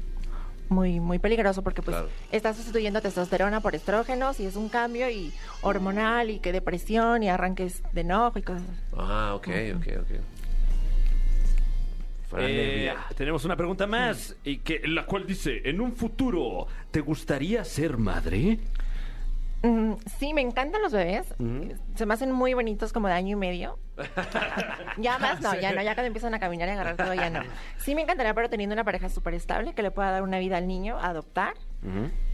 muy 0.73 0.99
muy 1.01 1.19
peligroso 1.19 1.63
porque 1.63 1.83
pues 1.83 1.97
Claro. 1.97 2.11
estás 2.33 2.57
sustituyendo 2.57 3.01
testosterona 3.01 3.61
por 3.61 3.75
estrógenos 3.75 4.41
y 4.41 4.47
es 4.47 4.57
un 4.57 4.69
cambio 4.69 5.09
y 5.11 5.33
hormonal 5.61 6.31
y 6.31 6.39
que 6.41 6.53
depresión 6.53 7.23
y 7.23 7.29
arranques 7.29 7.83
de 7.93 8.01
enojo 8.01 8.39
y 8.39 8.43
cosas. 8.43 8.63
Ah, 8.97 9.33
ok, 9.35 9.49
ok, 9.77 9.87
ok. 10.01 10.21
Fran 12.29 12.45
Eh, 12.49 12.95
tenemos 13.17 13.45
una 13.45 13.57
pregunta 13.57 13.87
más, 13.87 14.35
y 14.43 14.59
que, 14.59 14.81
la 14.89 15.05
cual 15.05 15.27
dice, 15.27 15.61
en 15.69 15.81
un 15.81 15.93
futuro, 15.95 16.67
¿te 16.91 17.01
gustaría 17.01 17.63
ser 17.65 17.99
madre? 17.99 18.59
Mm, 19.63 19.93
sí, 20.19 20.35
me 20.35 20.41
encantan 20.41 20.83
los 20.83 20.93
bebés. 20.93 21.27
Se 21.95 22.05
me 22.07 22.15
hacen 22.15 22.33
muy 22.33 22.53
bonitos 22.55 22.93
como 22.93 23.07
de 23.09 23.15
año 23.15 23.37
y 23.37 23.37
medio. 23.37 23.79
ya 24.99 25.19
más 25.19 25.41
no, 25.41 25.55
ya 25.55 25.73
no, 25.73 25.83
ya 25.83 25.95
cuando 25.95 26.07
empiezan 26.09 26.35
a 26.35 26.41
caminar 26.41 26.69
y 26.69 26.73
agarrar 26.73 26.97
todo 26.97 27.15
ya 27.15 27.31
no. 27.31 27.41
Sí 27.79 27.95
me 27.95 28.03
encantaría, 28.03 28.35
pero 28.35 28.51
teniendo 28.51 28.73
una 28.75 28.83
pareja 28.85 29.09
súper 29.09 29.35
estable 29.35 29.73
que 29.75 29.83
le 29.83 29.91
pueda 29.93 30.11
dar 30.11 30.23
una 30.23 30.39
vida 30.41 30.57
al 30.57 30.67
niño, 30.67 30.99
adoptar. 30.99 31.55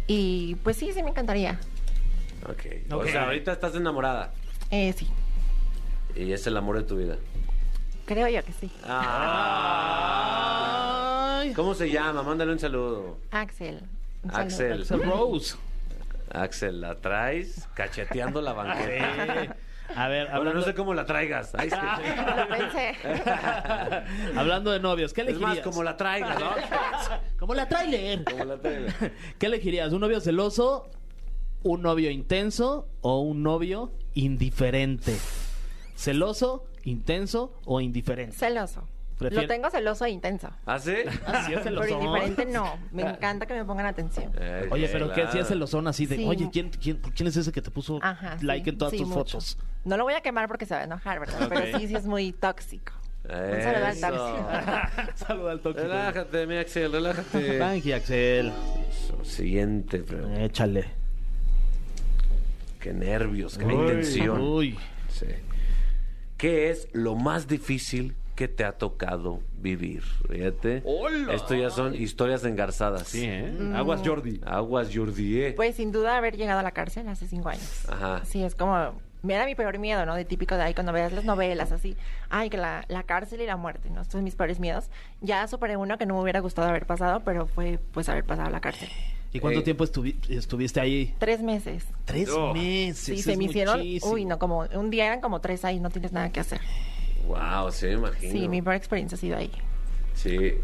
Y 0.06 0.54
pues 0.62 0.76
sí, 0.76 0.92
sí 0.94 1.02
me 1.02 1.10
encantaría. 1.10 1.58
Ok. 2.48 2.64
O 2.92 3.04
sea, 3.04 3.24
ahorita 3.24 3.52
estás 3.52 3.74
enamorada 3.74 4.32
Eh, 4.70 4.92
sí, 4.96 5.08
y 6.16 6.32
es 6.32 6.46
el 6.46 6.56
amor 6.56 6.76
de 6.78 6.84
tu 6.84 6.96
vida. 6.96 7.16
creo 8.06 8.28
yo 8.28 8.42
que 8.44 8.52
sí. 8.52 8.70
Ah. 9.98 11.40
Ay, 11.40 11.52
¿Cómo 11.52 11.74
se 11.74 11.90
llama? 11.90 12.22
Mándale 12.22 12.52
un 12.52 12.58
saludo. 12.58 13.18
Axel. 13.30 13.82
un 14.22 14.30
saludo. 14.30 14.44
Axel. 14.46 14.80
Axel 14.82 15.02
Rose. 15.02 15.56
Axel, 16.32 16.80
la 16.80 16.94
traes 16.96 17.68
cacheteando 17.74 18.40
la 18.42 18.52
banqueta. 18.52 19.56
A 19.96 20.06
ver, 20.08 20.28
hablando, 20.28 20.60
no 20.60 20.62
sé 20.66 20.74
cómo 20.74 20.92
la 20.92 21.06
traigas. 21.06 21.54
Ay, 21.54 21.70
sí. 21.70 21.76
Lo 21.76 22.48
pensé. 22.48 22.94
hablando 24.36 24.70
de 24.70 24.80
novios, 24.80 25.14
¿qué 25.14 25.22
Es 25.22 25.28
elegirías? 25.28 25.56
más, 25.56 25.64
como 25.64 25.82
la 25.82 25.96
traigas, 25.96 26.38
¿no? 26.38 26.50
Como 27.38 27.54
la 27.54 27.68
trailer. 27.68 28.24
Como 28.24 28.44
la 28.44 28.58
traigas. 28.58 28.94
¿Qué 29.38 29.46
elegirías? 29.46 29.92
¿Un 29.92 30.00
novio 30.00 30.20
celoso, 30.20 30.90
un 31.62 31.80
novio 31.82 32.10
intenso 32.10 32.86
o 33.00 33.20
un 33.20 33.42
novio 33.42 33.92
indiferente? 34.14 35.16
¿Celoso, 35.96 36.66
intenso 36.84 37.54
o 37.64 37.80
indiferente? 37.80 38.36
Celoso. 38.36 38.86
Lo 39.20 39.46
tengo 39.46 39.68
celoso 39.70 40.04
e 40.04 40.10
intenso. 40.10 40.48
¿Ah, 40.64 40.78
sí? 40.78 40.94
Así 41.26 41.52
es 41.52 41.60
Pero 41.64 41.82
celosón. 41.82 42.02
indiferente 42.02 42.46
no. 42.46 42.78
Me 42.92 43.02
encanta 43.02 43.46
que 43.46 43.54
me 43.54 43.64
pongan 43.64 43.86
atención. 43.86 44.32
Eh, 44.38 44.68
Oye, 44.70 44.88
pero 44.92 45.08
¿qué 45.08 45.22
claro. 45.22 45.32
si 45.32 45.38
es 45.38 45.48
celosón 45.48 45.88
así 45.88 46.06
de, 46.06 46.16
Sí. 46.16 46.24
oye, 46.24 46.48
¿quién, 46.52 46.70
quién, 46.70 46.98
¿quién 47.14 47.26
es 47.26 47.36
ese 47.36 47.50
que 47.52 47.60
te 47.62 47.70
puso 47.70 47.98
Ajá. 48.02 48.36
like 48.42 48.64
sí, 48.64 48.70
en 48.70 48.78
todas 48.78 48.92
sí, 48.92 48.98
tus 48.98 49.08
mucho. 49.08 49.18
fotos? 49.40 49.58
No 49.84 49.96
lo 49.96 50.04
voy 50.04 50.14
a 50.14 50.20
quemar 50.20 50.46
porque 50.48 50.66
se 50.66 50.74
va 50.74 50.80
a 50.80 50.84
enojar, 50.84 51.20
¿verdad? 51.20 51.48
Pero 51.48 51.78
sí, 51.78 51.88
sí 51.88 51.94
es 51.96 52.06
muy 52.06 52.32
tóxico. 52.32 52.92
Un 53.24 53.62
saludo 53.62 53.86
al 53.86 54.00
tóxico. 54.00 54.48
Saluda 55.26 55.50
al 55.52 55.60
tóxico. 55.60 55.86
Relájate, 55.88 56.46
mi 56.46 56.56
Axel, 56.56 56.92
relájate. 56.92 57.56
Tranqui, 57.58 57.92
Axel. 57.92 58.52
Eso, 58.88 59.24
Siguiente 59.24 59.98
pregunta. 59.98 60.44
Échale. 60.44 60.84
Qué 62.80 62.92
nervios, 62.92 63.58
qué 63.58 63.64
tensión. 63.66 64.40
Uy. 64.40 64.78
Sí. 65.08 65.26
¿Qué 66.36 66.70
es 66.70 66.88
lo 66.92 67.16
más 67.16 67.48
difícil 67.48 68.14
que 68.38 68.46
te 68.46 68.62
ha 68.64 68.70
tocado 68.70 69.40
vivir? 69.60 70.04
Fíjate. 70.30 70.84
Esto 71.32 71.56
ya 71.56 71.70
son 71.70 71.96
historias 71.96 72.44
engarzadas. 72.44 73.08
Sí, 73.08 73.24
¿eh? 73.24 73.52
Mm. 73.58 73.74
Aguas 73.74 74.00
Jordi. 74.04 74.40
Aguas 74.46 74.90
Yurdie. 74.90 75.54
Pues 75.56 75.74
sin 75.74 75.90
duda 75.90 76.16
haber 76.16 76.36
llegado 76.36 76.60
a 76.60 76.62
la 76.62 76.70
cárcel 76.70 77.08
hace 77.08 77.26
cinco 77.26 77.48
años. 77.48 77.84
Ajá. 77.88 78.22
Sí, 78.24 78.44
es 78.44 78.54
como... 78.54 78.92
Me 79.24 79.34
da 79.34 79.44
mi 79.46 79.56
peor 79.56 79.80
miedo, 79.80 80.06
¿no? 80.06 80.14
De 80.14 80.24
típico 80.24 80.54
de 80.54 80.62
ahí 80.62 80.74
cuando 80.74 80.92
veas 80.92 81.12
las 81.12 81.24
novelas 81.24 81.72
así. 81.72 81.96
Ay, 82.30 82.48
que 82.48 82.56
la, 82.58 82.84
la 82.86 83.02
cárcel 83.02 83.40
y 83.40 83.46
la 83.46 83.56
muerte, 83.56 83.90
¿no? 83.90 84.02
Estos 84.02 84.12
son 84.12 84.22
mis 84.22 84.36
peores 84.36 84.60
miedos. 84.60 84.84
Ya 85.20 85.48
superé 85.48 85.76
uno 85.76 85.98
que 85.98 86.06
no 86.06 86.14
me 86.14 86.20
hubiera 86.22 86.38
gustado 86.38 86.68
haber 86.68 86.86
pasado, 86.86 87.22
pero 87.24 87.46
fue 87.46 87.80
pues 87.92 88.08
haber 88.08 88.22
pasado 88.22 88.46
a 88.46 88.50
la 88.52 88.60
cárcel. 88.60 88.88
¿Y 89.32 89.40
cuánto 89.40 89.58
Eh, 89.58 89.64
tiempo 89.64 89.82
estuvi- 89.84 90.14
estuviste 90.30 90.78
ahí? 90.80 91.12
Tres 91.18 91.42
meses. 91.42 91.84
Tres 92.04 92.30
Oh. 92.30 92.54
meses. 92.54 92.98
Sí, 92.98 93.18
se 93.20 93.36
me 93.36 93.44
hicieron, 93.46 93.78
muchísimo. 93.78 94.12
uy, 94.12 94.24
no, 94.24 94.38
como 94.38 94.60
un 94.72 94.90
día 94.90 95.06
eran 95.06 95.20
como 95.20 95.40
tres 95.40 95.64
ahí, 95.64 95.80
no 95.80 95.90
tienes 95.90 96.12
nada 96.12 96.30
que 96.30 96.38
hacer. 96.38 96.60
Wow, 97.28 97.70
sí, 97.70 97.86
me 97.86 97.92
imagino. 97.92 98.32
Sí, 98.32 98.48
mi 98.48 98.62
peor 98.62 98.76
experiencia 98.76 99.16
ha 99.16 99.18
sido 99.20 99.36
ahí. 99.36 99.50
Sí. 100.14 100.54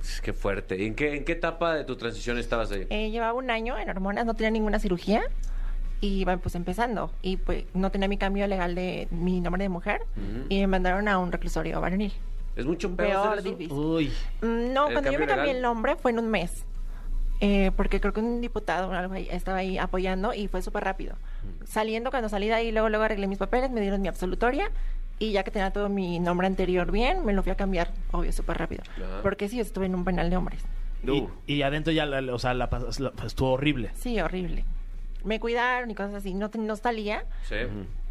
Es 0.00 0.20
que 0.20 0.32
fuerte. 0.32 0.80
¿Y 0.80 0.86
en 0.86 0.94
qué, 0.94 1.16
en 1.16 1.24
qué 1.24 1.32
etapa 1.32 1.74
de 1.74 1.84
tu 1.84 1.96
transición 1.96 2.38
estabas 2.38 2.70
ahí? 2.70 2.86
Eh, 2.90 3.10
llevaba 3.10 3.32
un 3.32 3.50
año 3.50 3.76
en 3.76 3.88
hormonas, 3.90 4.24
no 4.24 4.34
tenía 4.34 4.50
ninguna 4.50 4.78
cirugía 4.78 5.22
y 6.00 6.20
iba 6.20 6.36
pues 6.36 6.54
empezando. 6.54 7.10
Y 7.22 7.38
pues 7.38 7.64
no 7.74 7.90
tenía 7.90 8.06
mi 8.06 8.16
cambio 8.18 8.46
legal 8.46 8.74
de 8.76 9.08
mi 9.10 9.40
nombre 9.40 9.64
de 9.64 9.68
mujer 9.68 10.02
y 10.48 10.60
me 10.60 10.66
mandaron 10.68 11.08
a 11.08 11.18
un 11.18 11.32
reclusorio 11.32 11.80
varonil. 11.80 12.12
¿Es 12.54 12.64
mucho 12.64 12.94
peor 12.94 13.42
Peor. 13.42 13.56
Uy. 13.72 14.12
Mm, 14.42 14.72
No, 14.72 14.86
¿El 14.88 14.92
cuando 14.94 15.10
yo 15.10 15.18
me 15.18 15.26
cambié 15.26 15.46
legal? 15.46 15.56
el 15.56 15.62
nombre 15.62 15.96
fue 15.96 16.12
en 16.12 16.18
un 16.20 16.28
mes. 16.30 16.64
Eh, 17.40 17.70
porque 17.76 18.00
creo 18.00 18.14
que 18.14 18.20
un 18.20 18.40
diputado 18.40 18.88
o 18.88 18.92
algo 18.92 19.12
ahí 19.12 19.28
estaba 19.30 19.58
ahí 19.58 19.76
apoyando 19.76 20.32
y 20.32 20.48
fue 20.48 20.62
súper 20.62 20.84
rápido. 20.84 21.16
Saliendo, 21.66 22.10
cuando 22.10 22.28
salí 22.30 22.46
de 22.46 22.54
ahí, 22.54 22.72
luego, 22.72 22.88
luego 22.88 23.04
arreglé 23.04 23.26
mis 23.26 23.36
papeles, 23.38 23.70
me 23.70 23.80
dieron 23.80 24.00
mi 24.00 24.08
absolutoria 24.08 24.70
y 25.18 25.32
ya 25.32 25.42
que 25.44 25.50
tenía 25.50 25.70
todo 25.72 25.88
mi 25.88 26.18
nombre 26.20 26.46
anterior 26.46 26.90
bien, 26.92 27.24
me 27.24 27.32
lo 27.32 27.42
fui 27.42 27.52
a 27.52 27.56
cambiar, 27.56 27.90
obvio, 28.12 28.32
súper 28.32 28.58
rápido. 28.58 28.82
Ajá. 28.96 29.20
Porque 29.22 29.48
sí, 29.48 29.60
estuve 29.60 29.86
en 29.86 29.94
un 29.94 30.04
penal 30.04 30.28
de 30.30 30.36
hombres. 30.36 30.62
Y, 31.06 31.24
y 31.46 31.62
adentro 31.62 31.92
ya, 31.92 32.04
la- 32.06 32.34
o 32.34 32.38
sea, 32.38 32.52
la, 32.54 32.68
la- 32.98 33.12
estuvo 33.26 33.52
horrible. 33.52 33.90
Sí, 33.94 34.20
horrible. 34.20 34.64
Me 35.24 35.40
cuidaron 35.40 35.90
y 35.90 35.94
cosas 35.94 36.14
así. 36.14 36.34
No, 36.34 36.50
no 36.58 36.76
salía. 36.76 37.24
Sí. 37.48 37.56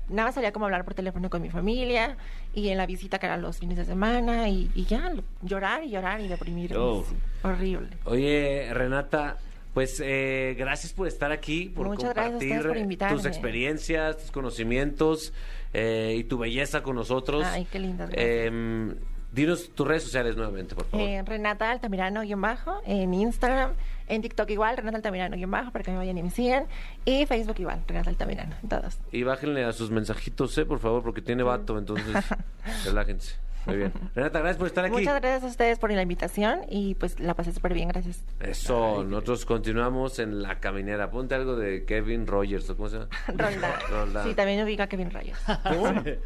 Nada 0.07 0.27
más 0.27 0.35
salía 0.35 0.51
como 0.51 0.65
a 0.65 0.67
hablar 0.67 0.85
por 0.85 0.93
teléfono 0.93 1.29
con 1.29 1.41
mi 1.41 1.49
familia 1.49 2.15
y 2.53 2.69
en 2.69 2.77
la 2.77 2.85
visita 2.85 3.17
que 3.19 3.25
era 3.25 3.37
los 3.37 3.57
fines 3.57 3.77
de 3.77 3.85
semana 3.85 4.47
y, 4.49 4.69
y 4.75 4.85
ya, 4.85 5.09
lo- 5.09 5.23
llorar 5.41 5.83
y 5.83 5.89
llorar 5.89 6.21
y 6.21 6.27
deprimirme. 6.27 6.77
Oh. 6.77 7.03
sí, 7.09 7.15
horrible. 7.43 7.89
Oye, 8.05 8.69
Renata, 8.73 9.37
pues 9.73 9.99
eh, 10.05 10.55
gracias 10.57 10.93
por 10.93 11.07
estar 11.07 11.31
aquí, 11.31 11.69
por 11.69 11.87
Muchas 11.87 12.13
compartir 12.13 12.61
por 12.67 12.77
invitarme. 12.77 13.17
tus 13.17 13.25
experiencias, 13.25 14.17
tus 14.17 14.31
conocimientos 14.31 15.33
eh, 15.75 16.15
y 16.17 16.23
tu 16.23 16.37
belleza 16.37 16.81
con 16.81 16.95
nosotros. 16.95 17.43
Ay, 17.45 17.67
qué 17.69 17.79
gracias. 17.79 18.09
Eh, 18.13 18.95
dinos 19.35 19.69
tus 19.75 19.85
redes 19.85 20.03
sociales 20.03 20.35
nuevamente, 20.37 20.73
por 20.73 20.85
favor. 20.85 21.05
Eh, 21.05 21.21
Renata 21.23 21.69
Altamirano 21.69 22.21
guion 22.21 22.39
bajo 22.39 22.81
en 22.85 23.13
Instagram, 23.13 23.73
en 24.07 24.21
TikTok 24.21 24.49
igual, 24.49 24.77
Renata 24.77 24.97
Altamirano 24.97 25.35
guion 25.35 25.51
bajo 25.51 25.71
para 25.71 25.83
que 25.83 25.91
me 25.91 25.97
vayan 25.97 26.17
y 26.17 26.23
me 26.23 26.29
sigan 26.31 26.65
y 27.03 27.25
Facebook 27.25 27.59
igual, 27.59 27.83
Renata 27.87 28.09
Altamirano, 28.09 28.55
en 28.63 28.69
todos. 28.69 28.97
Y 29.11 29.23
bájenle 29.23 29.65
a 29.65 29.73
sus 29.73 29.91
mensajitos, 29.91 30.57
eh, 30.57 30.65
por 30.65 30.79
favor, 30.79 31.03
porque 31.03 31.21
tiene 31.21 31.43
vato, 31.43 31.77
entonces 31.77 32.15
relájense. 32.85 33.35
Muy 33.65 33.77
bien. 33.77 33.93
Renata, 34.13 34.39
gracias 34.39 34.57
por 34.57 34.67
estar 34.67 34.85
aquí. 34.85 34.93
Muchas 34.93 35.19
gracias 35.21 35.43
a 35.43 35.47
ustedes 35.47 35.79
por 35.79 35.91
la 35.91 36.01
invitación 36.01 36.61
y 36.69 36.95
pues 36.95 37.19
la 37.19 37.33
pasé 37.33 37.51
súper 37.51 37.73
bien, 37.73 37.87
gracias. 37.89 38.23
Eso, 38.39 39.03
nosotros 39.03 39.45
continuamos 39.45 40.19
en 40.19 40.41
la 40.41 40.59
caminera. 40.59 41.09
Ponte 41.09 41.35
algo 41.35 41.55
de 41.55 41.85
Kevin 41.85 42.27
Rogers, 42.27 42.69
¿o 42.69 42.77
cómo 42.77 42.89
se 42.89 42.97
llama? 42.99 43.09
Roldán. 43.27 43.71
Roldán. 43.89 44.27
Sí, 44.27 44.33
también 44.35 44.63
ubica 44.63 44.83
a 44.83 44.87
Kevin 44.87 45.09
Rayos. 45.11 45.37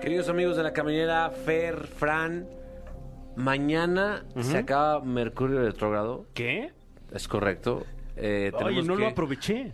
Queridos 0.00 0.28
amigos 0.28 0.56
de 0.56 0.62
la 0.62 0.72
caminera, 0.72 1.30
Fer, 1.30 1.86
Fran, 1.86 2.46
mañana 3.36 4.24
se 4.40 4.58
acaba 4.58 5.00
Mercurio 5.02 5.60
retrógrado. 5.62 6.26
¿Qué? 6.34 6.72
Es 7.12 7.26
correcto. 7.28 7.86
Eh, 8.16 8.52
Oye, 8.54 8.82
no 8.82 8.96
que- 8.96 9.00
lo 9.02 9.08
aproveché. 9.08 9.72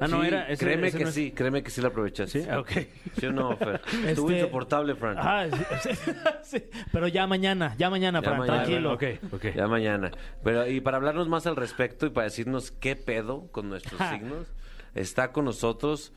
Ah, 0.00 0.06
no, 0.06 0.20
Sí, 0.22 0.28
era. 0.28 0.48
ese- 0.48 0.64
créeme 0.64 0.88
ese 0.88 0.98
que 0.98 1.04
no 1.04 1.08
es- 1.10 1.14
sí, 1.14 1.32
créeme 1.32 1.62
que 1.62 1.70
sí 1.70 1.80
lo 1.80 1.88
aprovechaste. 1.88 2.42
Sí, 2.44 2.48
ah, 2.50 2.60
ok. 2.60 2.70
¿Sí 3.18 3.26
o 3.26 3.32
no, 3.32 3.56
Fer? 3.56 3.80
Estuvo 4.06 4.28
Este- 4.30 4.38
insoportable, 4.40 4.94
Fran. 4.94 5.16
Ah, 5.18 5.46
sí, 5.82 5.90
sí, 5.90 6.12
sí. 6.58 6.64
Pero 6.92 7.08
ya 7.08 7.26
mañana, 7.26 7.74
ya 7.78 7.90
mañana, 7.90 8.20
Ya 8.20 8.24
Fran, 8.28 8.38
mañana. 8.38 8.62
tranquilo. 8.64 8.92
Ok, 8.92 9.02
ok. 9.32 9.44
Ya 9.56 9.66
mañana. 9.66 10.10
Pero 10.44 10.66
y 10.68 10.80
para 10.80 10.98
hablarnos 10.98 11.28
más 11.28 11.46
al 11.46 11.56
respecto 11.56 12.06
y 12.06 12.10
para 12.10 12.24
decirnos 12.24 12.70
qué 12.70 12.94
pedo 12.96 13.48
con 13.50 13.68
nuestros 13.68 13.98
signos, 14.10 14.46
está 14.94 15.32
con 15.32 15.44
nosotros 15.46 16.12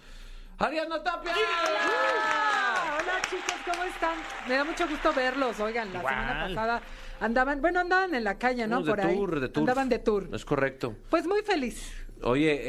Ariana 0.59 1.01
Tapia. 1.03 1.31
Hola 1.33 3.21
chicos, 3.29 3.55
¿cómo 3.65 3.83
están? 3.83 4.15
Me 4.47 4.55
da 4.55 4.63
mucho 4.63 4.87
gusto 4.87 5.11
verlos. 5.13 5.59
Oigan, 5.59 5.91
la 5.91 5.99
Igual. 5.99 6.13
semana 6.13 6.47
pasada 6.47 6.81
andaban, 7.19 7.61
bueno, 7.61 7.79
andaban 7.79 8.13
en 8.13 8.23
la 8.23 8.37
calle, 8.37 8.67
¿no? 8.67 8.75
Vamos 8.81 8.85
de 8.87 8.91
Por 8.91 9.01
ahí. 9.01 9.15
tour, 9.15 9.39
de 9.39 9.49
tour. 9.49 9.61
Andaban 9.61 9.89
de 9.89 9.99
tour. 9.99 10.29
Es 10.33 10.45
correcto. 10.45 10.95
Pues 11.09 11.25
muy 11.25 11.41
feliz. 11.41 11.91
Oye, 12.23 12.59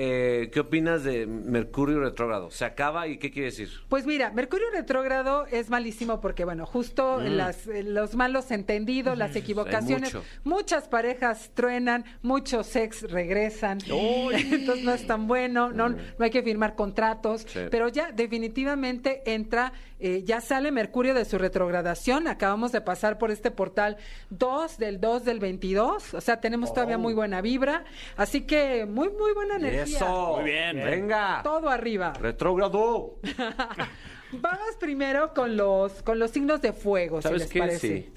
eh, 0.42 0.50
¿qué 0.50 0.60
opinas 0.60 1.04
de 1.04 1.26
Mercurio 1.26 2.00
retrógrado? 2.00 2.50
¿Se 2.50 2.64
acaba 2.64 3.06
y 3.06 3.18
qué 3.18 3.30
quiere 3.30 3.46
decir? 3.50 3.68
Pues 3.88 4.06
mira, 4.06 4.30
Mercurio 4.30 4.66
retrógrado 4.72 5.46
es 5.46 5.68
malísimo 5.68 6.20
porque, 6.20 6.44
bueno, 6.44 6.64
justo 6.64 7.20
las, 7.20 7.66
eh, 7.66 7.82
los 7.82 8.14
malos 8.14 8.50
entendidos, 8.50 9.18
las 9.18 9.36
equivocaciones, 9.36 10.16
muchas 10.44 10.88
parejas 10.88 11.50
truenan, 11.54 12.04
muchos 12.22 12.74
ex 12.76 13.10
regresan, 13.10 13.78
entonces 13.86 14.84
no 14.84 14.94
es 14.94 15.06
tan 15.06 15.26
bueno, 15.26 15.70
no, 15.70 15.90
no 15.90 15.96
hay 16.20 16.30
que 16.30 16.42
firmar 16.42 16.74
contratos, 16.74 17.44
Sí. 17.46 17.60
pero 17.70 17.88
ya 17.88 18.10
definitivamente 18.12 19.22
entra, 19.26 19.72
eh, 20.00 20.22
ya 20.24 20.40
sale 20.40 20.70
Mercurio 20.72 21.12
de 21.14 21.24
su 21.24 21.36
retrogradación, 21.36 22.26
acabamos 22.26 22.72
de 22.72 22.80
pasar 22.80 23.18
por 23.18 23.30
este 23.30 23.50
portal 23.50 23.96
2 24.30 24.78
del 24.78 25.00
2 25.00 25.24
del 25.24 25.40
22, 25.40 26.14
o 26.14 26.20
sea, 26.20 26.40
tenemos 26.40 26.72
todavía 26.72 26.96
muy 26.98 27.12
buena 27.12 27.40
vibra, 27.42 27.84
así 28.16 28.42
que 28.42 28.86
muy, 28.86 29.08
muy 29.10 29.32
buena 29.34 29.41
energía. 29.50 29.82
Eso. 29.82 30.36
Muy 30.36 30.44
bien. 30.50 30.76
Venga. 30.76 31.40
Todo 31.42 31.68
arriba. 31.68 32.12
Retrógrado. 32.20 33.16
Vamos 34.32 34.76
primero 34.80 35.34
con 35.34 35.56
los 35.56 36.02
con 36.02 36.18
los 36.18 36.30
signos 36.30 36.62
de 36.62 36.72
fuego, 36.72 37.18
si 37.20 37.24
¿Sabes 37.24 37.42
les 37.42 37.50
qué? 37.50 37.58
parece. 37.58 37.88
Sí. 37.88 38.12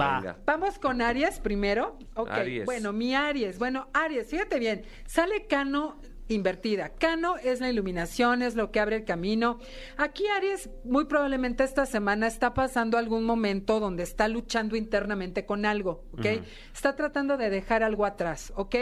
Va. 0.00 0.20
Venga. 0.20 0.36
Vamos 0.44 0.78
con 0.78 1.00
Aries 1.02 1.40
primero. 1.40 1.98
Ok, 2.14 2.30
Aries. 2.30 2.64
bueno, 2.64 2.92
mi 2.92 3.14
Aries. 3.14 3.58
Bueno, 3.58 3.88
Aries, 3.92 4.28
fíjate 4.28 4.58
bien. 4.58 4.84
Sale 5.06 5.46
Cano 5.46 5.98
invertida. 6.28 6.90
Cano 6.90 7.36
es 7.36 7.60
la 7.60 7.70
iluminación, 7.70 8.42
es 8.42 8.54
lo 8.56 8.70
que 8.70 8.80
abre 8.80 8.96
el 8.96 9.04
camino. 9.04 9.58
Aquí 9.96 10.24
Aries 10.26 10.70
muy 10.84 11.04
probablemente 11.04 11.64
esta 11.64 11.86
semana 11.86 12.26
está 12.26 12.54
pasando 12.54 12.98
algún 12.98 13.24
momento 13.24 13.80
donde 13.80 14.02
está 14.02 14.28
luchando 14.28 14.76
internamente 14.76 15.46
con 15.46 15.64
algo, 15.64 16.04
¿ok? 16.12 16.26
Está 16.74 16.96
tratando 16.96 17.36
de 17.36 17.50
dejar 17.50 17.82
algo 17.82 18.04
atrás, 18.04 18.52
¿ok? 18.56 18.74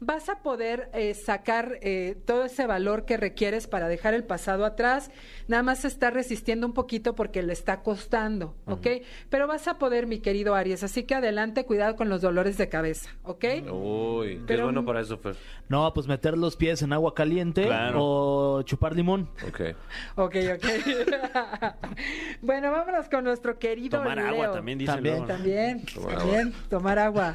Vas 0.00 0.28
a 0.28 0.42
poder 0.42 0.90
eh, 0.92 1.14
sacar 1.14 1.78
eh, 1.82 2.16
todo 2.26 2.44
ese 2.44 2.66
valor 2.66 3.04
que 3.04 3.16
requieres 3.16 3.66
para 3.66 3.88
dejar 3.88 4.14
el 4.14 4.24
pasado 4.24 4.64
atrás. 4.64 5.10
Nada 5.46 5.62
más 5.62 5.80
se 5.80 5.88
está 5.88 6.10
resistiendo 6.10 6.66
un 6.66 6.72
poquito 6.74 7.14
porque 7.14 7.42
le 7.42 7.52
está 7.52 7.82
costando, 7.82 8.56
¿ok? 8.66 8.86
Pero 9.30 9.46
vas 9.46 9.68
a 9.68 9.78
poder, 9.78 10.06
mi 10.06 10.18
querido 10.18 10.54
Aries. 10.54 10.82
Así 10.82 11.04
que 11.04 11.14
adelante, 11.14 11.64
cuidado 11.64 11.96
con 11.96 12.08
los 12.08 12.20
dolores 12.22 12.58
de 12.58 12.68
cabeza, 12.68 13.10
¿ok? 13.22 13.44
Uy, 13.72 14.36
qué 14.38 14.42
Pero- 14.46 14.64
bueno 14.64 14.84
para 14.84 15.00
eso, 15.00 15.16
Fer. 15.18 15.36
No, 15.68 15.92
pues 15.94 16.06
meter 16.06 16.36
los 16.36 16.56
pies 16.56 16.82
en 16.82 16.87
agua 16.92 17.14
caliente 17.14 17.64
Claro. 17.64 17.98
o 18.00 18.62
chupar 18.62 18.94
limón. 18.94 19.28
Ok. 19.46 19.60
Ok, 20.16 20.36
ok. 20.54 20.64
bueno, 22.42 22.70
vámonos 22.70 23.08
con 23.08 23.24
nuestro 23.24 23.58
querido 23.58 23.98
Tomar 23.98 24.16
Leo. 24.18 24.26
agua 24.28 24.52
también 24.52 24.78
dicen 24.78 24.94
También, 24.96 25.16
luego, 25.16 25.26
¿no? 25.28 25.34
También, 25.34 25.84
Tomar 25.86 26.18
también, 26.18 26.52
tomar 26.68 26.98
agua. 26.98 27.34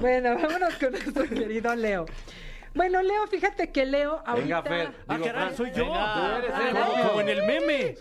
Bueno, 0.00 0.34
vámonos 0.42 0.74
con 0.76 0.90
nuestro 0.92 1.24
querido 1.28 1.74
Leo. 1.74 2.06
Bueno, 2.74 3.02
Leo, 3.02 3.26
fíjate 3.26 3.70
que 3.70 3.84
Leo 3.84 4.22
ahorita... 4.26 4.60
Venga, 4.60 4.62
Fer. 4.62 4.94
Ah, 5.06 5.14
Digo, 5.14 5.26
caray, 5.26 5.42
Fran. 5.42 5.56
soy 5.56 5.70
yo. 5.72 5.84
Venga. 5.84 6.14
Ah, 6.14 6.40
eres 6.70 7.06
como- 7.08 7.20
en 7.20 7.28
el 7.28 7.42
meme. 7.46 7.94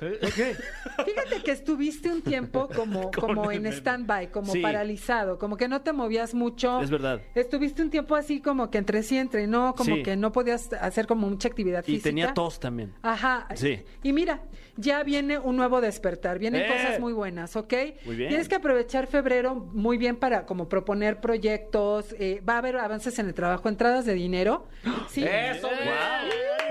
Fíjate 1.05 1.43
que 1.43 1.51
estuviste 1.51 2.09
un 2.09 2.21
tiempo 2.21 2.69
como, 2.75 3.11
como 3.19 3.51
en 3.51 3.65
stand-by, 3.67 4.31
como 4.31 4.51
Sí. 4.51 4.61
paralizado, 4.61 5.37
como 5.37 5.57
que 5.57 5.67
no 5.67 5.81
te 5.81 5.93
movías 5.93 6.33
mucho. 6.33 6.79
Es 6.81 6.89
verdad. 6.89 7.21
Estuviste 7.35 7.81
un 7.81 7.89
tiempo 7.89 8.15
así 8.15 8.41
como 8.41 8.69
que 8.69 8.77
entre 8.77 9.03
sí, 9.03 9.17
entre 9.17 9.47
no, 9.47 9.73
como 9.75 9.95
Sí. 9.95 10.03
que 10.03 10.15
no 10.15 10.31
podías 10.31 10.71
hacer 10.73 11.07
como 11.07 11.29
mucha 11.29 11.47
actividad 11.47 11.83
Y 11.83 11.91
física. 11.93 12.03
tenía 12.09 12.33
tos 12.33 12.59
también. 12.59 12.93
Ajá. 13.01 13.47
Sí. 13.55 13.81
Y 14.03 14.13
mira, 14.13 14.41
ya 14.77 15.03
viene 15.03 15.37
un 15.37 15.55
nuevo 15.55 15.81
despertar, 15.81 16.39
vienen 16.39 16.63
¡Eh! 16.63 16.67
cosas 16.67 16.99
muy 16.99 17.13
buenas, 17.13 17.55
¿ok? 17.55 17.73
Muy 18.05 18.15
bien. 18.15 18.29
Tienes 18.29 18.47
que 18.49 18.55
aprovechar 18.55 19.07
febrero 19.07 19.55
muy 19.55 19.97
bien 19.97 20.15
para 20.15 20.45
como 20.45 20.69
proponer 20.69 21.19
proyectos, 21.19 22.15
eh, 22.19 22.41
va 22.47 22.55
a 22.55 22.57
haber 22.59 22.77
avances 22.77 23.17
en 23.19 23.27
el 23.27 23.33
trabajo, 23.33 23.69
entradas 23.69 24.05
de 24.05 24.13
dinero. 24.13 24.67
Sí. 25.09 25.23
Eso, 25.23 25.67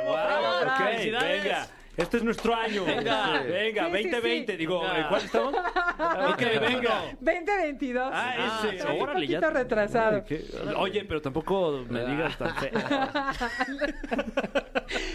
Wow. 0.07 0.77
Felicidades. 0.87 1.43
venga. 1.43 1.67
Este 2.01 2.17
es 2.19 2.25
nuestro 2.25 2.55
año. 2.55 2.85
Venga. 2.85 3.43
venga, 3.43 3.87
Sí, 3.91 4.03
sí, 4.05 4.11
2020. 4.11 4.53
sí. 4.53 4.59
Digo, 4.59 4.81
Venga. 4.81 4.99
¿en 4.99 5.07
¿cuál 5.09 5.23
estamos? 5.25 5.55
Ok, 5.55 6.41
venga. 6.61 7.03
2022. 7.21 8.11
Ah, 8.13 8.61
ese. 8.65 8.79
Sí, 8.79 8.87
órale, 9.01 9.21
un 9.21 9.27
ya. 9.27 9.41
poquito 9.41 9.51
retrasado. 9.59 10.25
¿Qué? 10.25 10.45
Oye, 10.77 11.05
pero 11.05 11.21
tampoco 11.23 11.85
me 11.89 12.05
digas 12.07 12.37
tan 12.39 12.55
feo. 12.57 12.71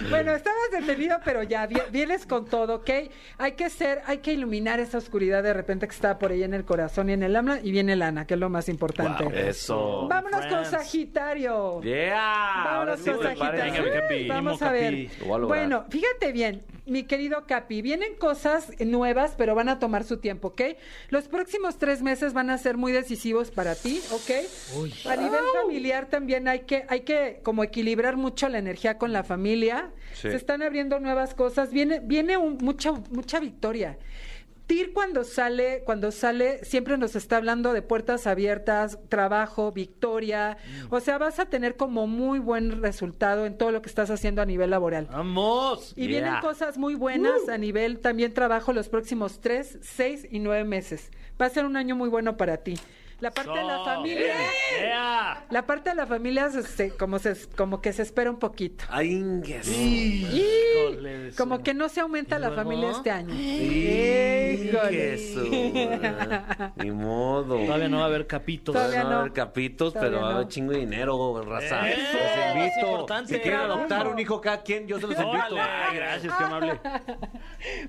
Bueno, 0.09 0.33
estabas 0.33 0.59
detenido, 0.71 1.17
pero 1.25 1.43
ya 1.43 1.65
vi- 1.67 1.75
vienes 1.91 2.25
con 2.25 2.45
todo, 2.45 2.75
¿ok? 2.75 2.89
Hay 3.37 3.53
que 3.53 3.69
ser, 3.69 4.01
hay 4.05 4.19
que 4.19 4.31
iluminar 4.33 4.79
esa 4.79 4.97
oscuridad 4.99 5.43
de 5.43 5.53
repente 5.53 5.85
que 5.87 5.93
está 5.93 6.17
por 6.17 6.31
ahí 6.31 6.43
en 6.43 6.53
el 6.53 6.63
corazón 6.63 7.09
y 7.09 7.13
en 7.13 7.23
el 7.23 7.35
alma, 7.35 7.59
y 7.61 7.71
viene 7.71 7.95
lana, 7.95 8.25
que 8.25 8.35
es 8.35 8.39
lo 8.39 8.49
más 8.49 8.69
importante. 8.69 9.23
Wow, 9.25 9.33
Eso. 9.33 10.07
Vámonos 10.07 10.41
con 10.41 10.49
Friends. 10.65 10.69
Sagitario. 10.69 11.81
Yeah. 11.81 12.63
Ahora 12.63 12.95
Vámonos 12.95 12.99
sí, 13.01 13.09
con. 13.11 13.23
Sagitario. 13.23 13.63
Venga, 13.63 13.81
mi 13.81 13.91
capi. 14.01 14.27
Vamos 14.29 14.61
a 14.61 14.71
ver. 14.71 14.83
capi. 14.91 15.09
Lo 15.19 15.25
voy 15.25 15.35
a 15.35 15.39
lograr. 15.39 15.59
Bueno, 15.59 15.85
fíjate 15.89 16.31
bien. 16.31 16.63
Mi 16.85 17.03
querido 17.03 17.45
Capi, 17.47 17.81
vienen 17.81 18.15
cosas 18.15 18.71
nuevas, 18.79 19.33
pero 19.37 19.55
van 19.55 19.69
a 19.69 19.79
tomar 19.79 20.03
su 20.03 20.17
tiempo, 20.17 20.49
¿ok? 20.49 20.61
Los 21.09 21.27
próximos 21.27 21.77
tres 21.77 22.01
meses 22.01 22.33
van 22.33 22.49
a 22.49 22.57
ser 22.57 22.77
muy 22.77 22.91
decisivos 22.91 23.49
para 23.51 23.73
ti, 23.75 24.01
¿ok? 24.11 24.31
A 25.09 25.15
nivel 25.15 25.41
familiar 25.61 26.05
también 26.07 26.47
hay 26.47 26.59
que, 26.61 26.85
hay 26.87 27.01
que 27.01 27.39
como 27.43 27.63
equilibrar 27.63 28.17
mucho 28.17 28.49
la 28.49 28.59
energía 28.59 28.97
con 28.97 29.13
la 29.13 29.23
familia. 29.23 29.89
Sí. 30.13 30.29
Se 30.29 30.35
están 30.35 30.61
abriendo 30.61 30.99
nuevas 30.99 31.33
cosas. 31.33 31.71
Viene, 31.71 31.99
viene 31.99 32.37
un- 32.37 32.57
mucha, 32.61 32.91
mucha 33.09 33.39
victoria. 33.39 33.97
TIR 34.67 34.93
cuando 34.93 35.23
sale, 35.23 35.83
cuando 35.85 36.11
sale, 36.11 36.63
siempre 36.65 36.97
nos 36.97 37.15
está 37.15 37.37
hablando 37.37 37.71
de 37.73 37.81
puertas 37.81 38.25
abiertas, 38.27 38.97
trabajo, 39.09 39.71
victoria. 39.71 40.57
O 40.89 40.99
sea, 40.99 41.17
vas 41.17 41.39
a 41.39 41.45
tener 41.45 41.75
como 41.75 42.07
muy 42.07 42.39
buen 42.39 42.81
resultado 42.81 43.45
en 43.45 43.57
todo 43.57 43.71
lo 43.71 43.81
que 43.81 43.89
estás 43.89 44.09
haciendo 44.09 44.41
a 44.41 44.45
nivel 44.45 44.71
laboral. 44.71 45.07
¡Vamos! 45.11 45.93
Y 45.95 46.07
Yeah. 46.07 46.21
vienen 46.21 46.41
cosas 46.41 46.77
muy 46.77 46.95
buenas 46.95 47.47
a 47.49 47.57
nivel 47.57 47.99
también 47.99 48.33
trabajo 48.33 48.73
los 48.73 48.89
próximos 48.89 49.39
tres, 49.39 49.77
seis 49.81 50.27
y 50.31 50.39
nueve 50.39 50.63
meses. 50.63 51.11
Va 51.39 51.45
a 51.45 51.49
ser 51.49 51.65
un 51.65 51.77
año 51.77 51.95
muy 51.95 52.09
bueno 52.09 52.37
para 52.37 52.57
ti. 52.57 52.75
La 53.21 53.31
parte 53.31 53.57
de 53.57 53.63
la 53.63 53.79
familia, 53.83 54.35
¡Ea! 54.81 55.45
la 55.49 55.65
parte 55.65 55.89
de 55.91 55.95
la 55.95 56.05
familia 56.05 56.49
se- 56.49 56.63
se- 56.63 56.91
como 56.97 57.17
se, 57.17 57.35
como 57.55 57.81
que 57.81 57.93
se 57.93 58.01
espera 58.01 58.29
un 58.29 58.37
poquito. 58.39 58.83
Ay, 58.89 59.23
su- 59.63 61.35
Como 61.37 61.63
que 61.63 61.73
no 61.73 61.87
se 61.89 62.01
aumenta 62.01 62.37
¿Y 62.37 62.41
la 62.41 62.47
luego? 62.49 62.63
familia 62.63 62.91
este 62.91 63.11
año. 63.11 63.33
Ni 66.75 66.91
modo. 66.91 67.55
Todavía 67.57 67.87
no 67.87 67.97
va 67.97 68.03
a 68.03 68.07
haber 68.07 68.27
capitos. 68.27 68.73
Todavía 68.75 69.03
no 69.03 69.05
va 69.05 69.11
a 69.11 69.13
no. 69.15 69.19
haber 69.21 69.33
capitos, 69.33 69.93
Todavía 69.93 70.09
pero 70.11 70.21
va 70.21 70.27
a 70.27 70.31
no. 70.31 70.35
haber 70.37 70.47
chingo 70.49 70.71
de 70.73 70.79
dinero, 70.79 71.41
raza. 71.43 71.89
Eso, 71.89 72.01
Los 72.01 72.21
es 72.21 72.55
invito. 72.55 72.79
importante. 72.91 73.33
Si 73.35 73.39
quieren 73.39 73.59
adoptar 73.61 74.07
un 74.07 74.19
hijo 74.19 74.41
cada 74.41 74.61
quien, 74.61 74.87
yo 74.87 74.99
se 74.99 75.07
los 75.07 75.17
invito. 75.17 75.55
Órale, 75.55 75.61
ay, 75.61 75.95
gracias, 75.95 76.33
qué 76.37 76.43
amable. 76.43 76.79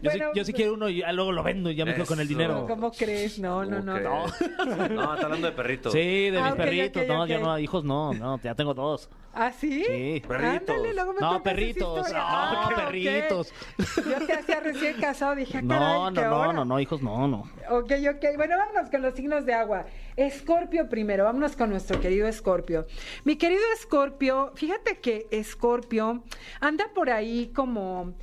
Yo, 0.01 0.11
sí, 0.11 0.19
Bueno, 0.19 0.33
yo 0.35 0.45
sí 0.45 0.53
quiero 0.55 0.73
uno 0.75 0.89
y 0.89 0.99
ya 1.01 1.13
luego 1.13 1.33
lo 1.33 1.43
vendo 1.43 1.71
y 1.71 1.75
ya 1.75 1.85
me 1.85 1.95
quedo 1.95 2.07
con 2.07 2.19
el 2.21 2.27
dinero. 2.29 2.67
¿Cómo 2.67 2.91
crees? 2.93 3.39
No, 3.39 3.63
no, 3.65 3.81
no. 3.81 4.03
¿Cómo 4.03 4.25
crees? 4.39 4.91
No, 4.91 5.16
está 5.17 5.27
hablando 5.27 5.47
de 5.49 5.53
perritos. 5.53 5.93
Sí, 5.93 6.31
de 6.31 6.39
Ah, 6.39 6.43
mis 6.45 6.53
ok, 6.53 6.57
perritos. 6.59 7.03
ok, 7.03 7.09
no, 7.09 7.23
ok. 7.23 7.29
ya 7.29 7.39
no, 7.41 7.59
hijos 7.59 7.85
no, 7.85 8.15
no, 8.15 8.41
ya 8.41 8.55
tengo 8.55 8.73
dos. 8.75 9.11
¿Ah, 9.39 9.53
sí? 9.53 9.85
Sí. 9.85 10.23
Perritos. 10.27 10.71
Ándale, 10.77 10.95
luego 10.95 11.13
me 11.13 11.21
No, 11.21 11.29
cuentas 11.29 11.35
esa 11.37 11.43
perritos. 11.43 11.99
historia. 11.99 12.19
No, 12.19 12.25
Ah, 12.27 12.69
ok. 12.71 12.75
perritos. 12.87 13.53
Yo 13.97 14.27
te 14.27 14.33
hacía 14.33 14.61
recién 14.61 15.01
casado, 15.01 15.35
dije, 15.35 15.59
ah, 15.59 15.63
No, 15.63 15.69
caray, 15.75 15.95
no, 15.99 16.13
¿qué 16.15 16.23
no, 16.29 16.37
hora? 16.39 16.53
no, 16.55 16.65
no, 16.65 16.81
hijos 16.81 17.03
no, 17.03 17.29
no. 17.29 17.39
Ok, 17.69 17.93
ok. 18.15 18.25
Bueno, 18.37 18.57
vámonos 18.57 18.89
con 18.91 19.03
los 19.03 19.15
signos 19.15 19.45
de 19.45 19.53
agua. 19.53 19.85
Escorpio 20.17 20.89
primero, 20.89 21.25
vámonos 21.25 21.55
con 21.55 21.69
nuestro 21.69 22.01
querido 22.01 22.27
Escorpio. 22.27 22.87
Mi 23.25 23.37
querido 23.37 23.61
Escorpio, 23.75 24.53
fíjate 24.55 25.01
que 25.01 25.27
Escorpio 25.31 26.23
anda 26.61 26.87
por 26.95 27.11
ahí 27.11 27.53
como... 27.55 28.15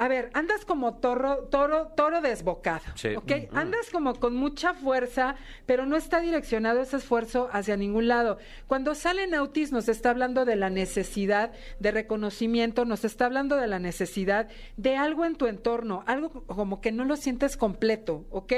A 0.00 0.08
ver, 0.08 0.30
andas 0.32 0.64
como 0.64 0.94
toro, 0.94 1.48
toro, 1.50 1.88
toro 1.94 2.22
desbocado, 2.22 2.84
Sí. 2.94 3.14
¿ok? 3.16 3.32
Andas 3.52 3.90
como 3.90 4.14
con 4.14 4.34
mucha 4.34 4.72
fuerza, 4.72 5.34
pero 5.66 5.84
no 5.84 5.94
está 5.94 6.20
direccionado 6.20 6.80
ese 6.80 6.96
esfuerzo 6.96 7.50
hacia 7.52 7.76
ningún 7.76 8.08
lado. 8.08 8.38
Cuando 8.66 8.94
sale 8.94 9.26
Nautis 9.26 9.72
nos 9.72 9.90
está 9.90 10.08
hablando 10.08 10.46
de 10.46 10.56
la 10.56 10.70
necesidad 10.70 11.52
de 11.80 11.90
reconocimiento, 11.90 12.86
nos 12.86 13.04
está 13.04 13.26
hablando 13.26 13.56
de 13.56 13.66
la 13.66 13.78
necesidad 13.78 14.48
de 14.78 14.96
algo 14.96 15.26
en 15.26 15.36
tu 15.36 15.46
entorno, 15.46 16.02
algo 16.06 16.30
como 16.46 16.80
que 16.80 16.92
no 16.92 17.04
lo 17.04 17.16
sientes 17.16 17.58
completo, 17.58 18.24
¿ok? 18.30 18.52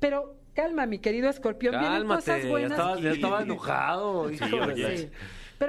Pero 0.00 0.34
calma, 0.54 0.86
mi 0.86 0.98
querido 0.98 1.30
escorpión, 1.30 1.72
vienen 1.78 1.92
Cálmate, 1.92 2.20
cosas 2.22 2.42
ya 2.42 2.48
buenas. 2.48 2.72
estaba, 2.72 3.00
ya 3.00 3.10
estaba 3.12 3.42
enojado. 3.42 4.30
hijo 4.32 4.46
de 4.46 4.60
oye. 4.62 4.98
Sí. 4.98 5.10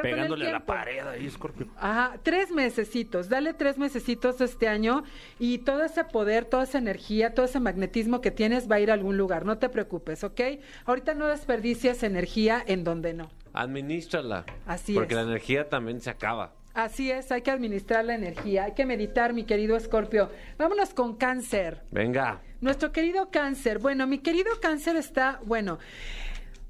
Pero 0.02 0.16
Pegándole 0.16 0.48
a 0.48 0.52
la 0.52 0.66
pared 0.66 1.06
ahí, 1.08 1.30
Scorpio. 1.30 1.68
Ajá, 1.78 2.18
tres 2.24 2.52
mesecitos, 2.52 3.30
dale 3.30 3.54
tres 3.54 3.78
mesecitos 3.78 4.42
este 4.42 4.68
año 4.68 5.04
y 5.40 5.60
todo 5.60 5.84
ese 5.84 6.04
poder, 6.04 6.46
toda 6.46 6.64
esa 6.64 6.78
energía, 6.78 7.34
todo 7.34 7.46
ese 7.46 7.60
magnetismo 7.60 8.22
que 8.22 8.32
tienes 8.32 8.70
va 8.70 8.76
a 8.76 8.80
ir 8.80 8.92
a 8.92 8.94
algún 8.94 9.18
lugar, 9.18 9.46
no 9.46 9.58
te 9.58 9.70
preocupes, 9.70 10.24
¿ok? 10.24 10.42
Ahorita 10.86 11.14
no 11.14 11.28
desperdicies 11.28 12.04
energía 12.04 12.64
en 12.66 12.84
donde 12.84 13.14
no. 13.14 13.30
Administrala. 13.54 14.46
Así 14.66 14.94
Porque 14.94 15.14
es. 15.14 15.18
la 15.18 15.24
energía 15.24 15.70
también 15.70 16.02
se 16.02 16.10
acaba. 16.10 16.54
Así 16.74 17.12
es, 17.12 17.32
hay 17.32 17.44
que 17.44 17.52
administrar 17.52 18.04
la 18.04 18.16
energía, 18.16 18.64
hay 18.64 18.72
que 18.74 18.86
meditar, 18.88 19.34
mi 19.34 19.44
querido 19.44 19.78
Escorpio. 19.78 20.32
Vámonos 20.58 20.96
con 20.96 21.16
cáncer. 21.16 21.84
Venga. 21.92 22.42
Nuestro 22.62 22.92
querido 22.92 23.30
cáncer. 23.30 23.78
Bueno, 23.78 24.08
mi 24.08 24.18
querido 24.18 24.50
cáncer 24.60 24.96
está, 24.96 25.40
bueno, 25.46 25.78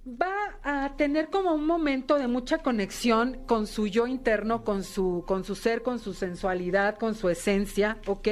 va 0.05 0.33
a 0.63 0.95
tener 0.97 1.29
como 1.29 1.53
un 1.53 1.65
momento 1.65 2.17
de 2.17 2.27
mucha 2.27 2.57
conexión 2.57 3.39
con 3.45 3.67
su 3.67 3.87
yo 3.87 4.05
interno, 4.05 4.63
con 4.63 4.83
su, 4.83 5.23
con 5.25 5.45
su 5.45 5.55
ser, 5.55 5.81
con 5.81 5.99
su 5.99 6.13
sensualidad, 6.13 6.97
con 6.97 7.15
su 7.15 7.29
esencia, 7.29 7.97
¿ok? 8.07 8.27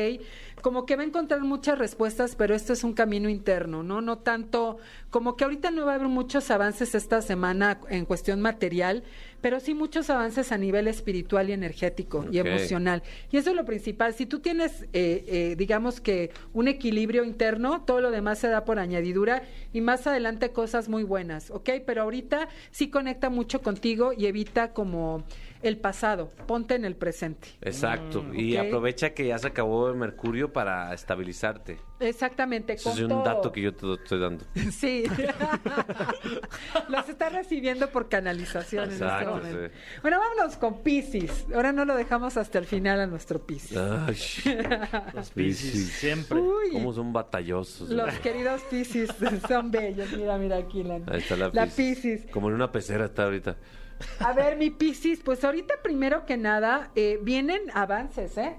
Como 0.62 0.86
que 0.86 0.98
va 0.98 1.04
a 1.04 1.06
encontrar 1.06 1.42
muchas 1.42 1.80
respuestas, 1.80 2.36
pero 2.36 2.54
esto 2.56 2.74
es 2.74 2.84
un 2.84 2.94
camino 2.94 3.30
interno, 3.30 3.84
¿no? 3.84 4.02
No 4.02 4.20
tanto, 4.20 4.78
como 5.12 5.36
que 5.36 5.44
ahorita 5.44 5.72
no 5.72 5.86
va 5.86 5.92
a 5.92 5.96
haber 5.96 6.08
muchos 6.08 6.50
avances 6.52 6.96
esta 6.96 7.22
semana 7.22 7.80
en 7.90 8.06
cuestión 8.06 8.42
material, 8.42 9.04
pero 9.42 9.60
sí 9.60 9.74
muchos 9.74 10.10
avances 10.10 10.54
a 10.54 10.58
nivel 10.58 10.88
espiritual 10.88 11.50
y 11.50 11.54
energético 11.54 12.26
y 12.32 12.40
emocional. 12.40 13.04
Y 13.30 13.38
eso 13.38 13.50
es 13.50 13.56
lo 13.56 13.66
principal. 13.66 14.14
Si 14.14 14.26
tú 14.26 14.40
tienes, 14.40 14.84
eh, 14.94 15.26
eh, 15.28 15.56
digamos 15.58 16.00
que 16.00 16.32
un 16.54 16.70
equilibrio 16.70 17.26
interno, 17.26 17.84
todo 17.84 18.00
lo 18.00 18.10
demás 18.10 18.40
se 18.40 18.48
da 18.48 18.64
por 18.64 18.80
añadidura 18.80 19.44
y 19.74 19.82
más 19.82 20.08
adelante 20.08 20.52
cosas 20.52 20.88
muy 20.88 21.04
buenas, 21.04 21.52
¿ok? 21.52 21.70
Pero 21.86 22.04
ahorita 22.04 22.48
sí 22.72 22.90
conecta 22.90 23.30
mucho 23.30 23.62
contigo 23.62 24.14
y 24.14 24.28
evita 24.28 24.72
como 24.72 25.26
el 25.62 25.78
pasado. 25.78 26.32
Ponte 26.48 26.76
en 26.76 26.86
el 26.86 26.96
presente. 26.96 27.50
Exacto. 27.62 28.26
Y 28.34 28.56
ok. 28.56 28.68
aprovecha 28.68 29.14
que 29.14 29.28
ya 29.28 29.38
se 29.38 29.48
acabó 29.48 29.90
el 29.90 29.96
mercurio 29.96 30.54
para 30.54 30.94
estabilizarte. 30.94 31.91
Exactamente. 32.02 32.74
Eso 32.74 32.90
con 32.90 32.98
es 32.98 33.04
un 33.04 33.10
todo. 33.10 33.24
dato 33.24 33.52
que 33.52 33.62
yo 33.62 33.74
te 33.74 33.94
estoy 33.94 34.20
dando. 34.20 34.44
Sí. 34.72 35.04
Los 36.90 37.10
está 37.10 37.30
recibiendo 37.30 37.90
por 37.90 38.10
canalización 38.10 38.86
en 38.86 38.92
este 38.94 39.26
momento. 39.26 39.68
sí. 39.68 39.74
Bueno, 40.02 40.20
vámonos 40.20 40.58
con 40.58 40.82
Piscis. 40.84 41.46
Ahora 41.54 41.72
no 41.72 41.86
lo 41.86 41.96
dejamos 41.96 42.38
hasta 42.38 42.58
el 42.60 42.66
final 42.66 43.00
a 43.00 43.08
nuestro 43.08 43.46
Piscis. 43.46 43.78
Ay, 43.78 44.16
Los 45.14 45.30
Piscis, 45.32 45.92
siempre. 45.94 46.40
Uy, 46.40 46.72
cómo 46.72 46.94
son 46.94 47.14
batallosos. 47.14 47.90
los 47.90 48.06
güey. 48.08 48.22
queridos 48.22 48.62
Piscis 48.70 49.10
son 49.48 49.72
bellos. 49.72 50.12
Mira, 50.14 50.38
mira 50.38 50.58
aquí 50.58 50.84
la, 50.84 50.96
Ahí 50.96 51.20
está 51.20 51.36
la, 51.36 51.50
la 51.54 51.66
Piscis. 51.66 52.02
Piscis. 52.02 52.32
Como 52.32 52.50
en 52.50 52.56
una 52.56 52.72
pecera 52.72 53.06
está 53.06 53.24
ahorita. 53.26 53.58
A 54.20 54.34
ver, 54.34 54.58
mi 54.58 54.72
Piscis, 54.72 55.22
pues 55.24 55.44
ahorita 55.44 55.76
primero 55.84 56.26
que 56.26 56.36
nada 56.38 56.92
eh, 56.96 57.20
vienen 57.22 57.62
avances, 57.74 58.36
¿eh? 58.38 58.56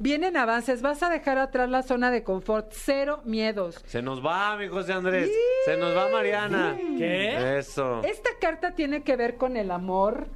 Vienen 0.00 0.36
avances. 0.38 0.80
Vas 0.80 1.02
a 1.02 1.10
dejar 1.10 1.36
atrás 1.38 1.68
la 1.68 1.82
zona 1.82 2.10
de 2.10 2.24
confort. 2.24 2.72
Cero 2.72 3.20
miedos. 3.24 3.82
Se 3.86 4.00
nos 4.00 4.24
va, 4.24 4.56
mi 4.56 4.66
José 4.66 4.94
Andrés. 4.94 5.30
Se 5.66 5.76
nos 5.76 5.94
va 5.96 6.08
Mariana. 6.08 6.76
¿Qué? 6.98 7.58
Eso. 7.58 8.00
Esta 8.02 8.30
carta 8.40 8.72
tiene 8.74 9.02
que 9.02 9.14
ver 9.16 9.36
con 9.36 9.58
el 9.58 9.70
amor, 9.70 10.26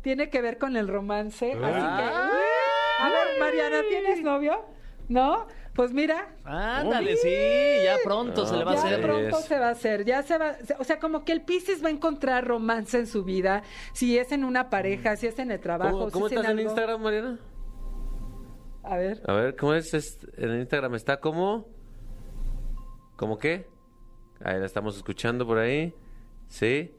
tiene 0.00 0.30
que 0.30 0.40
ver 0.40 0.56
con 0.56 0.76
el 0.76 0.88
romance. 0.88 1.52
Así 1.52 1.60
que, 1.60 1.68
a 1.68 3.08
ver, 3.10 3.38
Mariana, 3.40 3.82
¿tienes 3.90 4.22
novio? 4.22 4.64
¿No? 5.08 5.46
Pues 5.74 5.92
mira, 5.92 6.28
Ándale, 6.44 7.16
sí, 7.16 7.30
ya 7.84 7.96
pronto 8.04 8.46
se 8.46 8.56
le 8.56 8.64
va 8.64 8.72
a 8.72 8.74
ya 8.76 8.80
hacer. 8.84 9.00
pronto 9.02 9.38
Es. 9.38 9.44
se 9.46 9.58
va 9.58 9.68
a 9.68 9.70
hacer, 9.70 10.04
ya 10.04 10.22
se 10.22 10.36
va, 10.36 10.54
o 10.78 10.84
sea, 10.84 10.98
como 10.98 11.24
que 11.24 11.32
el 11.32 11.40
Piscis 11.40 11.82
va 11.82 11.88
a 11.88 11.90
encontrar 11.90 12.46
romance 12.46 12.98
en 12.98 13.06
su 13.06 13.24
vida, 13.24 13.62
si 13.94 14.18
es 14.18 14.32
en 14.32 14.44
una 14.44 14.68
pareja, 14.68 15.16
si 15.16 15.28
es 15.28 15.38
en 15.38 15.50
el 15.50 15.60
trabajo, 15.60 15.92
¿Cómo, 15.92 16.06
si 16.08 16.12
cómo 16.12 16.26
es 16.26 16.32
estás 16.32 16.44
en 16.44 16.50
algo. 16.58 16.62
Instagram, 16.70 17.00
Mariana? 17.02 17.38
A 18.84 18.96
ver, 18.96 19.22
A 19.26 19.32
ver, 19.32 19.56
¿cómo 19.56 19.74
es? 19.74 19.94
Es- 19.94 20.18
En 20.36 20.58
Instagram 20.60 20.94
está 20.94 21.18
como... 21.18 21.68
¿Cómo 23.16 23.38
qué? 23.38 23.66
Ahí 24.42 24.58
la 24.58 24.66
estamos 24.66 24.96
escuchando 24.96 25.46
por 25.46 25.58
ahí. 25.58 25.94
¿Sí? 26.48 26.92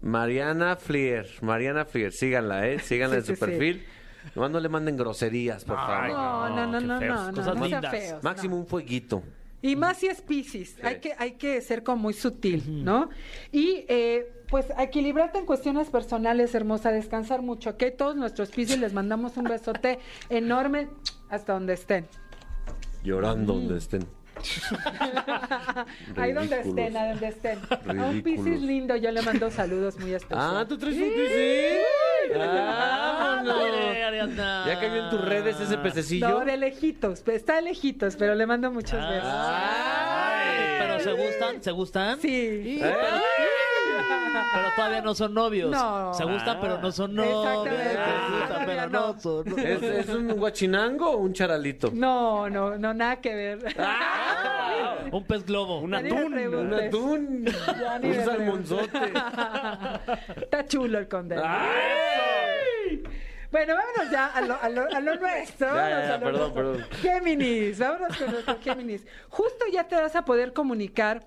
Mariana 0.00 0.76
Flier. 0.76 1.26
Mariana 1.42 1.84
Flier. 1.84 2.12
Síganla, 2.12 2.66
¿eh? 2.68 2.78
Síganla 2.82 3.16
Sí, 3.16 3.18
en 3.20 3.24
su 3.26 3.32
sí, 3.32 3.36
sí. 3.36 3.40
perfil. 3.40 3.84
Nomás 4.34 4.50
no 4.50 4.60
le 4.60 4.68
manden 4.68 4.96
groserías, 4.96 5.64
por 5.64 5.76
favor. 5.76 6.08
no, 6.10 6.48
no, 6.50 6.66
no, 6.66 6.80
no, 6.80 7.00
no, 7.00 7.30
no, 7.32 7.34
Cosas 7.34 7.60
lindas. 7.60 7.90
feos, 7.90 8.22
Máximo 8.22 8.56
no. 8.56 8.60
un 8.62 8.66
fueguito. 8.66 9.22
Y 9.60 9.74
más 9.76 9.98
si 9.98 10.06
es 10.06 10.20
Piscis, 10.22 10.76
hay, 10.82 11.00
que, 11.00 11.14
hay 11.18 11.32
que 11.32 11.60
ser 11.60 11.82
como 11.82 12.02
muy 12.02 12.14
sutil, 12.14 12.84
¿no? 12.84 13.10
Y 13.50 13.84
eh, 13.88 14.32
pues 14.48 14.66
equilibrarte 14.78 15.38
en 15.38 15.46
cuestiones 15.46 15.88
personales, 15.90 16.54
hermosa, 16.54 16.92
descansar 16.92 17.42
mucho, 17.42 17.70
¿ok? 17.70 17.84
Todos 17.96 18.16
nuestros 18.16 18.50
Piscis 18.50 18.78
les 18.78 18.92
mandamos 18.92 19.36
un 19.36 19.44
besote 19.44 19.98
enorme 20.30 20.88
hasta 21.28 21.54
donde 21.54 21.74
estén. 21.74 22.06
Llorando 23.02 23.54
donde 23.54 23.78
estén. 23.78 24.17
Ahí 26.16 26.32
donde 26.32 26.60
estén, 26.60 26.96
a 26.96 27.08
donde 27.08 27.28
estén. 27.28 27.58
A 27.70 27.92
un. 27.92 28.22
Piscis 28.22 28.60
lindo 28.60 28.96
yo 28.96 29.10
le 29.10 29.22
mando 29.22 29.50
saludos 29.50 29.98
muy 29.98 30.14
especiales. 30.14 30.52
Ah, 30.56 30.66
¿tú 30.68 30.78
traes 30.78 30.96
un. 30.96 31.08
Ándale, 32.40 34.04
Ariadna. 34.04 34.64
¿Ya 34.66 34.80
cayó 34.80 35.04
en 35.04 35.10
tus 35.10 35.24
redes 35.24 35.60
ese 35.60 35.78
pececillo? 35.78 36.28
No, 36.28 36.44
de 36.44 36.56
lejitos, 36.56 37.20
pues, 37.20 37.38
está 37.38 37.56
de 37.56 37.62
lejitos, 37.62 38.16
pero 38.16 38.34
le 38.34 38.46
mando 38.46 38.70
muchos 38.70 39.00
besos. 39.08 39.30
Ay, 39.32 40.76
pero 40.78 41.00
se 41.00 41.12
gustan, 41.12 41.62
se 41.62 41.70
gustan. 41.70 42.20
Sí. 42.20 42.80
¿Eh? 42.82 42.94
Pero 44.54 44.70
todavía 44.76 45.00
no 45.02 45.14
son 45.14 45.34
novios. 45.34 45.70
No. 45.70 46.14
Se 46.14 46.24
gustan, 46.24 46.58
pero 46.60 46.78
no 46.78 46.90
son 46.92 47.14
novios. 47.14 47.46
Exactamente. 47.46 47.92
Se 47.92 47.98
Ah, 47.98 48.38
gustan, 48.40 48.66
pero 48.66 48.88
no. 48.88 49.12
no 49.14 49.20
son 49.20 49.44
novios. 49.48 49.82
¿Es, 49.82 49.82
es 49.82 50.08
un 50.14 50.28
guachinango 50.36 51.10
o 51.10 51.16
un 51.18 51.32
charalito? 51.32 51.90
No, 51.92 52.48
no, 52.48 52.76
no, 52.78 52.94
nada 52.94 53.16
que 53.20 53.34
ver. 53.34 53.58
Un 55.12 55.24
pez 55.24 55.44
globo. 55.44 55.80
Un 55.80 55.94
atún. 55.94 56.34
Un 56.34 56.74
atún. 56.74 57.44
Un 58.02 58.14
salmonzote. 58.24 59.12
Está 60.42 60.66
chulo 60.66 60.98
el 60.98 61.08
conde. 61.08 61.36
Bueno, 63.50 63.74
vámonos 63.76 64.10
ya 64.12 64.26
a 64.26 64.40
lo, 64.42 64.60
a 64.60 64.68
lo, 64.68 64.82
a 64.94 65.00
lo 65.00 65.14
nuestro. 65.16 65.68
Ya, 65.74 65.88
ya, 65.88 66.14
a 66.14 66.18
lo 66.18 66.24
perdón, 66.24 66.40
nuestro. 66.54 66.54
perdón. 66.54 66.86
Géminis, 67.00 67.78
vámonos 67.78 68.16
con 68.18 68.30
nuestro 68.30 68.58
Géminis. 68.60 69.06
Justo 69.30 69.64
ya 69.72 69.84
te 69.88 69.96
vas 69.96 70.14
a 70.16 70.24
poder 70.26 70.52
comunicar 70.52 71.24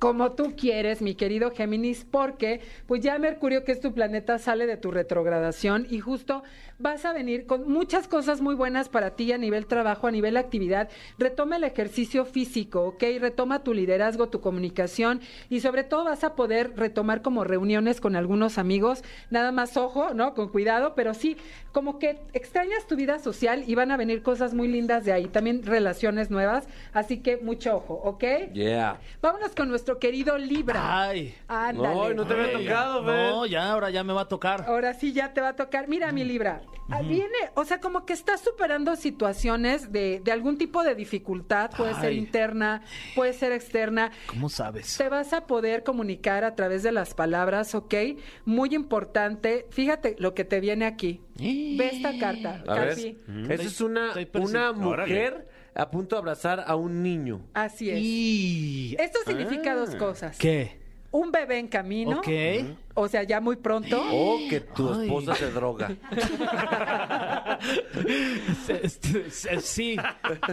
como 0.00 0.32
tú 0.32 0.54
quieres, 0.56 1.02
mi 1.02 1.14
querido 1.14 1.52
Géminis, 1.52 2.06
porque 2.10 2.60
pues 2.86 3.02
ya 3.02 3.18
Mercurio, 3.18 3.64
que 3.64 3.72
es 3.72 3.80
tu 3.80 3.92
planeta, 3.92 4.38
sale 4.38 4.66
de 4.66 4.78
tu 4.78 4.90
retrogradación 4.90 5.86
y 5.90 6.00
justo 6.00 6.42
vas 6.80 7.04
a 7.04 7.12
venir 7.12 7.46
con 7.46 7.70
muchas 7.70 8.08
cosas 8.08 8.40
muy 8.40 8.54
buenas 8.54 8.88
para 8.88 9.10
ti 9.10 9.32
a 9.32 9.38
nivel 9.38 9.66
trabajo, 9.66 10.06
a 10.06 10.10
nivel 10.10 10.36
actividad. 10.36 10.88
Retoma 11.18 11.56
el 11.56 11.64
ejercicio 11.64 12.24
físico, 12.24 12.82
¿ok? 12.82 13.02
Retoma 13.20 13.62
tu 13.62 13.74
liderazgo, 13.74 14.28
tu 14.28 14.40
comunicación 14.40 15.20
y 15.48 15.60
sobre 15.60 15.84
todo 15.84 16.04
vas 16.04 16.24
a 16.24 16.34
poder 16.34 16.76
retomar 16.76 17.22
como 17.22 17.44
reuniones 17.44 18.00
con 18.00 18.16
algunos 18.16 18.58
amigos. 18.58 19.02
Nada 19.30 19.52
más 19.52 19.76
ojo, 19.76 20.14
¿no? 20.14 20.34
Con 20.34 20.48
cuidado, 20.48 20.94
pero 20.94 21.14
sí, 21.14 21.36
como 21.72 21.98
que 21.98 22.18
extrañas 22.32 22.86
tu 22.86 22.96
vida 22.96 23.18
social 23.18 23.64
y 23.66 23.74
van 23.74 23.90
a 23.90 23.96
venir 23.96 24.22
cosas 24.22 24.54
muy 24.54 24.68
lindas 24.68 25.04
de 25.04 25.12
ahí. 25.12 25.26
También 25.26 25.62
relaciones 25.62 26.30
nuevas, 26.30 26.66
así 26.92 27.18
que 27.18 27.36
mucho 27.36 27.76
ojo, 27.76 27.94
¿ok? 27.94 28.24
Yeah. 28.52 28.98
Vámonos 29.20 29.54
con 29.54 29.68
nuestro 29.68 29.98
querido 29.98 30.38
Libra. 30.38 31.08
Ay. 31.08 31.34
Ándale. 31.48 31.94
No, 31.94 32.14
no 32.14 32.26
te 32.26 32.34
había 32.34 32.52
tocado. 32.52 33.02
No, 33.02 33.46
ya, 33.46 33.70
ahora 33.70 33.90
ya 33.90 34.02
me 34.02 34.12
va 34.12 34.22
a 34.22 34.28
tocar. 34.28 34.64
Ahora 34.66 34.94
sí 34.94 35.12
ya 35.12 35.32
te 35.32 35.40
va 35.40 35.48
a 35.48 35.56
tocar. 35.56 35.88
Mira, 35.88 36.10
mi 36.12 36.24
Libra, 36.24 36.60
ah, 36.90 37.02
viene, 37.02 37.36
o 37.54 37.64
sea, 37.64 37.80
como 37.80 38.04
que 38.06 38.12
estás 38.12 38.40
superando 38.40 38.96
situaciones 38.96 39.92
de, 39.92 40.20
de 40.24 40.32
algún 40.32 40.58
tipo 40.58 40.82
de 40.82 40.94
dificultad, 40.94 41.70
puede 41.76 41.94
ser 41.94 42.10
Ay. 42.10 42.18
interna, 42.18 42.82
puede 43.14 43.32
ser 43.32 43.52
externa. 43.52 44.10
¿Cómo 44.26 44.48
sabes? 44.48 44.96
Te 44.96 45.08
vas 45.08 45.32
a 45.32 45.46
poder 45.46 45.82
comunicar 45.84 46.44
a 46.44 46.54
través 46.54 46.82
de 46.82 46.92
las 46.92 47.14
palabras, 47.14 47.74
¿ok? 47.74 47.94
Muy 48.44 48.74
importante. 48.74 49.66
Fíjate 49.70 50.16
lo 50.18 50.34
que 50.34 50.44
te 50.44 50.60
viene 50.60 50.84
aquí. 50.86 51.20
Ve 51.36 51.90
esta 51.92 52.18
carta, 52.18 52.62
A 52.66 52.74
ver. 52.80 52.90
Capi. 52.90 53.18
Esa 53.48 53.62
es 53.62 53.80
una, 53.80 54.08
estoy 54.08 54.24
perci- 54.26 54.48
una 54.48 54.70
Órale. 54.70 55.12
mujer 55.12 55.48
a 55.74 55.90
punto 55.90 56.16
de 56.16 56.18
abrazar 56.20 56.64
a 56.66 56.74
un 56.74 57.02
niño. 57.02 57.42
Así 57.54 57.90
es. 57.90 57.98
Y... 58.00 58.96
Esto 58.98 59.20
significa 59.26 59.74
dos 59.74 59.94
cosas. 59.94 60.36
¿Qué? 60.38 60.78
Un 61.12 61.32
bebé 61.32 61.58
en 61.58 61.68
camino, 61.68 62.18
Ok. 62.18 62.28
O 62.94 63.08
sea, 63.08 63.22
ya 63.22 63.40
muy 63.40 63.56
pronto. 63.56 64.02
O 64.10 64.38
que 64.48 64.60
tu 64.60 64.92
Ay. 64.92 65.06
esposa 65.06 65.34
se 65.34 65.50
droga. 65.50 65.90
Este, 68.68 69.30
Sí. 69.60 69.96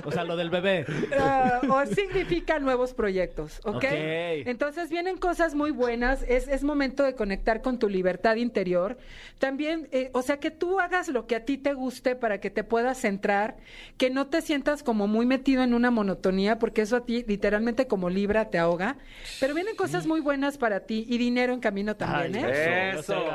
O 0.04 0.12
sea, 0.12 0.24
lo 0.24 0.36
del 0.36 0.50
bebé. 0.50 0.86
Ah, 1.18 1.62
o 1.70 1.86
significa 1.86 2.60
nuevos 2.60 2.94
proyectos, 2.94 3.60
¿ok? 3.64 3.76
Ok. 3.76 3.84
Entonces 3.86 4.90
vienen 4.90 5.18
cosas 5.18 5.56
muy 5.56 5.72
buenas, 5.72 6.24
es, 6.28 6.48
es 6.48 6.64
momento 6.64 7.04
de 7.04 7.16
conectar 7.16 7.62
con 7.62 7.80
tu 7.80 7.90
libertad 7.90 8.36
interior. 8.36 8.98
También, 9.40 9.88
eh, 9.92 10.10
o 10.14 10.22
sea, 10.22 10.40
que 10.40 10.52
tú 10.52 10.80
hagas 10.80 11.08
lo 11.10 11.28
que 11.28 11.36
a 11.36 11.46
ti 11.46 11.58
te 11.58 11.74
guste 11.74 12.16
para 12.16 12.40
que 12.40 12.50
te 12.50 12.64
puedas 12.64 13.00
centrar, 13.00 13.58
que 13.98 14.10
no 14.10 14.28
te 14.28 14.42
sientas 14.42 14.84
como 14.84 15.08
muy 15.08 15.26
metido 15.26 15.64
en 15.64 15.74
una 15.74 15.92
monotonía, 15.92 16.60
porque 16.60 16.82
eso 16.82 16.98
a 16.98 17.06
ti 17.06 17.24
literalmente 17.28 17.88
como 17.88 18.10
libra 18.10 18.50
te 18.50 18.58
ahoga. 18.58 18.98
Pero 19.40 19.54
vienen 19.54 19.76
cosas 19.76 20.08
muy 20.08 20.20
buenas 20.22 20.58
para 20.58 20.82
ti 20.82 21.06
y 21.08 21.18
dinero 21.18 21.54
en 21.54 21.60
camino 21.60 21.96
también, 21.96 22.22
Ay, 22.26 22.27
¿eh? 22.36 22.96
Eso, 23.00 23.26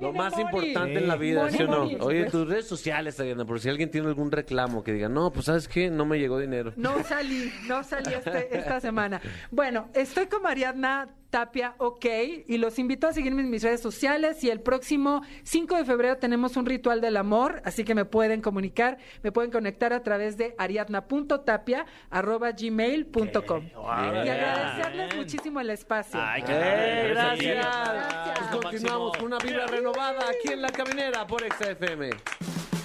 Lo 0.00 0.12
más 0.12 0.32
Moni. 0.32 0.42
importante 0.44 0.98
en 0.98 1.08
la 1.08 1.16
vida, 1.16 1.42
Moni, 1.44 1.56
¿sí 1.56 1.62
o 1.62 1.66
no? 1.66 1.78
Moni. 1.84 1.96
Oye, 2.00 2.24
tus 2.30 2.48
redes 2.48 2.66
sociales, 2.66 3.18
Ariana, 3.20 3.44
por 3.44 3.60
si 3.60 3.68
alguien 3.68 3.90
tiene 3.90 4.08
algún 4.08 4.30
reclamo 4.32 4.82
que 4.84 4.92
diga, 4.92 5.08
no, 5.08 5.32
pues 5.32 5.46
¿sabes 5.46 5.68
qué? 5.68 5.90
No 5.90 6.04
me 6.06 6.18
llegó 6.18 6.38
dinero. 6.38 6.72
No 6.76 7.02
salí, 7.04 7.52
no 7.66 7.82
salí 7.84 8.12
este- 8.14 8.56
esta 8.58 8.80
semana. 8.80 9.20
Bueno, 9.50 9.88
estoy 9.94 10.26
con 10.26 10.42
Mariana 10.42 11.08
Tapia, 11.30 11.74
ok, 11.78 12.06
y 12.46 12.58
los 12.58 12.78
invito 12.78 13.06
a 13.06 13.12
seguirme 13.12 13.42
en 13.42 13.50
mis 13.50 13.62
redes 13.62 13.80
sociales 13.80 14.42
y 14.42 14.50
el 14.50 14.60
próximo 14.60 15.22
5 15.44 15.76
de 15.76 15.84
febrero 15.84 16.16
tenemos 16.18 16.56
un 16.56 16.66
ritual 16.66 17.00
del 17.00 17.16
amor, 17.16 17.62
así 17.64 17.84
que 17.84 17.94
me 17.94 18.04
pueden 18.04 18.42
comunicar, 18.42 18.98
me 19.22 19.30
pueden 19.30 19.50
conectar 19.50 19.92
a 19.92 20.02
través 20.02 20.36
de 20.36 20.54
ariadna.tapia 20.58 21.86
arroba 22.10 22.50
gmail.com. 22.52 23.64
Y 23.66 24.28
agradecerles 24.28 25.16
muchísimo 25.16 25.60
el 25.60 25.70
espacio. 25.70 26.20
Ay, 26.20 26.42
qué 26.42 26.52
¡Eh, 26.52 27.10
gracias 27.10 27.56
gracias! 27.56 28.48
Pues 28.50 28.62
continuamos 28.62 29.16
con 29.16 29.26
una 29.26 29.38
vibra 29.38 29.66
renovada 29.66 30.28
aquí 30.28 30.52
en 30.52 30.62
La 30.62 30.70
Caminera 30.70 31.26
por 31.26 31.42
XFM. 31.42 32.10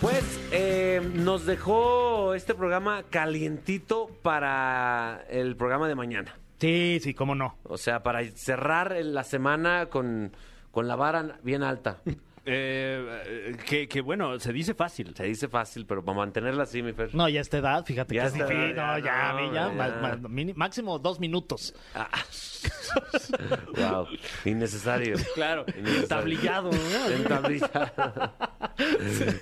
Pues 0.02 0.40
eh, 0.52 1.02
nos 1.14 1.46
dejó 1.46 2.36
este 2.36 2.54
programa 2.54 3.04
calientito 3.10 4.08
para 4.22 5.26
el 5.30 5.56
programa 5.56 5.88
de 5.88 5.96
mañana. 5.96 6.38
Sí, 6.60 7.00
sí, 7.02 7.14
cómo 7.14 7.36
no. 7.36 7.58
O 7.64 7.78
sea, 7.78 8.02
para 8.04 8.24
cerrar 8.32 8.96
la 9.04 9.24
semana 9.24 9.88
con, 9.88 10.32
con 10.72 10.88
la 10.88 10.96
vara 10.96 11.40
bien 11.44 11.64
alta. 11.64 12.02
Eh, 12.48 13.24
eh, 13.26 13.58
que, 13.68 13.88
que 13.88 14.02
bueno, 14.02 14.40
se 14.40 14.54
dice 14.54 14.76
fácil. 14.76 15.16
Se 15.16 15.24
dice 15.24 15.48
fácil, 15.48 15.88
pero 15.88 16.06
para 16.06 16.16
mantenerla 16.20 16.62
así, 16.62 16.84
mi 16.84 16.94
Fer. 16.94 17.16
No, 17.16 17.28
ya 17.28 17.40
a 17.40 17.42
esta 17.42 17.58
edad, 17.58 17.84
fíjate 17.84 18.14
Ya 18.14 18.22
que 18.22 18.28
es 18.28 18.34
difícil. 18.36 18.56
edad, 18.58 19.00
No, 19.00 19.04
ya, 19.04 19.30
a 19.32 19.34
mí 19.34 19.50
ya, 19.52 19.64
no, 19.66 19.74
ma- 19.74 19.88
ya. 19.90 19.96
ma- 19.96 20.30
mini- 20.30 20.54
máximo 20.54 21.00
dos 21.00 21.20
minutos. 21.20 21.74
wow, 23.76 24.08
innecesario. 24.46 25.16
Claro, 25.34 25.66
Innecesario. 25.76 26.08
tablillado. 26.08 26.70
¿no? 26.72 27.10
Entablillado. 27.10 28.34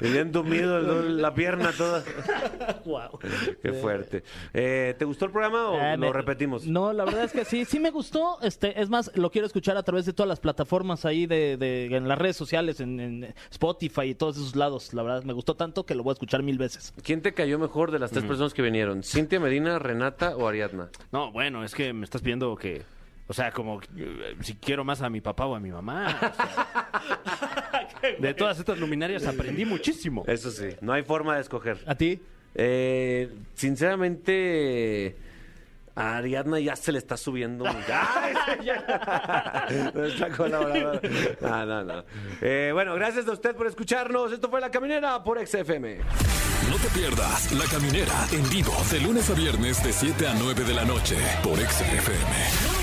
Bien 0.02 0.32
dormido 0.32 0.78
el- 0.78 1.22
la 1.22 1.34
pierna 1.34 1.72
toda. 1.72 2.04
Wow. 2.86 3.20
Qué 3.62 3.74
fuerte. 3.74 4.24
Eh, 4.54 4.96
¿Te 4.98 5.06
gustó 5.06 5.26
el 5.26 5.32
programa 5.32 5.70
o 5.70 5.80
Eh, 5.80 5.92
lo 5.94 6.08
me- 6.08 6.14
repetimos? 6.14 6.66
No, 6.66 6.92
la 6.94 7.06
verdad 7.06 7.24
es 7.24 7.32
que 7.32 7.46
sí, 7.46 7.66
sí 7.66 7.80
me 7.80 7.92
gustó. 7.92 8.38
Este, 8.42 8.80
es 8.82 8.90
más, 8.90 9.12
lo 9.16 9.32
quiero 9.32 9.48
escuchar 9.48 9.78
a 9.78 9.84
través 9.84 10.06
de 10.06 10.14
todas 10.14 10.28
las 10.28 10.40
plataformas 10.40 11.06
ahí 11.06 11.26
de, 11.26 11.58
de- 11.58 11.86
en 11.96 12.08
las 12.08 12.18
redes 12.18 12.36
sociales, 12.36 12.80
en, 12.80 13.00
en 13.00 13.34
Spotify 13.52 14.02
y 14.04 14.16
todos 14.16 14.38
esos 14.38 14.56
lados. 14.56 14.94
La 14.94 15.04
verdad, 15.04 15.24
me 15.24 15.34
gustó 15.34 15.56
tanto 15.56 15.86
que 15.86 15.96
lo 15.96 16.04
voy 16.04 16.12
a 16.12 16.14
escuchar 16.14 16.44
mil 16.44 16.58
veces. 16.58 16.94
¿Quién 17.04 17.22
te 17.22 17.34
cayó 17.34 17.58
mejor 17.60 17.92
de 17.92 18.00
las 18.00 18.12
tres 18.12 18.26
personas 18.26 18.54
que 18.54 18.62
vinieron? 18.62 19.04
¿Cintia 19.04 19.40
Medina, 19.40 19.80
Renata 19.80 20.36
o 20.36 20.48
Ariadna? 20.48 20.90
No, 21.12 21.32
bueno, 21.32 21.64
es 21.64 21.74
que 21.74 21.94
me 21.94 22.04
estás 22.04 22.22
pidiendo 22.22 22.56
que. 22.56 22.84
O 23.28 23.34
sea, 23.34 23.52
como 23.52 23.80
eh, 23.96 24.36
si 24.42 24.56
quiero 24.56 24.84
más 24.84 25.02
a 25.02 25.10
mi 25.10 25.22
papá 25.22 25.46
o 25.46 25.56
a 25.56 25.60
mi 25.60 25.72
mamá. 25.72 26.08
o 26.08 26.36
sea. 26.36 27.88
de 28.20 28.34
todas 28.34 28.60
estas 28.60 28.78
luminarias 28.78 29.26
aprendí 29.26 29.66
muchísimo. 29.66 30.24
Eso 30.28 30.52
sí, 30.52 30.70
no 30.82 30.94
hay 30.94 31.04
forma 31.04 31.36
de 31.36 31.42
escoger. 31.42 31.80
¿A 31.88 31.96
ti? 31.96 32.22
Eh, 32.56 33.34
sinceramente, 33.56 35.16
a 35.96 36.18
Ariadna 36.18 36.60
ya 36.60 36.76
se 36.76 36.92
le 36.92 36.98
está 36.98 37.18
subiendo. 37.18 37.66
Nuestra 39.94 40.30
colaboradora. 40.38 41.00
No, 41.42 41.66
no, 41.66 41.84
no. 41.84 42.04
Eh, 42.42 42.72
bueno, 42.74 42.96
gracias 42.96 43.28
a 43.28 43.32
usted 43.32 43.56
por 43.56 43.68
escucharnos. 43.68 44.32
Esto 44.32 44.50
fue 44.50 44.60
La 44.62 44.72
Caminera 44.72 45.24
por 45.24 45.46
XFM. 45.46 45.98
No 46.70 46.78
te 46.78 46.88
pierdas 46.98 47.52
La 47.52 47.66
Caminera 47.66 48.28
en 48.32 48.50
vivo 48.50 48.74
de 48.92 49.00
lunes 49.02 49.30
a 49.30 49.34
viernes 49.34 49.84
de 49.84 49.94
7 49.94 50.28
a 50.28 50.34
9 50.36 50.64
de 50.64 50.74
la 50.74 50.86
noche 50.86 51.18
por 51.44 51.58
XFM. 51.60 52.83